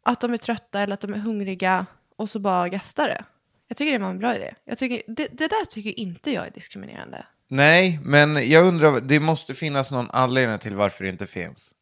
att 0.03 0.21
de 0.21 0.33
är 0.33 0.37
trötta 0.37 0.81
eller 0.81 0.95
att 0.95 1.01
de 1.01 1.15
är 1.15 1.19
hungriga 1.19 1.87
och 2.17 2.31
så 2.31 2.39
bara 2.39 2.69
gastar 2.69 3.09
det. 3.09 3.25
Jag 3.69 3.77
tycker 3.77 3.93
det 3.93 3.99
var 3.99 4.11
en 4.11 4.19
bra 4.19 4.37
idé. 4.37 4.55
Jag 4.65 4.79
tycker, 4.79 5.03
det, 5.07 5.29
det 5.33 5.49
där 5.49 5.65
tycker 5.65 6.01
inte 6.01 6.31
jag 6.31 6.47
är 6.47 6.51
diskriminerande. 6.51 7.27
Nej, 7.49 8.01
men 8.03 8.51
jag 8.51 8.67
undrar, 8.67 9.01
det 9.01 9.21
måste 9.21 9.55
finnas 9.55 9.93
någon 9.93 10.11
anledning 10.11 10.59
till 10.59 10.75
varför 10.75 11.05
det 11.05 11.11
inte 11.11 11.27
finns. 11.27 11.75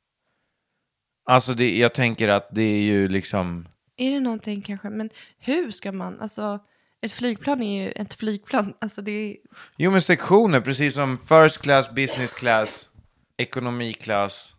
Alltså, 1.25 1.55
det, 1.55 1.79
jag 1.79 1.95
tänker 1.95 2.29
att 2.29 2.49
det 2.55 2.63
är 2.63 2.83
ju 2.83 3.09
liksom... 3.09 3.69
Är 3.97 4.11
det 4.11 4.21
någonting 4.21 4.63
kanske, 4.63 4.91
men 4.91 5.11
hur 5.39 5.71
ska 5.71 5.93
man, 5.93 6.21
alltså 6.21 6.59
ett 7.03 7.13
flygplan 7.13 7.63
är 7.63 7.85
ju 7.85 7.91
ett 7.91 8.15
flygplan. 8.15 8.75
Alltså 8.81 9.03
det 9.03 9.13
är, 9.13 9.37
Jo, 9.77 9.91
men 9.91 10.03
sektioner, 10.03 10.61
precis 10.61 10.95
som 10.95 11.19
first 11.19 11.63
class, 11.63 11.91
business 11.91 12.33
class, 12.33 12.89
ekonomiklass, 13.37 14.55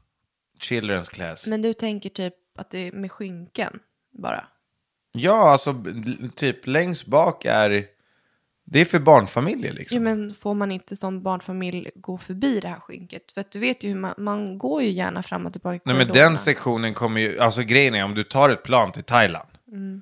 children's 0.60 1.10
class. 1.14 1.48
men 1.48 1.62
du 1.62 1.74
tänker 1.74 2.10
typ 2.10 2.34
att 2.58 2.70
det 2.70 2.88
är 2.88 2.92
med 2.92 3.12
skynken 3.12 3.80
bara. 4.12 4.48
Ja, 5.12 5.52
alltså 5.52 5.84
typ 6.36 6.68
längst 6.68 7.06
bak 7.06 7.46
är... 7.46 7.86
Det 8.66 8.82
är 8.82 8.86
för 8.86 9.00
barnfamiljer 9.00 9.74
liksom. 9.74 9.98
Jo, 9.98 10.04
men 10.04 10.34
får 10.34 10.54
man 10.54 10.72
inte 10.72 10.96
som 10.96 11.24
barnfamilj 11.24 11.92
gå 11.96 12.18
förbi 12.18 12.60
det 12.60 12.68
här 12.68 12.80
skynket? 12.80 13.32
För 13.32 13.42
att 13.42 13.52
du 13.52 13.60
vet 13.60 13.84
ju 13.84 13.88
hur 13.88 13.96
man, 13.96 14.14
man 14.18 14.58
går 14.58 14.82
ju 14.82 14.90
gärna 14.90 15.24
fram 15.24 15.46
och 15.46 15.54
tillbaka 15.54 15.80
Nej, 15.86 15.96
men 15.96 16.08
den 16.08 16.38
sektionen 16.38 16.94
kommer 16.94 17.22
ju... 17.22 17.40
Alltså 17.40 17.62
grejen 17.62 17.96
är, 17.96 18.04
om 18.04 18.16
du 18.16 18.24
tar 18.24 18.50
ett 18.50 18.64
plan 18.64 18.92
till 18.92 19.04
Thailand. 19.04 19.50
Mm. 19.68 20.02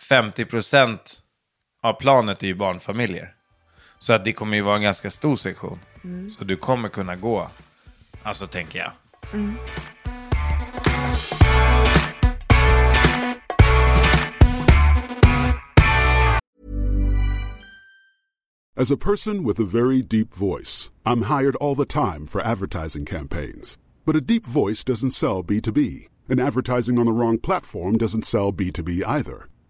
50% 0.00 0.98
av 1.84 1.92
planet 1.92 2.42
är 2.42 2.46
ju 2.46 2.54
barnfamiljer. 2.54 3.34
Så 3.98 4.12
att 4.12 4.24
det 4.24 4.32
kommer 4.32 4.56
ju 4.56 4.62
vara 4.62 4.76
en 4.76 4.82
ganska 4.82 5.10
stor 5.10 5.36
sektion. 5.36 5.78
Mm. 6.04 6.30
Så 6.30 6.44
du 6.44 6.56
kommer 6.56 6.88
kunna 6.88 7.16
gå. 7.16 7.50
Alltså 8.22 8.46
tänker 8.46 8.78
jag. 8.78 8.92
As 18.76 18.90
a 18.90 18.96
person 18.96 19.44
with 19.44 19.60
a 19.60 19.64
very 19.64 20.02
deep 20.02 20.34
voice, 20.34 20.90
I'm 21.04 21.22
hired 21.22 21.56
all 21.60 21.76
the 21.76 21.84
time 21.84 22.26
for 22.26 22.40
advertising 22.40 23.06
campaigns. 23.06 23.78
But 24.06 24.16
a 24.16 24.20
deep 24.20 24.46
voice 24.46 24.84
doesn't 24.84 25.12
sell 25.12 25.44
B2B, 25.44 26.08
and 26.28 26.40
advertising 26.40 26.98
on 26.98 27.06
the 27.06 27.12
wrong 27.12 27.38
platform 27.38 27.98
doesn't 27.98 28.24
sell 28.24 28.52
B2B 28.52 29.02
either. 29.06 29.48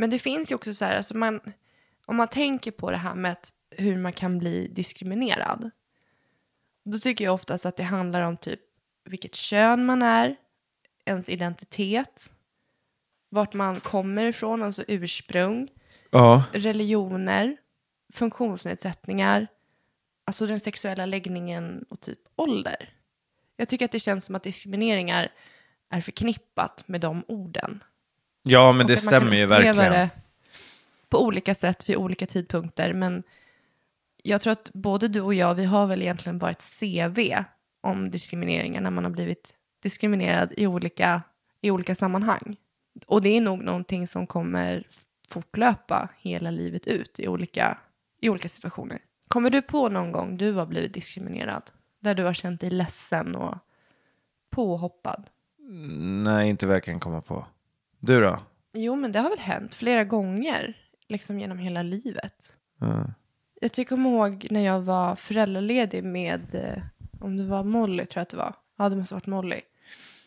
Men 0.00 0.10
det 0.10 0.18
finns 0.18 0.50
ju 0.50 0.54
också 0.54 0.74
så 0.74 0.84
här, 0.84 0.96
alltså 0.96 1.16
man, 1.16 1.40
om 2.06 2.16
man 2.16 2.28
tänker 2.28 2.70
på 2.70 2.90
det 2.90 2.96
här 2.96 3.14
med 3.14 3.32
att, 3.32 3.52
hur 3.70 3.96
man 3.96 4.12
kan 4.12 4.38
bli 4.38 4.68
diskriminerad. 4.68 5.70
Då 6.84 6.98
tycker 6.98 7.24
jag 7.24 7.34
oftast 7.34 7.66
att 7.66 7.76
det 7.76 7.82
handlar 7.82 8.22
om 8.22 8.36
typ 8.36 8.60
vilket 9.04 9.34
kön 9.34 9.86
man 9.86 10.02
är, 10.02 10.36
ens 11.04 11.28
identitet, 11.28 12.32
vart 13.28 13.52
man 13.54 13.80
kommer 13.80 14.26
ifrån, 14.26 14.62
alltså 14.62 14.84
ursprung, 14.88 15.68
Ja. 16.10 16.44
religioner, 16.52 17.56
funktionsnedsättningar, 18.12 19.46
alltså 20.24 20.46
den 20.46 20.60
sexuella 20.60 21.06
läggningen 21.06 21.84
och 21.88 22.00
typ 22.00 22.18
ålder. 22.36 22.94
Jag 23.56 23.68
tycker 23.68 23.84
att 23.84 23.92
det 23.92 24.00
känns 24.00 24.24
som 24.24 24.34
att 24.34 24.42
diskrimineringar 24.42 25.32
är 25.90 26.00
förknippat 26.00 26.88
med 26.88 27.00
de 27.00 27.24
orden. 27.28 27.82
Ja, 28.42 28.72
men 28.72 28.80
Och 28.80 28.90
det 28.90 28.96
stämmer 28.96 29.36
ju 29.36 29.46
verkligen. 29.46 29.92
det 29.92 30.10
på 31.08 31.24
olika 31.24 31.54
sätt 31.54 31.88
vid 31.88 31.96
olika 31.96 32.26
tidpunkter. 32.26 32.92
Men 32.92 33.22
jag 34.22 34.40
tror 34.40 34.52
att 34.52 34.70
både 34.72 35.08
du 35.08 35.20
och 35.20 35.34
jag, 35.34 35.54
vi 35.54 35.64
har 35.64 35.86
väl 35.86 36.02
egentligen 36.02 36.38
bara 36.38 36.50
ett 36.50 36.64
CV 36.80 37.44
om 37.80 38.10
diskrimineringar 38.10 38.80
när 38.80 38.90
man 38.90 39.04
har 39.04 39.10
blivit 39.10 39.54
diskriminerad 39.82 40.52
i 40.56 40.66
olika, 40.66 41.22
i 41.60 41.70
olika 41.70 41.94
sammanhang. 41.94 42.56
Och 43.06 43.22
det 43.22 43.28
är 43.28 43.40
nog 43.40 43.64
någonting 43.64 44.06
som 44.06 44.26
kommer 44.26 44.86
fortlöpa 45.28 46.08
hela 46.18 46.50
livet 46.50 46.86
ut 46.86 47.20
i 47.20 47.28
olika, 47.28 47.78
i 48.20 48.28
olika 48.28 48.48
situationer. 48.48 48.98
Kommer 49.28 49.50
du 49.50 49.62
på 49.62 49.88
någon 49.88 50.12
gång 50.12 50.36
du 50.36 50.52
har 50.52 50.66
blivit 50.66 50.94
diskriminerad? 50.94 51.62
Där 52.00 52.14
du 52.14 52.24
har 52.24 52.34
känt 52.34 52.60
dig 52.60 52.70
ledsen 52.70 53.36
och 53.36 53.58
påhoppad? 54.50 55.30
Nej, 56.24 56.48
inte 56.48 56.66
vad 56.66 56.76
jag 56.76 56.84
kan 56.84 57.00
komma 57.00 57.20
på. 57.20 57.46
Du 58.00 58.20
då? 58.20 58.38
Jo, 58.72 58.96
men 58.96 59.12
det 59.12 59.18
har 59.18 59.30
väl 59.30 59.38
hänt 59.38 59.74
flera 59.74 60.04
gånger, 60.04 60.76
liksom 61.08 61.40
genom 61.40 61.58
hela 61.58 61.82
livet. 61.82 62.56
Jag 63.60 63.72
tycker 63.72 63.88
kommer 63.88 64.10
ihåg 64.10 64.46
när 64.50 64.60
jag 64.60 64.80
var 64.80 65.16
föräldraledig 65.16 66.04
med, 66.04 66.54
eh, 66.54 66.82
om 67.20 67.36
det 67.36 67.44
var 67.44 67.64
Molly 67.64 68.06
tror 68.06 68.20
jag 68.20 68.22
att 68.22 68.28
det 68.28 68.36
var. 68.36 68.54
Ja, 68.78 68.88
det 68.88 68.96
måste 68.96 69.14
ha 69.14 69.16
varit 69.16 69.26
Molly. 69.26 69.60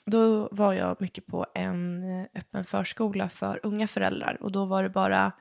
Då 0.06 0.50
var 0.52 0.74
jag 0.74 1.02
mycket 1.02 1.26
på 1.26 1.46
en 1.56 2.04
eh, 2.04 2.26
öppen 2.36 2.66
förskola 2.66 3.30
för 3.30 3.60
unga 3.64 3.88
föräldrar 3.88 4.38
och 4.42 4.52
då 4.52 4.66
var 4.66 4.84
det 4.84 4.90
bara, 4.90 5.32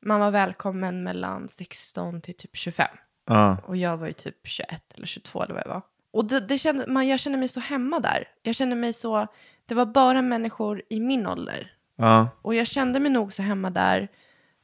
man 0.00 0.20
var 0.20 0.30
välkommen 0.30 1.02
mellan 1.02 1.48
16 1.48 2.20
till 2.20 2.36
typ 2.36 2.56
25. 2.56 2.86
Ja. 3.26 3.56
Och 3.66 3.76
jag 3.76 3.96
var 3.96 4.06
ju 4.06 4.12
typ 4.12 4.46
21 4.46 4.92
eller 4.94 5.06
22 5.06 5.42
eller 5.42 5.54
vad 5.54 5.62
jag 5.62 5.68
var. 5.68 5.82
Och 6.10 6.24
det, 6.24 6.40
det 6.40 6.58
kände, 6.58 6.84
man, 6.88 7.08
jag 7.08 7.20
kände 7.20 7.38
mig 7.38 7.48
så 7.48 7.60
hemma 7.60 8.00
där. 8.00 8.28
Jag 8.42 8.54
kände 8.54 8.76
mig 8.76 8.92
så, 8.92 9.26
det 9.66 9.74
var 9.74 9.86
bara 9.86 10.22
människor 10.22 10.82
i 10.90 11.00
min 11.00 11.26
ålder. 11.26 11.72
Ja. 11.96 12.28
Och 12.42 12.54
jag 12.54 12.66
kände 12.66 13.00
mig 13.00 13.10
nog 13.10 13.32
så 13.32 13.42
hemma 13.42 13.70
där 13.70 14.08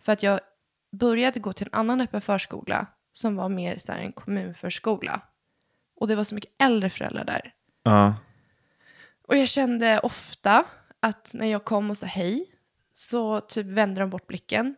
för 0.01 0.13
att 0.13 0.23
jag 0.23 0.41
började 0.93 1.41
gå 1.41 1.53
till 1.53 1.67
en 1.67 1.79
annan 1.79 2.01
öppen 2.01 2.21
förskola 2.21 2.87
som 3.13 3.37
var 3.37 3.49
mer 3.49 3.79
så 3.79 3.93
här 3.93 3.99
en 3.99 4.13
kommunförskola. 4.13 5.21
Och 5.97 6.09
det 6.09 6.17
var 6.17 6.25
så 6.25 6.35
mycket 6.35 6.53
äldre 6.59 6.91
föräldrar 6.91 7.25
där. 7.25 7.55
Ja. 7.83 8.15
Och 9.29 9.37
jag 9.37 9.49
kände 9.49 9.99
ofta 9.99 10.65
att 11.01 11.31
när 11.35 11.47
jag 11.47 11.65
kom 11.65 11.91
och 11.91 11.99
sa 11.99 12.07
hej 12.07 12.47
så 12.95 13.41
typ 13.41 13.67
vände 13.67 14.01
de 14.01 14.11
bort 14.11 14.27
blicken, 14.27 14.77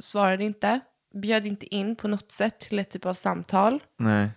svarade 0.00 0.44
inte, 0.44 0.80
bjöd 1.14 1.46
inte 1.46 1.74
in 1.74 1.96
på 1.96 2.08
något 2.08 2.32
sätt 2.32 2.58
till 2.58 2.78
ett 2.78 2.90
typ 2.90 3.06
av 3.06 3.14
samtal. 3.14 3.82
Nej. 3.96 4.30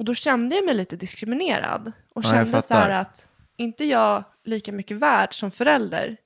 Och 0.00 0.06
då 0.06 0.14
kände 0.14 0.56
jag 0.56 0.64
mig 0.64 0.74
lite 0.74 0.96
diskriminerad. 0.96 1.92
Och 2.14 2.24
Ja, 2.24 2.30
kände 2.30 2.62
så 2.62 2.74
här 2.74 2.90
att 2.90 3.28
inte 3.56 3.84
jag 3.84 4.24
lika 4.44 4.72
mycket 4.72 4.96
värd 4.96 5.34
som 5.34 5.50
förälder. 5.50 6.16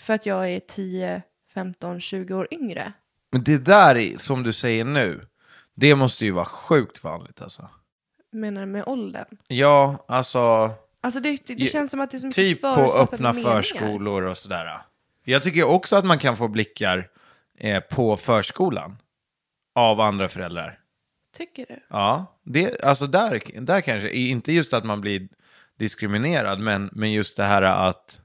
För 0.00 0.14
att 0.14 0.26
jag 0.26 0.50
är 0.50 0.60
10-15 0.60 1.22
15-20 1.54 2.32
år 2.32 2.48
yngre. 2.50 2.92
Men 3.32 3.44
det 3.44 3.58
där 3.58 3.96
är, 3.96 4.18
som 4.18 4.42
du 4.42 4.52
säger 4.52 4.84
nu, 4.84 5.26
det 5.74 5.94
måste 5.94 6.24
ju 6.24 6.30
vara 6.30 6.44
sjukt 6.44 7.04
vanligt 7.04 7.42
alltså. 7.42 7.68
Menar 8.32 8.60
du 8.60 8.66
med 8.66 8.84
åldern? 8.86 9.36
Ja, 9.48 10.04
alltså 10.08 10.70
Alltså 11.00 11.20
det, 11.20 11.46
det, 11.46 11.54
det 11.54 11.66
känns 11.66 11.90
som 11.90 12.00
att 12.00 12.10
det 12.10 12.16
är 12.16 12.18
så 12.18 12.26
mycket 12.26 12.44
typ 12.44 12.60
på 12.60 12.68
öppna 12.68 13.32
meningar. 13.32 13.56
förskolor 13.56 14.22
och 14.22 14.38
sådär. 14.38 14.80
Jag 15.24 15.42
tycker 15.42 15.64
också 15.64 15.96
att 15.96 16.04
man 16.04 16.18
kan 16.18 16.36
få 16.36 16.48
blickar 16.48 17.08
eh, 17.58 17.80
på 17.80 18.16
förskolan 18.16 18.96
av 19.74 20.00
andra 20.00 20.28
föräldrar. 20.28 20.78
Tycker 21.38 21.66
du? 21.68 21.80
Ja, 21.88 22.38
det, 22.44 22.84
alltså 22.84 23.06
där, 23.06 23.60
där 23.60 23.80
kanske, 23.80 24.10
inte 24.10 24.52
just 24.52 24.72
att 24.72 24.84
man 24.84 25.00
blir 25.00 25.28
diskriminerad, 25.76 26.60
men, 26.60 26.90
men 26.92 27.12
just 27.12 27.36
det 27.36 27.44
här 27.44 27.62
att, 27.62 28.20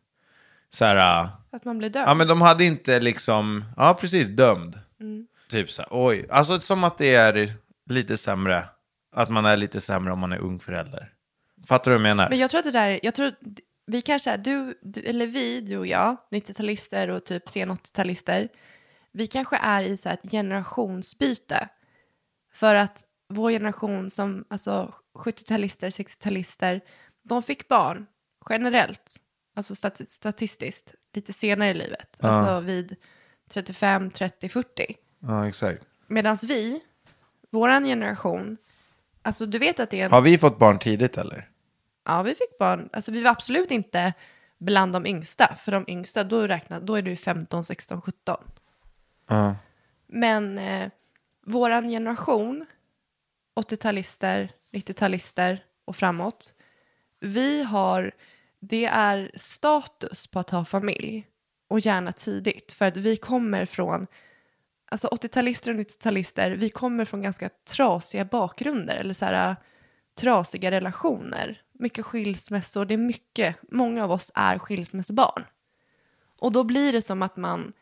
så 0.69 0.85
här, 0.85 1.29
Att 1.51 1.65
man 1.65 1.77
blir 1.77 1.89
dömd? 1.89 2.09
ja 2.09 2.13
men 2.13 2.27
de 2.27 2.41
hade 2.41 2.65
inte 2.65 2.99
liksom, 2.99 3.65
ja 3.77 3.93
precis, 3.93 4.27
dömd. 4.27 4.79
Mm. 4.99 5.27
Typ 5.49 5.71
så 5.71 5.81
här, 5.81 5.89
oj, 5.91 6.25
alltså 6.29 6.59
som 6.59 6.83
att 6.83 6.97
det 6.97 7.15
är 7.15 7.53
lite 7.89 8.17
sämre, 8.17 8.63
att 9.15 9.29
man 9.29 9.45
är 9.45 9.57
lite 9.57 9.81
sämre 9.81 10.13
om 10.13 10.19
man 10.19 10.31
är 10.31 10.39
ung 10.39 10.59
förälder. 10.59 11.09
Fattar 11.67 11.91
du 11.91 11.97
vad 11.97 12.09
jag 12.09 12.15
menar? 12.15 12.29
Men 12.29 12.39
jag 12.39 12.49
tror 12.49 12.59
att 12.59 12.65
det 12.65 12.71
där, 12.71 12.99
jag 13.03 13.15
tror, 13.15 13.31
vi 13.85 14.01
kanske 14.01 14.31
är, 14.31 14.37
du, 14.37 14.79
du, 14.81 15.01
eller 15.01 15.27
vi, 15.27 15.61
du 15.61 15.77
och 15.77 15.87
jag, 15.87 16.17
90-talister 16.31 17.07
och 17.07 17.23
typ 17.23 17.47
sen 17.47 17.71
80-talister, 17.71 18.49
vi 19.11 19.27
kanske 19.27 19.57
är 19.57 19.83
i 19.83 19.97
så 19.97 20.09
här 20.09 20.17
ett 20.23 20.31
generationsbyte. 20.31 21.69
För 22.53 22.75
att 22.75 23.03
vår 23.29 23.51
generation 23.51 24.09
som, 24.09 24.45
alltså 24.49 24.93
70-talister, 25.13 25.89
60-talister, 25.89 26.81
de 27.23 27.43
fick 27.43 27.67
barn 27.67 28.05
generellt, 28.49 29.15
alltså 29.55 29.73
stati- 29.73 30.05
statistiskt, 30.05 30.95
lite 31.13 31.33
senare 31.33 31.69
i 31.69 31.73
livet. 31.73 32.17
Alltså 32.23 32.59
vid 32.59 32.95
35, 33.49 34.09
30, 34.11 34.49
40. 34.49 34.95
Ja, 35.19 35.47
exakt. 35.47 35.83
Medan 36.07 36.37
vi, 36.43 36.81
våran 37.51 37.83
generation, 37.83 38.57
alltså 39.21 39.45
du 39.45 39.59
vet 39.59 39.79
att 39.79 39.89
det 39.89 40.01
är 40.01 40.05
en... 40.05 40.11
Har 40.11 40.21
vi 40.21 40.37
fått 40.37 40.59
barn 40.59 40.79
tidigt 40.79 41.17
eller? 41.17 41.49
Ja, 42.05 42.21
vi 42.21 42.35
fick 42.35 42.57
barn. 42.59 42.89
Alltså 42.93 43.11
vi 43.11 43.21
var 43.21 43.31
absolut 43.31 43.71
inte 43.71 44.13
bland 44.57 44.93
de 44.93 45.05
yngsta. 45.05 45.55
För 45.55 45.71
de 45.71 45.85
yngsta, 45.87 46.23
då, 46.23 46.47
räknar, 46.47 46.81
då 46.81 46.95
är 46.95 47.01
du 47.01 47.15
15, 47.15 47.65
16, 47.65 48.01
17. 48.01 48.37
Ja. 49.29 49.55
Men 50.07 50.57
eh, 50.57 50.89
våran 51.45 51.87
generation, 51.89 52.65
80-talister, 53.55 54.49
90-talister 54.71 55.59
och 55.85 55.95
framåt, 55.95 56.55
vi 57.19 57.63
har, 57.63 58.11
det 58.59 58.85
är 58.85 59.31
status 59.35 60.27
på 60.27 60.39
att 60.39 60.49
ha 60.49 60.65
familj. 60.65 61.27
Och 61.67 61.79
gärna 61.79 62.11
tidigt. 62.11 62.71
För 62.71 62.85
att 62.85 62.97
vi 62.97 63.17
kommer 63.17 63.65
från, 63.65 64.07
alltså 64.91 65.07
80-talister 65.07 65.69
och 65.69 65.79
90-talister, 65.79 66.55
vi 66.55 66.69
kommer 66.69 67.05
från 67.05 67.21
ganska 67.21 67.49
trasiga 67.49 68.25
bakgrunder. 68.25 68.95
Eller 68.95 69.13
så 69.13 69.25
här, 69.25 69.49
äh, 69.49 69.55
trasiga 70.15 70.71
relationer. 70.71 71.61
Mycket 71.71 72.05
skilsmässor, 72.05 72.85
det 72.85 72.93
är 72.93 72.97
mycket, 72.97 73.55
många 73.71 74.03
av 74.03 74.11
oss 74.11 74.31
är 74.35 74.59
skilsmässobarn. 74.59 75.43
Och 76.39 76.51
då 76.51 76.63
blir 76.63 76.93
det 76.93 77.01
som 77.01 77.21
att 77.21 77.37
man 77.37 77.73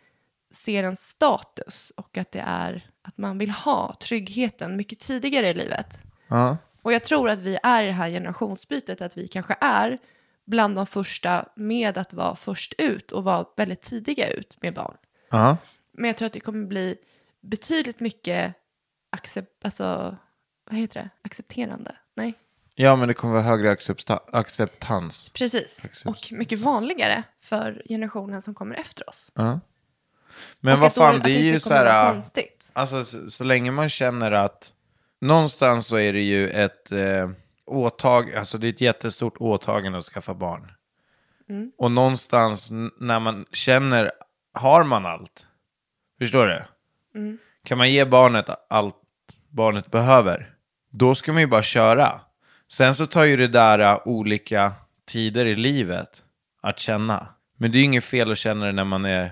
ser 0.51 0.83
en 0.83 0.95
status 0.95 1.93
och 1.95 2.17
att 2.17 2.31
det 2.31 2.43
är 2.47 2.90
att 3.01 3.17
man 3.17 3.37
vill 3.37 3.49
ha 3.51 3.95
tryggheten 3.99 4.75
mycket 4.75 4.99
tidigare 4.99 5.49
i 5.49 5.53
livet. 5.53 6.03
Ja. 6.27 6.57
Och 6.81 6.93
jag 6.93 7.03
tror 7.03 7.29
att 7.29 7.39
vi 7.39 7.57
är 7.63 7.83
i 7.83 7.87
det 7.87 7.91
här 7.93 8.09
generationsbytet, 8.09 9.01
att 9.01 9.17
vi 9.17 9.27
kanske 9.27 9.55
är 9.61 9.97
bland 10.45 10.75
de 10.75 10.85
första 10.87 11.45
med 11.55 11.97
att 11.97 12.13
vara 12.13 12.35
först 12.35 12.73
ut 12.77 13.11
och 13.11 13.23
vara 13.23 13.45
väldigt 13.57 13.81
tidiga 13.81 14.29
ut 14.29 14.57
med 14.61 14.73
barn. 14.73 14.97
Ja. 15.31 15.57
Men 15.93 16.05
jag 16.07 16.17
tror 16.17 16.25
att 16.25 16.33
det 16.33 16.39
kommer 16.39 16.65
bli 16.67 16.95
betydligt 17.41 17.99
mycket 17.99 18.53
accept, 19.09 19.65
alltså, 19.65 20.17
vad 20.69 20.79
heter 20.79 20.99
det? 21.03 21.09
accepterande. 21.21 21.95
Nej, 22.15 22.33
Ja, 22.75 22.95
men 22.95 23.07
det 23.07 23.13
kommer 23.13 23.33
vara 23.33 23.43
högre 23.43 23.71
accepta- 23.75 24.19
acceptans. 24.31 25.29
precis. 25.29 25.81
Precis. 25.81 26.05
Och 26.05 26.31
mycket 26.31 26.59
vanligare 26.59 27.23
för 27.39 27.83
generationen 27.89 28.41
som 28.41 28.53
kommer 28.53 28.75
efter 28.75 29.09
oss. 29.09 29.31
Ja. 29.35 29.59
Men 30.59 30.73
och 30.73 30.79
vad 30.79 30.91
då- 30.91 30.93
fan, 30.93 31.15
att 31.15 31.23
det 31.23 31.31
är 31.31 31.43
ju 31.43 31.59
så 31.59 31.73
här... 31.73 32.21
Alltså, 32.73 33.05
så, 33.05 33.31
så 33.31 33.43
länge 33.43 33.71
man 33.71 33.89
känner 33.89 34.31
att... 34.31 34.73
Någonstans 35.21 35.87
så 35.87 35.95
är 35.95 36.13
det 36.13 36.21
ju 36.21 36.49
ett 36.49 36.91
eh, 36.91 37.29
åtag... 37.65 38.35
Alltså 38.35 38.57
det 38.57 38.67
är 38.67 38.73
ett 38.73 38.81
jättestort 38.81 39.37
åtagande 39.39 39.97
att 39.97 40.05
skaffa 40.05 40.33
barn. 40.33 40.71
Mm. 41.49 41.71
Och 41.77 41.91
någonstans 41.91 42.69
när 42.99 43.19
man 43.19 43.45
känner... 43.51 44.11
Har 44.53 44.83
man 44.83 45.05
allt? 45.05 45.45
Förstår 46.19 46.47
du? 46.47 46.63
Mm. 47.19 47.37
Kan 47.63 47.77
man 47.77 47.91
ge 47.91 48.05
barnet 48.05 48.49
allt 48.69 48.95
barnet 49.49 49.91
behöver? 49.91 50.53
Då 50.91 51.15
ska 51.15 51.33
man 51.33 51.41
ju 51.41 51.47
bara 51.47 51.63
köra. 51.63 52.21
Sen 52.71 52.95
så 52.95 53.07
tar 53.07 53.23
ju 53.23 53.37
det 53.37 53.47
där 53.47 53.79
eh, 53.79 53.99
olika 54.05 54.71
tider 55.07 55.45
i 55.45 55.55
livet 55.55 56.23
att 56.61 56.79
känna. 56.79 57.27
Men 57.57 57.71
det 57.71 57.77
är 57.77 57.79
ju 57.79 57.85
inget 57.85 58.03
fel 58.03 58.31
att 58.31 58.37
känna 58.37 58.65
det 58.65 58.71
när 58.71 58.83
man 58.83 59.05
är 59.05 59.31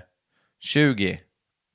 20. 0.60 1.20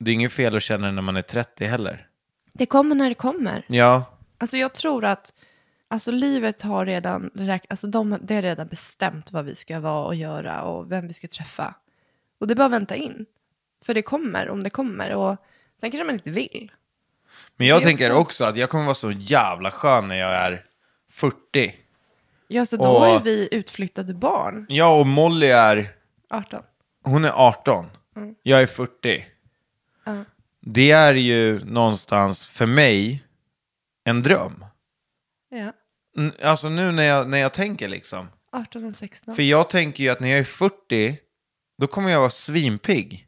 Det 0.00 0.10
är 0.10 0.14
inget 0.14 0.32
fel 0.32 0.56
att 0.56 0.62
känna 0.62 0.86
det 0.86 0.92
när 0.92 1.02
man 1.02 1.16
är 1.16 1.22
30 1.22 1.64
heller. 1.64 2.06
Det 2.52 2.66
kommer 2.66 2.94
när 2.94 3.08
det 3.08 3.14
kommer. 3.14 3.64
Ja, 3.68 4.04
Alltså 4.38 4.56
jag 4.56 4.74
tror 4.74 5.04
att 5.04 5.32
alltså 5.88 6.10
livet 6.10 6.62
har 6.62 6.86
redan, 6.86 7.30
alltså 7.68 7.86
de, 7.86 8.18
det 8.22 8.34
är 8.34 8.42
redan 8.42 8.68
bestämt 8.68 9.32
vad 9.32 9.44
vi 9.44 9.54
ska 9.54 9.80
vara 9.80 10.04
och 10.06 10.14
göra 10.14 10.62
och 10.62 10.92
vem 10.92 11.08
vi 11.08 11.14
ska 11.14 11.28
träffa. 11.28 11.74
Och 12.40 12.46
det 12.46 12.52
är 12.52 12.56
bara 12.56 12.64
att 12.64 12.72
vänta 12.72 12.96
in. 12.96 13.26
För 13.84 13.94
det 13.94 14.02
kommer 14.02 14.48
om 14.48 14.62
det 14.62 14.70
kommer. 14.70 15.14
Och 15.14 15.36
sen 15.80 15.90
kanske 15.90 16.04
man 16.04 16.14
inte 16.14 16.30
vill. 16.30 16.72
men 17.56 17.66
jag 17.66 17.82
tänker 17.82 18.10
också- 18.10 18.20
också 18.20 18.44
att 18.44 18.56
jag 18.56 18.70
kommer 18.70 18.84
vara 18.84 18.94
så 18.94 19.12
jävla 19.12 19.70
skön 19.70 20.08
när 20.08 20.16
jag 20.16 20.30
är 20.32 20.64
40. 21.10 21.74
Ja, 22.48 22.66
så 22.66 22.76
då 22.76 22.84
Och- 22.84 23.06
är 23.06 23.20
vi 23.20 23.48
utflyttade 23.52 24.14
barn. 24.14 24.66
Jag 24.68 25.00
och 25.00 25.06
Molly 25.06 25.46
är, 25.46 25.88
18. 26.30 26.62
hon 27.04 27.24
är 27.24 27.32
18. 27.34 27.86
Jag 28.42 28.62
är 28.62 28.66
40. 28.66 29.26
Ja. 30.04 30.24
Det 30.60 30.90
är 30.90 31.14
ju 31.14 31.64
någonstans 31.64 32.46
för 32.46 32.66
mig 32.66 33.24
en 34.04 34.22
dröm. 34.22 34.64
Ja. 35.50 35.72
N- 36.18 36.32
Alltså 36.42 36.68
nu 36.68 36.92
när 36.92 37.02
jag, 37.02 37.28
när 37.28 37.38
jag 37.38 37.52
tänker 37.54 37.88
liksom. 37.88 38.28
18 38.52 38.84
och 38.84 38.96
16. 38.96 39.34
För 39.34 39.42
jag 39.42 39.70
tänker 39.70 40.04
ju 40.04 40.10
att 40.10 40.20
när 40.20 40.28
jag 40.28 40.38
är 40.38 40.44
40, 40.44 41.18
då 41.78 41.86
kommer 41.86 42.10
jag 42.10 42.20
vara 42.20 42.30
svinpigg. 42.30 43.26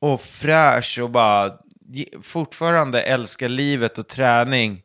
Och 0.00 0.20
fräsch 0.20 0.98
och 1.02 1.10
bara 1.10 1.58
ge- 1.80 2.08
fortfarande 2.22 3.02
älska 3.02 3.48
livet 3.48 3.98
och 3.98 4.08
träning. 4.08 4.82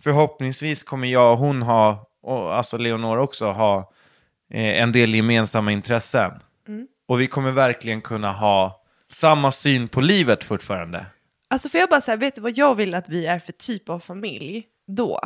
Förhoppningsvis 0.00 0.82
kommer 0.82 1.08
jag 1.08 1.32
och 1.32 1.38
hon 1.38 1.62
ha, 1.62 2.10
och 2.22 2.54
alltså 2.56 2.76
Leonor 2.78 3.18
också, 3.18 3.50
ha 3.50 3.92
eh, 4.52 4.82
en 4.82 4.92
del 4.92 5.14
gemensamma 5.14 5.72
intressen. 5.72 6.32
Och 7.10 7.20
vi 7.20 7.26
kommer 7.26 7.50
verkligen 7.50 8.00
kunna 8.00 8.32
ha 8.32 8.82
samma 9.08 9.52
syn 9.52 9.88
på 9.88 10.00
livet 10.00 10.44
fortfarande. 10.44 11.06
Alltså 11.48 11.68
får 11.68 11.80
jag 11.80 11.88
bara 11.88 12.00
säga, 12.00 12.16
vet 12.16 12.34
du 12.34 12.40
vad 12.40 12.58
jag 12.58 12.74
vill 12.74 12.94
att 12.94 13.08
vi 13.08 13.26
är 13.26 13.38
för 13.38 13.52
typ 13.52 13.88
av 13.88 14.00
familj 14.00 14.64
då? 14.86 15.20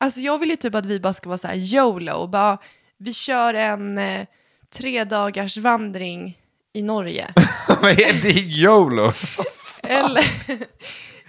Alltså 0.00 0.20
jag 0.20 0.38
vill 0.38 0.50
ju 0.50 0.56
typ 0.56 0.74
att 0.74 0.86
vi 0.86 1.00
bara 1.00 1.14
ska 1.14 1.28
vara 1.28 1.38
så 1.38 1.48
här 1.48 1.74
YOLO 1.74 2.12
och 2.12 2.28
bara, 2.28 2.58
vi 2.98 3.14
kör 3.14 3.54
en 3.54 3.98
eh, 3.98 4.26
tre 4.72 5.04
dagars 5.04 5.56
vandring 5.56 6.38
i 6.72 6.82
Norge. 6.82 7.26
Vad 7.82 7.90
är 8.00 8.22
det 8.22 8.40
YOLO? 8.40 9.12
Eller 9.82 10.24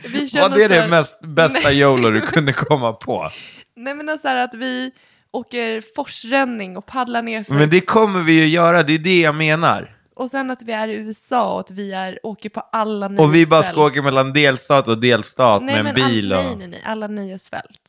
vi 0.10 0.30
kör 0.30 0.42
Vad 0.42 0.60
är 0.60 0.70
det 0.70 0.76
här- 0.82 0.88
mest, 0.88 1.22
bästa 1.22 1.72
YOLO 1.72 2.10
du 2.10 2.22
kunde 2.22 2.54
komma 2.54 2.94
på? 2.94 3.30
Nej 3.76 3.96
men 3.96 4.20
så 4.20 4.28
här 4.28 4.36
att 4.36 4.54
vi 4.54 4.92
åker 5.34 5.84
forsränning 5.96 6.78
och 6.78 6.86
paddlar 6.86 7.22
ner 7.22 7.44
för 7.44 7.54
Men 7.54 7.70
det 7.70 7.82
kommer 7.82 8.20
vi 8.22 8.42
ju 8.42 8.48
göra, 8.48 8.84
det 8.84 8.94
är 8.94 9.00
det 9.00 9.22
jag 9.22 9.36
menar. 9.36 9.96
och 10.16 10.30
sen 10.30 10.52
att 10.52 10.62
vi 10.62 10.72
är 10.72 10.88
i 10.88 10.94
USA 10.94 11.54
och 11.54 11.60
att 11.60 11.72
vi 11.72 11.94
är, 11.94 12.20
åker 12.24 12.50
på 12.50 12.60
alla 12.60 13.08
nöjesfält. 13.08 13.28
Och 13.30 13.36
vi 13.36 13.46
bara 13.46 13.64
ska 13.64 13.86
åka 13.86 14.02
mellan 14.02 14.34
delstat 14.34 14.88
och 14.88 14.98
delstat 14.98 15.64
nej, 15.64 15.84
med 15.84 16.00
en 16.00 16.08
bil 16.10 16.34
all, 16.34 16.40
och, 16.40 16.46
nej, 16.46 16.56
nej, 16.56 16.68
nej, 16.68 16.82
alla 16.86 17.08
nöjesfält. 17.08 17.80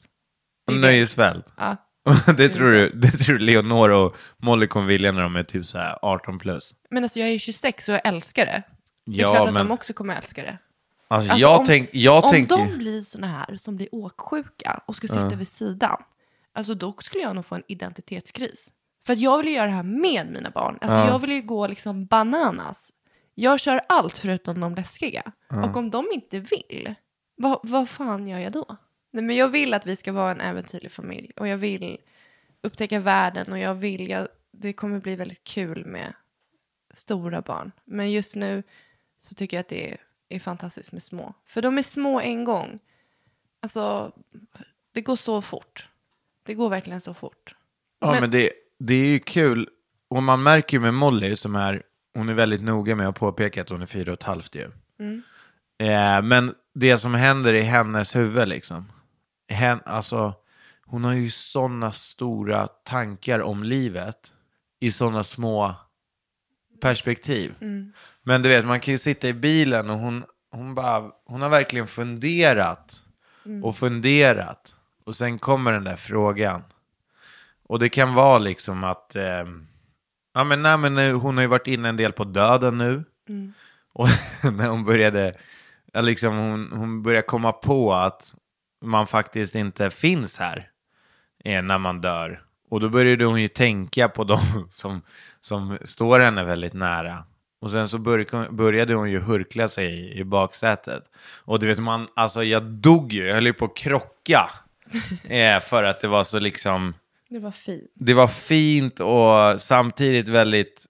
nöjesfält. 0.70 1.46
Ja. 1.56 1.76
det, 2.36 2.48
tror 2.48 2.70
du, 2.70 2.90
det 2.90 3.10
tror 3.10 3.38
Leonor 3.38 3.90
och 3.90 4.16
Molly 4.42 4.66
kommer 4.66 4.86
vilja 4.86 5.12
när 5.12 5.22
de 5.22 5.36
är 5.36 5.42
typ 5.42 5.66
så 5.66 5.78
här 5.78 5.98
18 6.02 6.38
plus. 6.38 6.74
Men 6.90 7.02
alltså 7.02 7.18
jag 7.18 7.28
är 7.28 7.32
ju 7.32 7.38
26 7.38 7.88
och 7.88 7.94
jag 7.94 8.00
älskar 8.06 8.46
det. 8.46 8.62
Det 9.06 9.16
är 9.18 9.22
Ja, 9.22 9.34
klart 9.34 9.48
att 9.48 9.54
men- 9.54 9.66
de 9.66 9.72
också 9.74 9.92
kommer 9.92 10.16
älska 10.16 10.42
det. 10.42 10.58
Alltså, 11.08 11.32
Alltså, 11.32 11.46
jag, 11.48 11.60
om, 11.60 11.66
tänk, 11.66 11.88
jag 11.92 12.24
om 12.24 12.30
tänker... 12.30 12.56
de 12.56 12.78
blir 12.78 13.02
såna 13.02 13.26
här 13.26 13.56
som 13.56 13.76
blir 13.76 13.88
åksjuka 13.94 14.80
och 14.86 14.96
ska 14.96 15.08
sitta 15.08 15.34
vid 15.36 15.48
sidan, 15.48 16.02
alltså 16.52 16.74
då 16.74 16.94
skulle 17.00 17.22
jag 17.22 17.36
nog 17.36 17.46
få 17.46 17.54
en 17.54 17.62
identitetskris. 17.66 18.74
För 19.06 19.12
att 19.12 19.18
jag 19.18 19.38
vill 19.38 19.46
ju 19.46 19.52
göra 19.52 19.66
det 19.66 19.72
här 19.72 19.82
med 19.82 20.32
mina 20.32 20.50
barn. 20.50 20.78
Alltså 20.80 20.98
jag 20.98 21.18
vill 21.18 21.32
ju 21.32 21.42
gå 21.42 21.66
liksom 21.66 22.06
bananas. 22.06 22.92
Jag 23.34 23.60
kör 23.60 23.80
allt 23.88 24.16
förutom 24.16 24.60
de 24.60 24.74
läskiga. 24.74 25.32
Och 25.64 25.76
om 25.76 25.90
de 25.90 26.06
inte 26.12 26.38
vill, 26.40 26.94
vad, 27.36 27.60
vad 27.62 27.88
fan 27.88 28.26
gör 28.26 28.38
jag 28.38 28.52
då? 28.52 28.76
Nej, 29.10 29.24
men 29.24 29.36
jag 29.36 29.48
vill 29.48 29.74
att 29.74 29.86
vi 29.86 29.96
ska 29.96 30.12
vara 30.12 30.30
en 30.30 30.40
äventyrlig 30.40 30.92
familj. 30.92 31.32
Och 31.36 31.48
jag 31.48 31.56
vill 31.56 31.98
upptäcka 32.62 33.00
världen 33.00 33.52
och 33.52 33.58
jag 33.58 33.74
vill, 33.74 34.10
jag, 34.10 34.28
det 34.52 34.72
kommer 34.72 35.00
bli 35.00 35.16
väldigt 35.16 35.44
kul 35.44 35.86
med 35.86 36.14
stora 36.94 37.42
barn. 37.42 37.72
Men 37.84 38.10
just 38.12 38.36
nu 38.36 38.62
så 39.20 39.34
tycker 39.34 39.56
jag 39.56 39.60
att 39.60 39.68
det 39.68 39.90
är, 39.90 40.00
är 40.28 40.40
fantastiskt 40.40 40.92
med 40.92 41.02
små. 41.02 41.34
För 41.46 41.62
de 41.62 41.78
är 41.78 41.82
små 41.82 42.20
en 42.20 42.44
gång. 42.44 42.78
Alltså, 43.60 44.12
det 44.92 45.00
går 45.00 45.16
så 45.16 45.42
fort. 45.42 45.89
Det 46.50 46.54
går 46.54 46.70
verkligen 46.70 47.00
så 47.00 47.14
fort. 47.14 47.54
Ja, 48.00 48.20
men, 48.20 48.30
det, 48.30 48.50
det 48.78 48.94
är 48.94 49.08
ju 49.08 49.18
kul. 49.18 49.68
Och 50.08 50.22
man 50.22 50.42
märker 50.42 50.76
ju 50.76 50.80
med 50.80 50.94
Molly 50.94 51.36
som 51.36 51.56
är, 51.56 51.82
hon 52.14 52.28
är 52.28 52.34
väldigt 52.34 52.62
noga 52.62 52.96
med 52.96 53.08
att 53.08 53.14
påpeka 53.14 53.62
att 53.62 53.68
hon 53.68 53.82
är 53.82 53.86
fyra 53.86 54.12
och 54.12 54.18
ett 54.18 54.22
halvt 54.22 54.54
ju. 54.54 54.62
Eh, 55.88 56.22
men 56.22 56.54
det 56.74 56.98
som 56.98 57.14
händer 57.14 57.54
i 57.54 57.62
hennes 57.62 58.16
huvud 58.16 58.48
liksom. 58.48 58.92
Hen, 59.48 59.80
alltså, 59.84 60.34
hon 60.84 61.04
har 61.04 61.12
ju 61.12 61.30
sådana 61.30 61.92
stora 61.92 62.66
tankar 62.66 63.40
om 63.40 63.62
livet 63.62 64.32
i 64.80 64.90
sådana 64.90 65.24
små 65.24 65.74
perspektiv. 66.80 67.54
Men 68.22 68.42
du 68.42 68.48
vet, 68.48 68.64
man 68.64 68.80
kan 68.80 68.92
ju 68.92 68.98
sitta 68.98 69.28
i 69.28 69.34
bilen 69.34 69.90
och 69.90 69.98
hon, 69.98 70.24
hon, 70.50 70.74
bara, 70.74 71.10
hon 71.26 71.42
har 71.42 71.48
verkligen 71.48 71.86
funderat 71.86 73.02
och 73.62 73.76
funderat. 73.76 74.74
Och 75.10 75.16
sen 75.16 75.38
kommer 75.38 75.72
den 75.72 75.84
där 75.84 75.96
frågan. 75.96 76.62
Och 77.68 77.78
det 77.78 77.88
kan 77.88 78.14
vara 78.14 78.38
liksom 78.38 78.84
att, 78.84 79.16
eh, 79.16 79.44
ja 80.34 80.44
men, 80.44 80.62
nej, 80.62 80.78
men 80.78 80.94
nu- 80.94 81.12
hon 81.12 81.36
har 81.36 81.42
ju 81.42 81.48
varit 81.48 81.66
inne 81.66 81.88
en 81.88 81.96
del 81.96 82.12
på 82.12 82.24
döden 82.24 82.78
nu. 82.78 83.04
Och 83.92 84.06
när 84.52 84.68
hon 84.68 84.84
började, 84.84 85.34
ja, 85.92 86.00
liksom 86.00 86.36
hon, 86.36 86.72
hon 86.72 87.02
började 87.02 87.26
komma 87.26 87.52
på 87.52 87.94
att 87.94 88.34
man 88.84 89.06
faktiskt 89.06 89.54
inte 89.54 89.90
finns 89.90 90.38
här 90.38 90.70
eh, 91.44 91.62
när 91.62 91.78
man 91.78 92.00
dör. 92.00 92.42
Och 92.70 92.80
då 92.80 92.88
började 92.88 93.24
hon 93.24 93.42
ju 93.42 93.48
tänka 93.48 94.08
på 94.08 94.24
de 94.24 94.38
som, 94.70 95.02
som 95.40 95.78
står 95.84 96.20
henne 96.20 96.44
väldigt 96.44 96.74
nära. 96.74 97.24
Och 97.60 97.70
sen 97.70 97.88
så 97.88 97.98
började, 97.98 98.50
började 98.50 98.94
hon 98.94 99.10
ju 99.10 99.20
hurkla 99.20 99.68
sig 99.68 99.86
i, 99.86 100.18
i 100.20 100.24
baksätet. 100.24 101.04
Och 101.44 101.58
du 101.58 101.66
vet, 101.66 101.78
man, 101.78 102.08
alltså 102.16 102.44
jag 102.44 102.62
dog 102.62 103.12
ju, 103.12 103.26
jag 103.26 103.34
höll 103.34 103.46
ju 103.46 103.52
på 103.52 103.64
att 103.64 103.76
krocka. 103.76 104.50
eh, 105.28 105.60
för 105.60 105.82
att 105.84 106.00
det 106.00 106.08
var 106.08 106.24
så 106.24 106.38
liksom, 106.38 106.94
Det 107.28 107.38
var 107.38 107.50
fint. 107.50 107.90
det 107.94 108.14
var 108.14 108.28
fint 108.28 109.00
och 109.00 109.60
samtidigt 109.60 110.28
väldigt, 110.28 110.86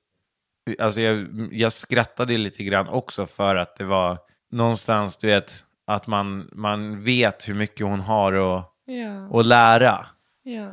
alltså 0.79 1.01
jag, 1.01 1.49
jag 1.53 1.73
skrattade 1.73 2.39
lite 2.39 2.65
grann 2.65 2.89
också 2.89 3.27
för 3.27 3.57
att 3.57 3.77
det 3.77 3.85
var 3.85 4.19
någonstans, 4.51 5.17
du 5.17 5.27
vet, 5.27 5.65
att 5.87 6.07
man, 6.07 6.49
man 6.53 7.03
vet 7.05 7.49
hur 7.49 7.55
mycket 7.55 7.87
hon 7.87 8.01
har 8.01 8.33
att, 8.33 8.67
Ja. 8.85 9.41
att 9.41 9.47
lära. 9.47 10.07
Ja. 10.43 10.73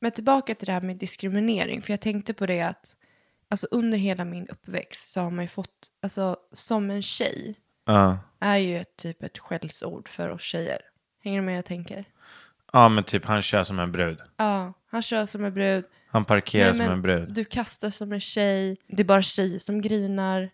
Men 0.00 0.10
tillbaka 0.10 0.54
till 0.54 0.66
det 0.66 0.72
här 0.72 0.80
med 0.80 0.96
diskriminering. 0.96 1.82
För 1.82 1.92
jag 1.92 2.00
tänkte 2.00 2.34
på 2.34 2.46
det 2.46 2.60
att 2.60 2.96
alltså 3.50 3.66
under 3.70 3.98
hela 3.98 4.24
min 4.24 4.48
uppväxt 4.48 5.12
så 5.12 5.20
har 5.20 5.30
man 5.30 5.44
ju 5.44 5.48
fått, 5.48 5.88
alltså 6.02 6.36
som 6.52 6.90
en 6.90 7.02
tjej 7.02 7.54
Ja. 7.86 8.18
är 8.40 8.56
ju 8.56 8.78
ett 8.78 8.96
typ 8.96 9.22
ett 9.22 9.38
skällsord 9.38 10.08
för 10.08 10.28
oss 10.28 10.42
tjejer. 10.42 10.80
Hänger 11.24 11.40
du 11.40 11.46
med 11.46 11.56
jag 11.58 11.64
tänker? 11.64 12.04
Ja, 12.72 12.88
men 12.88 13.04
typ 13.04 13.24
han 13.24 13.42
kör 13.42 13.64
som 13.64 13.78
en 13.78 13.92
brud. 13.92 14.18
Ja, 14.36 14.72
han 14.90 15.02
kör 15.02 15.26
som 15.26 15.44
en 15.44 15.54
brud. 15.54 15.84
Han 16.08 16.24
parkerar 16.24 16.66
Nej, 16.68 16.76
som 16.76 16.84
men 16.84 16.92
en 16.94 17.02
brud. 17.02 17.34
Du 17.34 17.44
kastar 17.44 17.90
som 17.90 18.12
en 18.12 18.20
tjej. 18.20 18.76
Det 18.88 19.02
är 19.02 19.04
bara 19.04 19.22
tjejer 19.22 19.58
som 19.58 19.80
grinar. 19.80 20.50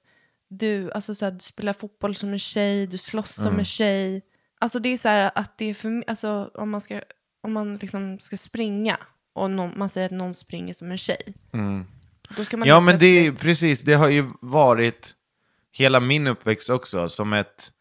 Du, 0.49 0.93
alltså 0.93 1.15
så 1.15 1.25
här, 1.25 1.33
du 1.33 1.39
spelar 1.39 1.73
fotboll 1.73 2.15
som 2.15 2.33
en 2.33 2.39
tjej. 2.39 2.87
Du 2.87 2.99
slåss 2.99 3.35
som 3.35 3.59
en 3.59 3.65
tjej. 3.65 4.23
Alltså 4.59 4.79
det 4.79 4.89
är 4.89 4.99
så 4.99 5.09
här 5.09 5.31
att 5.35 5.59
det 5.59 5.71
är 5.71 5.75
för 5.75 6.05
alltså 6.07 6.51
om 6.55 6.71
man 6.71 6.81
ska, 6.81 7.01
om 7.43 7.53
man 7.53 7.77
liksom 7.77 8.19
ska 8.19 8.37
springa 8.37 8.97
och 9.33 9.51
någon, 9.51 9.79
man 9.79 9.89
säger 9.89 10.07
att 10.07 10.13
någon 10.13 10.35
springer 10.35 10.75
som 10.75 10.91
en 10.91 10.99
tjej. 10.99 11.35
Då 12.37 12.45
ska 12.45 12.57
man 12.57 12.69
Ja, 12.69 12.75
helt 12.75 12.85
men 12.85 12.99
det 12.99 13.07
är 13.07 13.23
plötsligt- 13.23 13.41
precis, 13.41 13.83
det 13.83 13.95
har 13.95 14.09
ju 14.09 14.31
varit 14.41 15.15
hela 15.73 16.01
min 16.01 16.27
uppväxt 16.27 16.71
också 16.71 17.09
som 17.09 17.33
ett, 17.33 17.73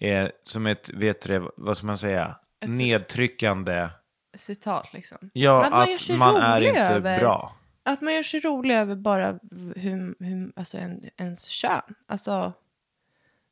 eh, 0.00 0.28
som 0.44 0.66
ett, 0.66 0.90
vet 0.94 1.22
du 1.22 1.38
det, 1.38 1.50
vad 1.56 1.76
ska 1.76 1.86
man 1.86 1.98
säga, 1.98 2.36
nedtryckande. 2.66 3.88
citat 4.34 4.92
liksom. 4.92 5.30
Ja, 5.32 5.60
Men 5.62 5.70
man 5.70 5.82
att 5.82 6.18
man 6.18 6.36
är 6.36 6.60
inte 6.60 6.80
över- 6.80 7.18
bra. 7.18 7.56
Att 7.82 8.00
man 8.00 8.14
gör 8.14 8.22
sig 8.22 8.40
rolig 8.40 8.74
över 8.74 8.94
bara 8.96 9.38
hur, 9.76 10.24
hur, 10.24 10.52
alltså 10.56 10.78
en, 10.78 11.04
ens 11.16 11.44
kön. 11.44 11.94
Alltså, 12.06 12.52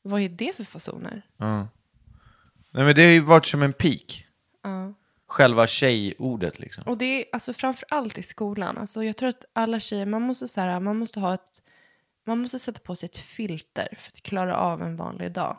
vad 0.03 0.21
är 0.21 0.29
det 0.29 0.57
för 0.57 0.65
fasoner? 0.65 1.23
Nej, 1.37 2.85
men 2.85 2.95
det 2.95 3.03
har 3.03 3.11
ju 3.11 3.21
varit 3.21 3.47
som 3.47 3.63
en 3.63 3.73
peak. 3.73 4.27
Ja. 4.63 4.93
Själva 5.27 5.67
tjejordet 5.67 6.59
liksom. 6.59 6.85
Och 6.87 6.99
det 6.99 7.05
är 7.05 7.25
alltså 7.33 7.53
framför 7.53 7.87
allt 7.91 8.19
i 8.19 8.23
skolan. 8.23 8.79
Alltså 8.79 9.05
jag 9.05 9.17
tror 9.17 9.29
att 9.29 9.45
alla 9.53 9.81
tjejer, 9.81 10.07
man 10.07 10.23
måste, 10.23 10.49
så 10.49 10.61
här, 10.61 10.81
man 10.81 10.97
måste 10.97 11.21
ha 11.21 11.35
ett, 11.35 11.63
man 12.27 12.39
måste 12.39 12.59
sätta 12.59 12.81
på 12.81 12.97
sig 12.97 13.07
ett 13.07 13.17
filter 13.17 13.99
för 14.01 14.11
att 14.13 14.23
klara 14.23 14.57
av 14.57 14.83
en 14.83 14.97
vanlig 14.97 15.33
dag. 15.33 15.59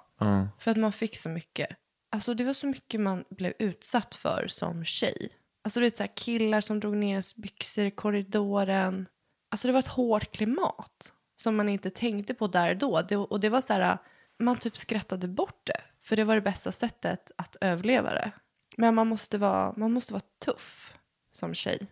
För 0.59 0.71
att 0.71 0.77
man 0.77 0.93
fick 0.93 1.17
så 1.17 1.29
mycket. 1.29 1.69
Alltså 2.11 2.33
det 2.33 2.43
var 2.43 2.53
så 2.53 2.67
mycket 2.67 3.01
man 3.01 3.25
blev 3.29 3.53
utsatt 3.59 4.15
för 4.15 4.45
som 4.47 4.85
tjej. 4.85 5.29
Alltså 5.61 5.79
det 5.79 5.85
är 5.85 5.91
så 5.91 6.03
här 6.03 6.11
killar 6.15 6.61
som 6.61 6.79
drog 6.79 6.95
ner 6.95 7.09
ens 7.09 7.35
byxor 7.35 7.85
i 7.85 7.91
korridoren. 7.91 9.07
Alltså 9.51 9.67
det 9.67 9.71
var 9.71 9.79
ett 9.79 9.87
hårt 9.87 10.31
klimat 10.31 11.13
som 11.35 11.55
man 11.55 11.69
inte 11.69 11.89
tänkte 11.89 12.33
på 12.33 12.47
där 12.47 12.69
och 12.69 12.77
då. 12.77 13.01
Det, 13.01 13.17
och 13.17 13.39
det 13.39 13.49
var 13.49 13.61
så 13.61 13.73
här, 13.73 13.97
man 14.39 14.57
typ 14.57 14.77
skrattade 14.77 15.27
bort 15.27 15.61
det. 15.63 15.81
För 16.01 16.15
det 16.15 16.23
var 16.23 16.35
det 16.35 16.41
bästa 16.41 16.71
sättet 16.71 17.31
att 17.35 17.55
överleva 17.61 18.13
det. 18.13 18.31
Men 18.77 18.95
man 18.95 19.07
måste 19.07 19.37
vara, 19.37 19.73
man 19.77 19.91
måste 19.91 20.13
vara 20.13 20.23
tuff 20.45 20.93
som 21.31 21.53
tjej. 21.53 21.87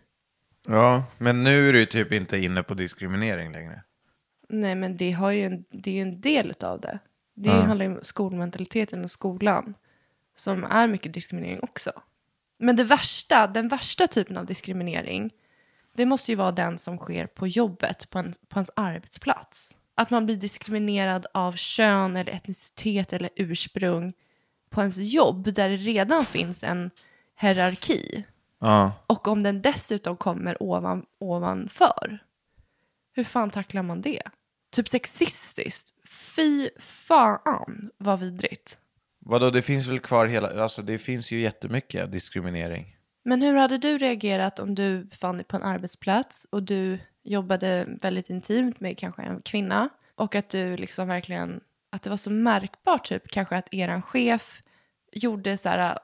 Ja, 0.66 1.04
men 1.18 1.44
nu 1.44 1.68
är 1.68 1.72
du 1.72 1.86
typ 1.86 2.12
inte 2.12 2.38
inne 2.38 2.62
på 2.62 2.74
diskriminering 2.74 3.52
längre. 3.52 3.82
Nej, 4.48 4.74
men 4.74 4.96
det, 4.96 5.10
har 5.10 5.30
ju 5.30 5.44
en, 5.44 5.64
det 5.70 5.90
är 5.90 5.94
ju 5.94 6.02
en 6.02 6.20
del 6.20 6.54
av 6.60 6.80
det. 6.80 6.98
Det 7.34 7.50
handlar 7.50 7.86
ju 7.86 7.96
om 7.96 8.04
skolmentaliteten 8.04 9.04
och 9.04 9.10
skolan 9.10 9.74
som 10.38 10.64
är 10.64 10.88
mycket 10.88 11.12
diskriminering 11.12 11.60
också. 11.62 11.92
Men 12.58 12.76
det 12.76 12.84
värsta, 12.84 13.46
den 13.46 13.68
värsta 13.68 14.06
typen 14.06 14.36
av 14.36 14.46
diskriminering 14.46 15.30
det 15.94 16.06
måste 16.06 16.32
ju 16.32 16.36
vara 16.36 16.52
den 16.52 16.78
som 16.78 16.98
sker 16.98 17.26
på 17.26 17.46
jobbet, 17.46 18.10
på, 18.10 18.18
en, 18.18 18.34
på 18.48 18.58
ens 18.58 18.70
arbetsplats. 18.76 19.76
Att 19.94 20.10
man 20.10 20.26
blir 20.26 20.36
diskriminerad 20.36 21.26
av 21.34 21.52
kön 21.52 22.16
eller 22.16 22.32
etnicitet 22.32 23.12
eller 23.12 23.30
ursprung 23.36 24.12
på 24.70 24.80
ens 24.80 24.96
jobb 24.96 25.54
där 25.54 25.68
det 25.68 25.76
redan 25.76 26.24
finns 26.24 26.64
en 26.64 26.90
hierarki. 27.40 28.24
Ja. 28.58 28.92
Och 29.06 29.28
om 29.28 29.42
den 29.42 29.62
dessutom 29.62 30.16
kommer 30.16 30.62
ovan, 30.62 31.06
ovanför, 31.18 32.18
hur 33.12 33.24
fan 33.24 33.50
tacklar 33.50 33.82
man 33.82 34.02
det? 34.02 34.22
Typ 34.70 34.88
sexistiskt. 34.88 35.94
Fy 36.08 36.70
fan 36.78 37.90
vad 37.96 38.20
vidrigt. 38.20 38.78
Vadå, 39.30 39.50
det 39.50 39.62
finns 39.62 39.86
väl 39.86 40.00
kvar 40.00 40.26
hela, 40.26 40.62
alltså 40.62 40.82
det 40.82 40.98
finns 40.98 41.30
ju 41.30 41.40
jättemycket 41.40 42.12
diskriminering. 42.12 42.96
Men 43.24 43.42
hur 43.42 43.54
hade 43.54 43.78
du 43.78 43.98
reagerat 43.98 44.58
om 44.58 44.74
du 44.74 45.04
befann 45.04 45.36
dig 45.36 45.44
på 45.44 45.56
en 45.56 45.62
arbetsplats 45.62 46.44
och 46.50 46.62
du 46.62 46.98
jobbade 47.24 47.86
väldigt 48.02 48.30
intimt 48.30 48.80
med 48.80 48.98
kanske 48.98 49.22
en 49.22 49.40
kvinna 49.40 49.88
och 50.14 50.34
att 50.34 50.48
du 50.48 50.76
liksom 50.76 51.08
verkligen, 51.08 51.60
att 51.92 52.02
det 52.02 52.10
var 52.10 52.16
så 52.16 52.30
märkbart 52.30 53.04
typ 53.04 53.30
kanske 53.30 53.56
att 53.56 53.74
eran 53.74 54.02
chef 54.02 54.60
gjorde 55.12 55.58
så 55.58 55.68
här 55.68 55.90
uh, 55.90 55.98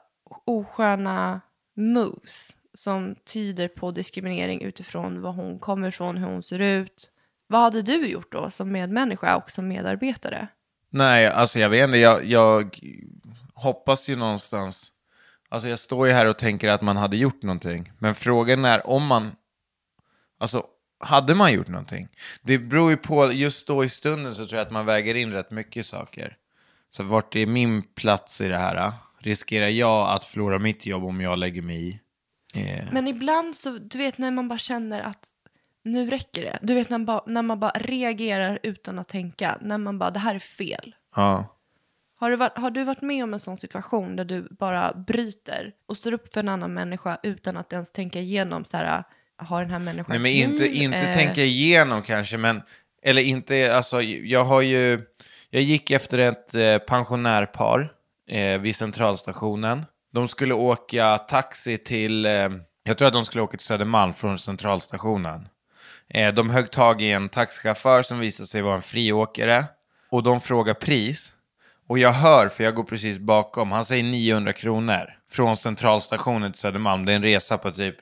osköna 0.45 1.41
moves 1.75 2.55
som 2.73 3.15
tyder 3.15 3.67
på 3.67 3.91
diskriminering 3.91 4.61
utifrån 4.61 5.21
var 5.21 5.31
hon 5.31 5.59
kommer 5.59 5.87
ifrån, 5.87 6.17
hur 6.17 6.27
hon 6.27 6.43
ser 6.43 6.59
ut. 6.59 7.11
Vad 7.47 7.61
hade 7.61 7.81
du 7.81 8.07
gjort 8.07 8.31
då 8.31 8.49
som 8.49 8.71
medmänniska 8.71 9.37
och 9.37 9.51
som 9.51 9.67
medarbetare? 9.67 10.47
Nej, 10.95 11.27
alltså 11.27 11.59
jag 11.59 11.69
vet 11.69 11.83
inte, 11.83 11.97
jag, 11.97 12.25
jag 12.25 12.79
hoppas 13.53 14.09
ju 14.09 14.15
någonstans, 14.15 14.91
alltså 15.49 15.69
jag 15.69 15.79
står 15.79 16.07
ju 16.07 16.13
här 16.13 16.25
och 16.25 16.37
tänker 16.37 16.67
att 16.69 16.81
man 16.81 16.97
hade 16.97 17.17
gjort 17.17 17.43
någonting. 17.43 17.91
Men 17.99 18.15
frågan 18.15 18.65
är 18.65 18.87
om 18.87 19.05
man, 19.05 19.31
alltså 20.39 20.63
hade 20.99 21.35
man 21.35 21.53
gjort 21.53 21.67
någonting? 21.67 22.07
Det 22.41 22.59
beror 22.59 22.91
ju 22.91 22.97
på, 22.97 23.31
just 23.31 23.67
då 23.67 23.83
i 23.83 23.89
stunden 23.89 24.35
så 24.35 24.45
tror 24.45 24.57
jag 24.57 24.65
att 24.65 24.71
man 24.71 24.85
väger 24.85 25.15
in 25.15 25.31
rätt 25.31 25.51
mycket 25.51 25.85
saker. 25.85 26.37
Så 26.89 27.03
vart 27.03 27.35
är 27.35 27.45
min 27.45 27.83
plats 27.83 28.41
i 28.41 28.47
det 28.47 28.57
här? 28.57 28.91
Riskerar 29.19 29.67
jag 29.67 30.09
att 30.09 30.23
förlora 30.23 30.59
mitt 30.59 30.85
jobb 30.85 31.03
om 31.03 31.21
jag 31.21 31.39
lägger 31.39 31.61
mig 31.61 31.87
i? 31.87 31.99
Yeah. 32.59 32.93
Men 32.93 33.07
ibland 33.07 33.55
så, 33.55 33.69
du 33.69 33.97
vet 33.97 34.17
när 34.17 34.31
man 34.31 34.47
bara 34.47 34.59
känner 34.59 35.01
att 35.01 35.29
nu 35.85 36.09
räcker 36.09 36.41
det. 36.41 36.59
Du 36.61 36.73
vet 36.73 36.89
när 36.89 36.97
man 36.97 37.05
bara, 37.05 37.23
när 37.25 37.41
man 37.41 37.59
bara 37.59 37.71
reagerar 37.71 38.59
utan 38.63 38.99
att 38.99 39.07
tänka. 39.07 39.57
När 39.61 39.77
man 39.77 39.99
bara, 39.99 40.11
det 40.11 40.19
här 40.19 40.35
är 40.35 40.39
fel. 40.39 40.95
ja. 41.15 41.51
Har 42.17 42.29
du, 42.29 42.35
varit, 42.35 42.57
har 42.57 42.71
du 42.71 42.83
varit 42.83 43.01
med 43.01 43.23
om 43.23 43.33
en 43.33 43.39
sån 43.39 43.57
situation 43.57 44.15
där 44.15 44.25
du 44.25 44.47
bara 44.59 44.93
bryter 44.93 45.71
och 45.87 45.97
står 45.97 46.11
upp 46.11 46.33
för 46.33 46.39
en 46.39 46.49
annan 46.49 46.73
människa 46.73 47.17
utan 47.23 47.57
att 47.57 47.73
ens 47.73 47.91
tänka 47.91 48.19
igenom 48.19 48.65
så 48.65 48.77
här, 48.77 49.03
har 49.37 49.61
den 49.61 49.71
här 49.71 49.79
människan 49.79 50.05
Nej, 50.09 50.19
men 50.19 50.31
inte, 50.31 50.67
inte 50.67 50.97
Eh, 50.97 51.15
tänka 51.15 51.41
igenom 51.41 52.01
kanske, 52.01 52.37
men... 52.37 52.61
Eller 53.01 53.21
inte, 53.21 53.75
alltså 53.75 54.01
jag 54.01 54.45
har 54.45 54.61
ju... 54.61 55.01
Jag 55.49 55.61
gick 55.61 55.91
efter 55.91 56.17
ett 56.17 56.55
eh, 56.55 56.77
pensionärpar 56.77 57.93
eh, 58.29 58.59
vid 58.59 58.75
centralstationen. 58.75 59.85
De 60.13 60.27
skulle 60.27 60.53
åka 60.53 61.17
taxi 61.17 61.77
till... 61.77 62.25
Eh, 62.25 62.49
jag 62.83 62.97
tror 62.97 63.07
att 63.07 63.13
de 63.13 63.25
skulle 63.25 63.43
åka 63.43 63.57
till 63.57 63.67
Södermalm 63.67 64.13
från 64.13 64.39
centralstationen. 64.39 65.47
Eh, 66.09 66.33
de 66.33 66.49
högg 66.49 66.71
tag 66.71 67.01
i 67.01 67.11
en 67.11 67.29
taxichaufför 67.29 68.01
som 68.01 68.19
visade 68.19 68.47
sig 68.47 68.61
vara 68.61 68.75
en 68.75 68.81
friåkare. 68.81 69.63
och 70.09 70.23
de 70.23 70.41
frågar 70.41 70.73
pris. 70.73 71.31
Och 71.87 71.99
jag 71.99 72.11
hör, 72.11 72.49
för 72.49 72.63
jag 72.63 72.75
går 72.75 72.83
precis 72.83 73.19
bakom, 73.19 73.71
han 73.71 73.85
säger 73.85 74.03
900 74.03 74.53
kronor 74.53 75.09
från 75.31 75.57
centralstationen 75.57 76.51
till 76.51 76.59
Södermalm. 76.61 77.05
Det 77.05 77.11
är 77.11 77.15
en 77.15 77.23
resa 77.23 77.57
på 77.57 77.71
typ 77.71 77.95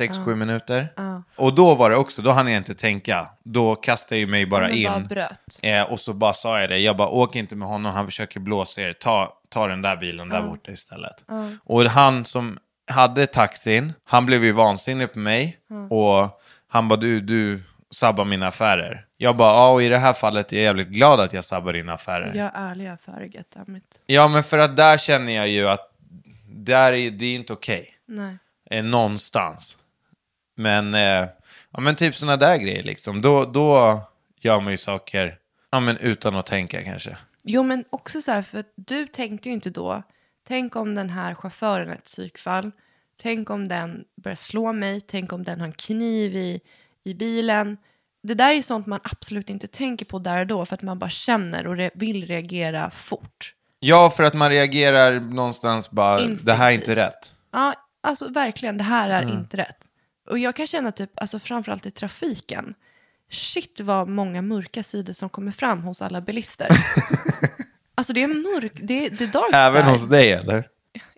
6-7 0.00 0.34
minuter. 0.34 0.88
Och 1.36 1.54
då 1.54 1.74
var 1.74 1.90
det 1.90 1.96
också, 1.96 2.22
då 2.22 2.30
hann 2.30 2.48
jag 2.48 2.56
inte 2.56 2.74
tänka. 2.74 3.28
Då 3.44 3.74
kastade 3.74 4.20
jag 4.20 4.28
mig 4.30 4.46
bara 4.46 4.66
Men 4.68 4.76
in. 4.76 4.84
bara 4.84 5.00
bröt. 5.00 5.60
Eh, 5.62 5.82
och 5.82 6.00
så 6.00 6.12
bara 6.12 6.32
sa 6.32 6.60
jag 6.60 6.70
det, 6.70 6.78
jag 6.78 6.96
bara 6.96 7.08
åk 7.08 7.36
inte 7.36 7.56
med 7.56 7.68
honom, 7.68 7.92
han 7.92 8.06
försöker 8.06 8.40
blåsa 8.40 8.80
er, 8.82 8.92
ta, 8.92 9.32
ta 9.48 9.66
den 9.66 9.82
där 9.82 9.96
bilen 9.96 10.28
där 10.28 10.42
borta 10.42 10.72
istället. 10.72 11.24
Och 11.64 11.82
han 11.84 12.24
som 12.24 12.58
hade 12.90 13.26
taxin, 13.26 13.92
han 14.04 14.26
blev 14.26 14.44
ju 14.44 14.52
vansinnig 14.52 15.12
på 15.12 15.18
mig 15.18 15.58
och 15.90 16.40
han 16.70 16.88
bara 16.88 16.96
du, 16.96 17.20
du 17.20 17.62
sabbar 17.90 18.24
mina 18.24 18.48
affärer. 18.48 19.06
Jag 19.16 19.36
bara, 19.36 19.52
ja 19.52 19.70
och 19.70 19.82
i 19.82 19.88
det 19.88 19.98
här 19.98 20.12
fallet 20.12 20.52
är 20.52 20.56
jag 20.56 20.64
jävligt 20.64 20.88
glad 20.88 21.20
att 21.20 21.32
jag 21.32 21.44
sabbar 21.44 21.72
dina 21.72 21.92
affärer. 21.92 22.32
Jag 22.34 22.46
är 22.54 22.70
ärlig 22.70 22.86
affärer, 22.86 23.26
goddammit. 23.26 24.02
Ja 24.06 24.28
men 24.28 24.44
för 24.44 24.58
att 24.58 24.76
där 24.76 24.98
känner 24.98 25.32
jag 25.32 25.48
ju 25.48 25.68
att 25.68 25.92
där 26.46 26.92
är, 26.92 27.10
det 27.10 27.26
är 27.26 27.34
inte 27.34 27.52
okej. 27.52 27.94
Nej. 28.06 28.36
Eh, 28.70 28.84
någonstans. 28.84 29.78
Men, 30.56 30.94
eh, 30.94 31.28
ja, 31.70 31.80
men 31.80 31.96
typ 31.96 32.14
sådana 32.14 32.36
där 32.36 32.56
grejer 32.56 32.82
liksom. 32.82 33.22
Då, 33.22 33.44
då 33.44 34.00
gör 34.40 34.60
man 34.60 34.72
ju 34.72 34.78
saker 34.78 35.38
ja, 35.70 35.80
men 35.80 35.96
utan 35.96 36.36
att 36.36 36.46
tänka 36.46 36.82
kanske. 36.82 37.16
Jo, 37.42 37.62
men 37.62 37.84
också 37.90 38.22
så 38.22 38.32
här, 38.32 38.42
för 38.42 38.58
att 38.58 38.72
du 38.74 39.06
tänkte 39.06 39.48
ju 39.48 39.54
inte 39.54 39.70
då, 39.70 40.02
tänk 40.48 40.76
om 40.76 40.94
den 40.94 41.10
här 41.10 41.34
chauffören 41.34 41.88
är 41.88 41.94
ett 41.94 42.04
psykfall, 42.04 42.70
tänk 43.22 43.50
om 43.50 43.68
den 43.68 44.04
börjar 44.22 44.36
slå 44.36 44.72
mig, 44.72 45.00
tänk 45.00 45.32
om 45.32 45.44
den 45.44 45.60
har 45.60 45.66
en 45.66 45.72
kniv 45.72 46.36
i, 46.36 46.60
i 47.04 47.14
bilen. 47.14 47.76
Det 48.22 48.34
där 48.34 48.54
är 48.54 48.62
sånt 48.62 48.86
man 48.86 49.00
absolut 49.02 49.50
inte 49.50 49.66
tänker 49.66 50.06
på 50.06 50.18
där 50.18 50.40
och 50.40 50.46
då, 50.46 50.66
för 50.66 50.74
att 50.74 50.82
man 50.82 50.98
bara 50.98 51.10
känner 51.10 51.66
och 51.66 51.76
re- 51.76 51.90
vill 51.94 52.26
reagera 52.26 52.90
fort. 52.90 53.54
Ja, 53.80 54.10
för 54.10 54.22
att 54.22 54.34
man 54.34 54.50
reagerar 54.50 55.20
någonstans 55.20 55.90
bara, 55.90 56.20
det 56.26 56.52
här 56.52 56.70
är 56.70 56.74
inte 56.74 56.96
rätt. 56.96 57.34
Ja, 57.52 57.74
alltså 58.00 58.28
verkligen, 58.28 58.78
det 58.78 58.84
här 58.84 59.08
är 59.08 59.22
inte 59.22 59.56
rätt. 59.56 59.86
Och 60.30 60.38
jag 60.38 60.56
kan 60.56 60.66
känna 60.66 60.92
typ, 60.92 61.10
alltså 61.20 61.38
framförallt 61.38 61.86
i 61.86 61.90
trafiken, 61.90 62.74
shit 63.30 63.80
vad 63.80 64.08
många 64.08 64.42
mörka 64.42 64.82
sidor 64.82 65.12
som 65.12 65.28
kommer 65.28 65.52
fram 65.52 65.82
hos 65.82 66.02
alla 66.02 66.20
bilister. 66.20 66.68
alltså 67.94 68.12
det 68.12 68.22
är 68.22 68.28
mörk, 68.28 68.72
det, 68.74 69.08
det 69.08 69.24
är 69.24 69.28
dark 69.28 69.50
Även 69.54 69.82
side. 69.84 69.92
hos 69.92 70.08
dig 70.08 70.32
eller? 70.32 70.68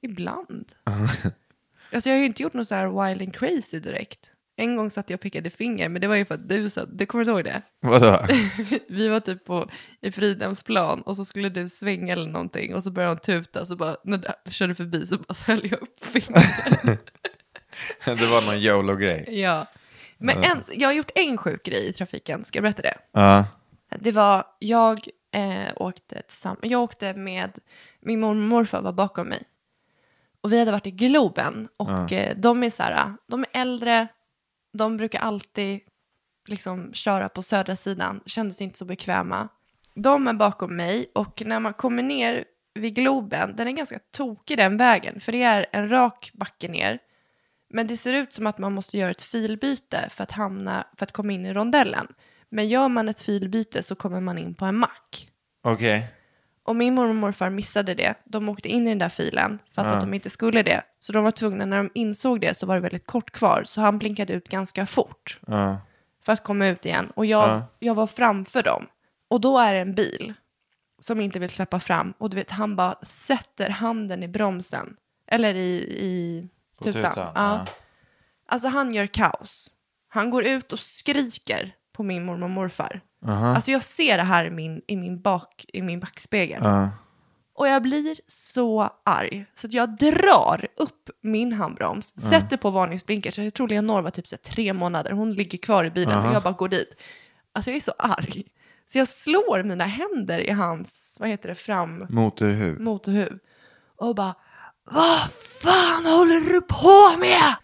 Ibland. 0.03 0.72
alltså 1.93 2.09
jag 2.09 2.16
har 2.16 2.20
ju 2.20 2.26
inte 2.26 2.43
gjort 2.43 2.53
något 2.53 2.68
så 2.68 2.74
här 2.74 3.09
wild 3.09 3.22
and 3.22 3.36
crazy 3.36 3.80
direkt. 3.80 4.32
En 4.57 4.76
gång 4.76 4.90
satt 4.90 5.11
jag 5.11 5.16
och 5.16 5.20
pekade 5.20 5.51
finger, 5.51 5.88
men 5.88 6.01
det 6.01 6.09
var 6.09 6.16
ju 6.16 6.24
för 6.24 6.34
att 6.34 6.49
du 6.49 6.70
satt, 6.70 6.99
du 6.99 7.07
kommer 7.07 7.28
ihåg 7.28 7.45
det? 7.45 7.62
Vadå? 7.80 8.20
Vi 8.88 9.09
var 9.09 9.20
typ 9.20 9.45
på, 9.45 9.70
i 10.01 10.12
Fridhemsplan 10.12 11.03
och 11.03 11.16
så 11.16 11.24
skulle 11.24 11.49
du 11.49 11.68
svänga 11.68 12.12
eller 12.12 12.30
någonting 12.30 12.74
och 12.74 12.84
så 12.84 12.90
började 12.90 13.14
hon 13.14 13.20
tuta 13.20 13.66
så 13.66 13.76
bara, 13.76 13.97
när 14.05 14.18
du 14.18 14.28
körde 14.53 14.74
förbi 14.74 15.07
så 15.07 15.16
bara 15.16 15.34
så 15.34 15.45
höll 15.53 15.70
jag 15.70 15.82
upp 15.82 16.05
fingret. 16.05 17.01
det 18.05 18.26
var 18.26 18.47
någon 18.47 18.61
YOLO-grej. 18.61 19.40
Ja. 19.40 19.66
Men 20.18 20.45
en, 20.45 20.64
jag 20.72 20.88
har 20.88 20.93
gjort 20.93 21.11
en 21.14 21.38
sjuk 21.38 21.62
grej 21.62 21.88
i 21.88 21.93
trafiken, 21.93 22.45
ska 22.45 22.57
jag 22.57 22.62
berätta 22.62 22.82
det? 22.82 22.95
Ja. 23.12 23.47
Det 23.99 24.12
var, 24.12 24.45
jag 24.59 25.09
eh, 25.34 25.72
åkte 25.76 26.22
jag 26.62 26.80
åkte 26.80 27.14
med, 27.14 27.59
min 28.01 28.20
mormor 28.20 28.43
och 28.43 28.49
morfar 28.49 28.82
var 28.82 28.93
bakom 28.93 29.28
mig. 29.28 29.43
Och 30.43 30.53
vi 30.53 30.59
hade 30.59 30.72
varit 30.72 30.86
i 30.86 30.90
Globen 30.90 31.68
och 31.76 32.12
eh, 32.12 32.36
de 32.36 32.62
är 32.62 32.70
så 32.70 32.82
här, 32.82 33.12
de 33.28 33.43
är 33.43 33.61
äldre, 33.61 34.09
de 34.78 34.97
brukar 34.97 35.20
alltid 35.20 35.80
liksom 36.49 36.93
köra 36.93 37.28
på 37.28 37.43
södra 37.43 37.76
sidan, 37.76 38.20
kändes 38.26 38.61
inte 38.61 38.78
så 38.78 38.84
bekväma. 38.84 39.49
De 39.95 40.28
är 40.28 40.32
bakom 40.32 40.76
mig 40.76 41.11
och 41.14 41.43
när 41.47 41.61
man 41.61 41.74
kommer 41.74 42.03
ner 42.03 42.45
vid 42.74 42.95
Globen, 42.95 43.57
den 43.57 43.68
är 43.68 43.72
ganska 43.72 43.99
tokig 44.11 44.57
den 44.57 44.76
vägen, 44.76 45.20
för 45.20 45.32
det 45.32 45.43
är 45.43 45.66
en 45.72 45.88
rak 45.88 46.30
backe 46.34 46.68
ner. 46.68 46.99
Men 47.70 47.86
det 47.86 47.97
ser 47.97 48.12
ut 48.12 48.32
som 48.32 48.47
att 48.47 48.59
man 48.59 48.72
måste 48.72 48.99
göra 48.99 49.11
ett 49.11 49.22
filbyte 49.22 50.09
för 50.11 50.22
att, 50.22 50.32
hamna, 50.32 50.86
för 50.97 51.07
att 51.07 51.12
komma 51.12 51.32
in 51.32 51.47
i 51.47 51.53
rondellen. 51.53 52.07
Men 52.49 52.68
gör 52.68 52.88
man 52.88 53.09
ett 53.09 53.20
filbyte 53.20 53.82
så 53.82 53.95
kommer 53.95 54.20
man 54.20 54.38
in 54.38 54.55
på 54.55 54.64
en 54.64 54.76
mack. 54.76 55.28
Okej. 55.64 56.07
Och 56.64 56.76
min 56.76 56.94
mormor 56.94 57.08
och 57.10 57.14
morfar 57.16 57.50
missade 57.50 57.94
det. 57.94 58.14
De 58.24 58.48
åkte 58.48 58.68
in 58.68 58.86
i 58.86 58.88
den 58.90 58.98
där 58.98 59.08
filen 59.08 59.58
fast 59.74 59.90
att 59.90 60.00
de 60.00 60.14
inte 60.14 60.30
skulle 60.30 60.62
det. 60.62 60.82
Så 60.98 61.12
de 61.12 61.24
var 61.24 61.30
tvungna, 61.30 61.66
när 61.66 61.76
de 61.76 61.90
insåg 61.94 62.40
det 62.40 62.54
så 62.56 62.66
var 62.66 62.74
det 62.74 62.80
väldigt 62.80 63.06
kort 63.06 63.30
kvar. 63.30 63.62
Så 63.66 63.80
han 63.80 63.98
blinkade 63.98 64.32
ut 64.32 64.48
ganska 64.48 64.86
fort 64.86 65.38
Ja. 65.46 65.76
för 66.24 66.32
att 66.32 66.42
komma 66.44 66.66
ut 66.66 66.86
igen. 66.86 67.12
Och 67.16 67.26
jag, 67.26 67.62
jag 67.78 67.94
var 67.94 68.06
framför 68.06 68.62
dem. 68.62 68.86
Och 69.28 69.40
då 69.40 69.58
är 69.58 69.74
det 69.74 69.80
en 69.80 69.94
bil 69.94 70.34
som 71.00 71.20
inte 71.20 71.38
vill 71.38 71.50
släppa 71.50 71.80
fram. 71.80 72.14
Och 72.18 72.30
du 72.30 72.36
vet, 72.36 72.50
han 72.50 72.76
bara 72.76 72.94
sätter 73.02 73.70
handen 73.70 74.22
i 74.22 74.28
bromsen. 74.28 74.96
Eller 75.26 75.54
i, 75.54 75.74
i 75.98 76.48
På 76.78 76.84
tutan. 76.84 77.02
tutan, 77.02 77.32
Ja. 77.34 77.64
ja. 77.66 77.66
Alltså 78.48 78.68
han 78.68 78.94
gör 78.94 79.06
kaos. 79.06 79.70
Han 80.08 80.30
går 80.30 80.44
ut 80.44 80.72
och 80.72 80.80
skriker 80.80 81.74
på 81.92 82.02
min 82.02 82.24
mormor 82.24 82.44
och 82.44 82.50
morfar. 82.50 83.00
Alltså 83.31 83.70
jag 83.70 83.83
ser 83.83 84.16
det 84.16 84.23
här 84.23 84.45
i 84.45 84.51
min, 84.51 84.83
i 84.87 84.97
min, 84.97 85.20
bak, 85.20 85.64
i 85.73 85.83
min 85.83 86.01
backspegel. 86.01 86.61
Ja. 86.64 86.91
Och 87.55 87.68
jag 87.68 87.83
blir 87.83 88.16
så 88.27 88.91
arg. 89.05 89.47
Så 89.55 89.66
att 89.66 89.73
jag 89.73 89.97
drar 89.97 90.68
upp 90.77 91.11
min 91.23 91.53
handbroms, 91.53 92.20
sätter 92.31 92.57
på 92.57 92.70
varningsblinker. 92.70 93.31
Så 93.31 93.43
jag 93.43 93.55
tror 93.55 93.68
Leonor 93.68 94.03
var 94.03 94.11
typ 94.11 94.29
så 94.29 94.37
tre 94.37 94.73
månader. 94.73 95.11
Hon 95.11 95.33
ligger 95.33 95.59
kvar 95.59 95.85
i 95.85 95.91
bilen 95.91 96.18
och 96.29 96.35
jag 96.35 96.43
bara 96.43 96.53
går 96.55 96.68
dit. 96.68 96.97
Alltså 97.55 97.70
jag 97.70 97.77
är 97.77 97.81
så 97.81 97.93
arg. 97.99 98.45
Så 98.87 98.99
jag 98.99 99.09
slår 99.09 99.62
mina 99.62 99.85
händer 99.85 100.39
i 100.39 100.51
hans, 100.51 101.16
vad 101.20 101.29
heter 101.29 101.49
det, 101.49 101.55
fram 101.55 102.07
Motorhuv. 102.11 102.81
motorhuv. 102.81 103.39
Och 103.97 104.14
bara, 104.14 104.35
vad 104.91 105.31
fan 105.62 106.07
håller 106.18 106.53
du 106.53 106.61
på 106.61 107.18
med? 107.18 107.55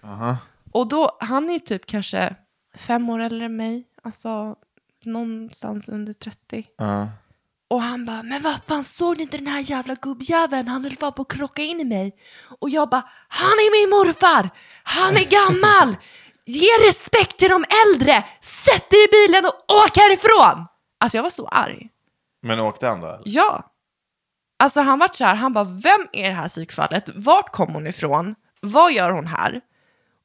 Och 0.73 0.89
då, 0.89 1.17
han 1.21 1.51
är 1.51 1.59
typ 1.59 1.87
kanske 1.87 2.35
fem 2.79 3.11
år 3.11 3.19
äldre 3.19 3.45
än 3.45 3.57
mig. 3.57 3.85
Alltså 4.03 4.57
någonstans 5.13 5.89
under 5.89 6.13
30. 6.13 6.65
Ja. 6.79 7.09
Och 7.71 7.83
han 7.83 8.07
bara, 8.07 8.23
men 8.23 8.43
vad 8.43 8.61
fan 8.67 8.85
såg 8.85 9.17
du 9.17 9.23
inte 9.23 9.37
den 9.37 9.47
här 9.47 9.61
jävla 9.61 9.95
gubbjäveln? 9.95 10.69
Han 10.69 10.85
höll 10.85 10.97
fan 10.97 11.13
på 11.13 11.23
att 11.23 11.29
krocka 11.33 11.63
in 11.63 11.81
i 11.81 11.85
mig. 11.85 12.13
Och 12.61 12.71
jag 12.71 12.89
bara, 12.89 13.09
han 13.29 13.51
är 13.51 13.81
min 13.81 13.91
morfar! 13.91 14.51
Han 14.83 15.17
är 15.17 15.25
gammal! 15.31 15.97
Ge 16.45 16.89
respekt 16.89 17.39
till 17.39 17.51
de 17.51 17.65
äldre! 17.87 18.25
Sätt 18.41 18.91
dig 18.91 19.05
i 19.05 19.09
bilen 19.09 19.45
och 19.45 19.77
åk 19.77 19.97
härifrån! 19.97 20.67
Alltså 21.01 21.19
jag 21.19 21.23
var 21.23 21.31
så 21.31 21.47
arg. 21.49 21.89
Men 22.43 22.61
åkte 22.61 22.87
han 22.89 23.01
då? 23.01 23.07
eller? 23.07 23.23
Ja. 23.25 23.75
Alltså 24.59 24.81
han 24.81 24.99
vart 24.99 25.15
så 25.15 25.25
här, 25.25 25.35
han 25.35 25.53
bara, 25.53 25.65
vem 25.65 26.09
är 26.13 26.29
det 26.29 26.35
här 26.35 26.49
psykfallet? 26.49 27.09
Vart 27.15 27.53
kom 27.53 27.75
hon 27.75 27.87
ifrån? 27.87 28.35
Vad 28.61 28.93
gör 28.93 29.11
hon 29.11 29.27
här? 29.27 29.61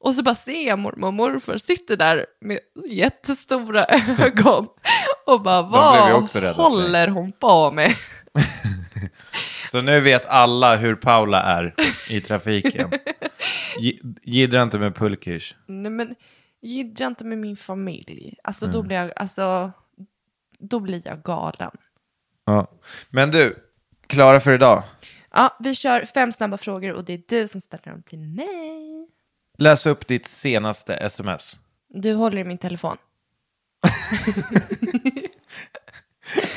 Och 0.04 0.14
så 0.14 0.22
bara 0.22 0.34
ser 0.34 0.66
jag 0.66 0.78
mormor 0.78 1.06
och 1.06 1.14
morfar 1.14 1.58
sitter 1.58 1.96
där 1.96 2.26
med 2.40 2.58
jättestora 2.88 3.84
ögon 4.18 4.68
och 5.26 5.42
bara, 5.42 5.62
vad 5.62 6.30
håller 6.54 7.08
hon 7.08 7.32
på 7.32 7.70
med? 7.70 7.94
Så 9.70 9.82
nu 9.82 10.00
vet 10.00 10.26
alla 10.26 10.76
hur 10.76 10.94
Paula 10.94 11.42
är 11.42 11.74
i 12.10 12.20
trafiken. 12.20 12.90
Jiddra 14.22 14.62
inte 14.62 14.78
med 14.78 14.96
pulkish. 14.96 15.56
Nej 15.66 15.92
men, 15.92 16.14
jiddra 16.62 17.06
inte 17.06 17.24
med 17.24 17.38
min 17.38 17.56
familj. 17.56 18.34
Alltså 18.44 18.66
då 18.66 18.82
blir 18.82 18.96
jag, 18.96 19.12
alltså, 19.16 19.72
då 20.58 20.80
blir 20.80 21.02
jag 21.04 21.22
galen. 21.22 21.70
Ja. 22.44 22.70
Men 23.10 23.30
du, 23.30 23.56
klara 24.06 24.40
för 24.40 24.52
idag. 24.52 24.82
Ja, 25.30 25.56
vi 25.60 25.74
kör 25.74 26.04
fem 26.04 26.32
snabba 26.32 26.56
frågor 26.56 26.92
och 26.92 27.04
det 27.04 27.12
är 27.12 27.22
du 27.28 27.48
som 27.48 27.60
ställer 27.60 27.92
dem 27.92 28.02
till 28.02 28.18
mig. 28.18 28.83
Läs 29.58 29.86
upp 29.86 30.06
ditt 30.06 30.26
senaste 30.26 30.94
sms. 30.96 31.58
Du 31.88 32.14
håller 32.14 32.38
i 32.38 32.44
min 32.44 32.58
telefon. 32.58 32.96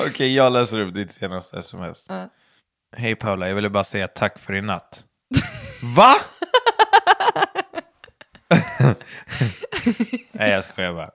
Okej, 0.00 0.34
jag 0.34 0.52
läser 0.52 0.78
upp 0.78 0.94
ditt 0.94 1.12
senaste 1.12 1.58
sms. 1.58 2.06
Hej 2.96 3.14
Paula, 3.16 3.48
jag 3.48 3.54
ville 3.54 3.70
bara 3.70 3.84
säga 3.84 4.08
tack 4.08 4.38
för 4.38 4.54
i 4.54 4.60
natt. 4.62 5.04
Va? 5.96 6.14
Nej, 10.32 10.50
jag 10.50 10.64
skojar 10.64 10.92
bara. 10.92 11.10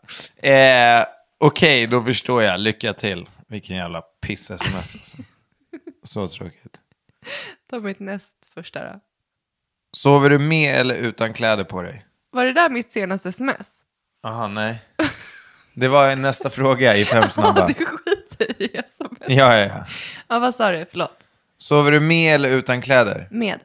Eh, 0.49 1.05
Okej, 1.37 1.87
då 1.87 2.03
förstår 2.03 2.43
jag. 2.43 2.59
Lycka 2.59 2.93
till. 2.93 3.29
Vilken 3.47 3.75
jävla 3.75 4.01
piss-sms 4.01 4.75
alltså. 4.75 5.17
Så 6.03 6.27
tråkigt. 6.27 6.77
Ta 7.69 7.79
mitt 7.79 7.99
näst 7.99 8.35
första 8.53 8.83
då. 8.93 8.99
Sover 9.93 10.29
du 10.29 10.39
med 10.39 10.75
eller 10.75 10.95
utan 10.95 11.33
kläder 11.33 11.63
på 11.63 11.81
dig? 11.81 12.05
Var 12.31 12.45
det 12.45 12.53
där 12.53 12.69
mitt 12.69 12.91
senaste 12.91 13.29
sms? 13.29 13.81
Aha, 14.23 14.47
nej. 14.47 14.81
Det 15.75 15.87
var 15.87 16.15
nästa 16.15 16.49
fråga 16.49 16.95
i 16.97 17.05
fem 17.05 17.29
snabba. 17.29 17.67
Du 17.67 17.73
skiter 17.85 18.61
i 18.61 18.77
sms. 18.77 19.19
Ja, 19.27 19.57
ja, 19.57 19.65
ja. 19.65 19.85
Ja, 20.27 20.39
vad 20.39 20.55
sa 20.55 20.71
du? 20.71 20.85
Förlåt. 20.91 21.27
Sover 21.57 21.91
du 21.91 21.99
med 21.99 22.35
eller 22.35 22.49
utan 22.49 22.81
kläder? 22.81 23.27
Med 23.31 23.59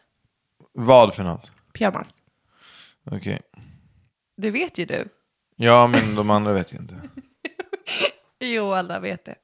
Vad 0.72 1.14
för 1.14 1.22
något? 1.24 1.50
pyjamas. 1.72 2.14
Okej. 3.10 3.40
Det 4.36 4.50
vet 4.50 4.78
ju 4.78 4.84
du. 4.84 5.08
Ja, 5.56 5.86
men 5.86 6.14
de 6.14 6.30
andra 6.30 6.52
vet 6.52 6.72
ju 6.72 6.76
inte. 6.76 6.94
Jo, 8.40 8.72
alla 8.74 9.00
vet 9.00 9.24
det. 9.24 9.34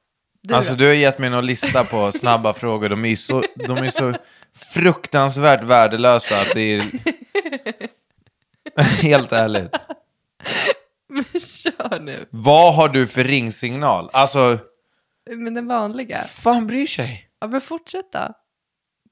Du 0.41 0.53
Alltså 0.53 0.71
då? 0.71 0.77
du 0.77 0.85
har 0.85 0.93
gett 0.93 1.19
mig 1.19 1.29
någon 1.29 1.45
lista 1.45 1.83
på 1.83 2.11
snabba 2.11 2.53
frågor. 2.53 2.89
De 2.89 3.05
är 3.05 3.15
så, 3.15 3.43
de 3.55 3.77
är 3.77 3.89
så 3.89 4.13
fruktansvärt 4.55 5.63
värdelösa 5.63 6.41
att 6.41 6.53
det 6.53 6.61
är... 6.61 6.85
Helt 9.01 9.31
ärligt. 9.31 9.75
Kör 11.33 11.99
nu. 11.99 12.25
Vad 12.29 12.75
har 12.75 12.89
du 12.89 13.07
för 13.07 13.23
ringsignal? 13.23 14.09
Alltså, 14.13 14.57
Men 15.29 15.53
den 15.53 15.67
vanliga. 15.67 16.17
fan 16.17 16.67
bryr 16.67 16.87
sig? 16.87 17.29
Ja, 17.39 17.47
men 17.47 17.61
fortsätt 17.61 18.11
då. 18.11 18.33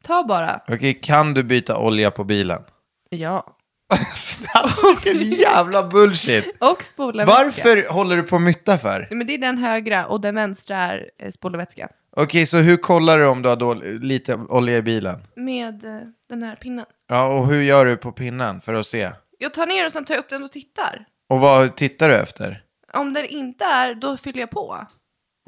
Ta 0.03 0.23
bara. 0.23 0.61
Okej, 0.67 0.93
kan 0.93 1.33
du 1.33 1.43
byta 1.43 1.77
olja 1.77 2.11
på 2.11 2.23
bilen? 2.23 2.61
Ja. 3.09 3.57
alltså, 4.53 4.95
vilken 5.05 5.39
jävla 5.39 5.83
bullshit. 5.87 6.55
Och 6.59 6.83
spola 6.83 7.25
vätska. 7.25 7.43
Varför 7.43 7.93
håller 7.93 8.15
du 8.15 8.23
på 8.23 8.35
att 8.35 8.41
mytta 8.41 8.77
för? 8.77 9.07
Men 9.11 9.27
det 9.27 9.33
är 9.33 9.37
den 9.37 9.57
högra 9.57 10.05
och 10.05 10.21
den 10.21 10.35
vänstra 10.35 10.77
är 10.77 11.09
eh, 11.19 11.29
spola 11.29 11.57
vätska. 11.57 11.89
Okej, 12.15 12.45
så 12.45 12.57
hur 12.57 12.77
kollar 12.77 13.17
du 13.17 13.27
om 13.27 13.41
du 13.41 13.49
har 13.49 13.55
dål- 13.55 13.83
lite 13.99 14.35
olja 14.35 14.77
i 14.77 14.81
bilen? 14.81 15.27
Med 15.35 15.85
eh, 15.85 15.99
den 16.29 16.43
här 16.43 16.55
pinnen. 16.55 16.85
Ja, 17.07 17.27
och 17.37 17.47
hur 17.47 17.61
gör 17.61 17.85
du 17.85 17.97
på 17.97 18.11
pinnen 18.11 18.61
för 18.61 18.73
att 18.73 18.87
se? 18.87 19.11
Jag 19.37 19.53
tar 19.53 19.67
ner 19.67 19.85
och 19.85 19.91
sen 19.91 20.05
tar 20.05 20.13
jag 20.13 20.19
upp 20.21 20.29
den 20.29 20.43
och 20.43 20.51
tittar. 20.51 21.05
Och 21.29 21.39
vad 21.39 21.75
tittar 21.75 22.09
du 22.09 22.15
efter? 22.15 22.63
Om 22.93 23.13
den 23.13 23.25
inte 23.25 23.65
är, 23.65 23.95
då 23.95 24.17
fyller 24.17 24.39
jag 24.39 24.49
på. 24.49 24.77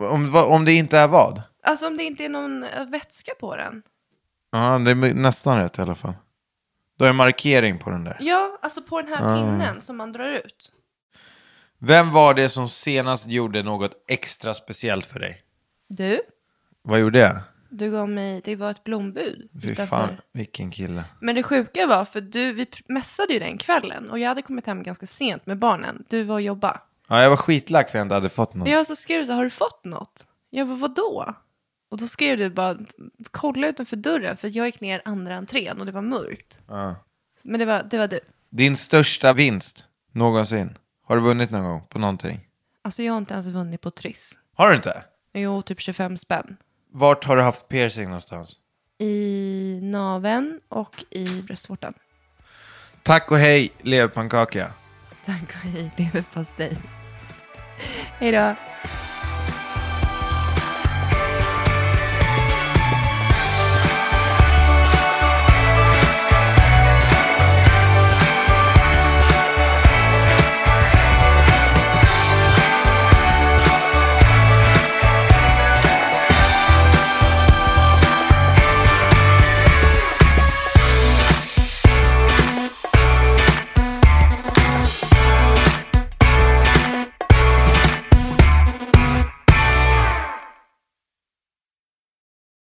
Om, 0.02 0.32
vad- 0.32 0.46
om 0.52 0.66
det 0.66 0.74
inte 0.74 0.98
är 0.98 1.08
vad? 1.08 1.42
Alltså 1.64 1.88
om 1.88 1.98
det 1.98 2.04
inte 2.04 2.26
är 2.26 2.30
någon 2.30 2.64
eh, 2.64 2.86
vätska 2.86 3.32
på 3.40 3.56
den. 3.56 3.82
Ja, 4.52 4.78
det 4.86 4.92
är 4.92 4.96
nästan 5.14 5.60
rätt 5.62 5.80
i 5.80 5.82
alla 5.82 5.96
fall. 5.96 6.14
Då 6.98 7.06
är 7.06 7.10
en 7.10 7.16
markering 7.16 7.78
på 7.78 7.90
den 7.90 8.04
där. 8.04 8.18
Ja, 8.20 8.60
alltså 8.62 8.82
på 8.82 9.02
den 9.02 9.14
här 9.14 9.36
pinnen 9.36 9.82
som 9.82 9.98
man 9.98 10.12
drar 10.12 10.30
ut. 10.30 10.72
Vem 11.80 12.12
var 12.12 12.34
det 12.34 12.50
som 12.50 12.70
senast 12.70 13.28
gjorde 13.28 13.64
något 13.64 13.92
extra 14.08 14.54
speciellt 14.54 15.06
för 15.06 15.20
dig? 15.20 15.42
Du, 15.90 16.22
Vad 16.86 17.00
gjorde 17.00 17.20
jag? 17.20 17.38
du 17.78 17.92
gav 17.92 18.10
mig, 18.10 18.42
det 18.44 18.56
var 18.56 18.72
ett 18.72 18.84
blombud. 18.84 19.50
Fy 19.62 19.76
fan, 19.76 20.16
vilken 20.32 20.72
kille. 20.72 21.04
Men 21.20 21.36
det 21.36 21.44
sjuka 21.44 21.88
var, 21.88 22.06
för 22.06 22.22
du, 22.22 22.54
vi 22.54 22.68
mässade 22.88 23.34
ju 23.34 23.40
den 23.40 23.58
kvällen 23.58 24.10
och 24.10 24.20
jag 24.20 24.30
hade 24.30 24.42
kommit 24.42 24.68
hem 24.68 24.84
ganska 24.84 25.06
sent 25.06 25.46
med 25.46 25.60
barnen. 25.60 26.06
Du 26.10 26.24
var 26.24 26.36
och 26.36 26.42
jobba. 26.42 26.82
Ja, 27.08 27.22
jag 27.22 27.30
var 27.30 27.38
skitlack 27.38 27.90
för 27.90 27.98
jag 27.98 28.06
inte 28.06 28.16
hade 28.16 28.30
fått 28.30 28.54
något. 28.54 28.70
Jag 28.70 28.88
så 28.88 28.96
skrev 28.96 29.22
du 29.22 29.28
så 29.28 29.34
har 29.34 29.44
du 29.44 29.50
fått 29.50 29.86
något? 29.86 30.28
Jag 30.50 30.68
bara, 30.68 30.78
vadå? 30.78 31.34
Och 31.90 31.98
då 31.98 32.08
skrev 32.08 32.38
du 32.38 32.50
bara, 32.50 32.78
kolla 33.32 33.68
utanför 33.68 33.98
dörren 33.98 34.38
för 34.38 34.58
jag 34.58 34.66
gick 34.66 34.82
ner 34.82 35.02
andra 35.06 35.36
entrén 35.36 35.80
och 35.80 35.86
det 35.86 35.92
var 35.92 36.02
mörkt. 36.02 36.60
Ja. 36.68 36.96
Men 37.42 37.60
det 37.60 37.66
var, 37.66 37.84
det 37.84 37.98
var 37.98 38.08
du. 38.08 38.20
Din 38.50 38.76
största 38.76 39.34
vinst 39.34 39.84
någonsin? 40.12 40.78
Har 41.04 41.16
du 41.16 41.22
vunnit 41.22 41.52
någon 41.52 41.64
gång 41.64 41.88
på 41.90 42.00
någonting? 42.00 42.48
Alltså 42.82 43.04
jag 43.04 43.14
har 43.14 43.18
inte 43.18 43.34
ens 43.34 43.48
vunnit 43.48 43.82
på 43.82 43.92
Triss. 43.92 44.38
Har 44.54 44.70
du 44.70 44.76
inte? 44.76 45.04
Jo, 45.34 45.62
typ 45.62 45.82
25 45.82 46.18
spänn. 46.18 46.58
Vart 46.98 47.24
har 47.24 47.36
du 47.36 47.42
haft 47.42 47.68
piercing 47.68 48.06
någonstans? 48.06 48.56
I 49.00 49.80
naven 49.82 50.60
och 50.70 51.04
i 51.10 51.42
bröstvårtan. 51.42 51.94
Tack 53.04 53.32
och 53.32 53.38
hej, 53.38 53.72
leverpannkaka. 53.82 54.72
Tack 55.26 55.44
och 55.44 55.70
hej, 55.70 55.92
leverpastej. 55.98 56.78
Hej 58.20 58.32
då. 58.32 58.56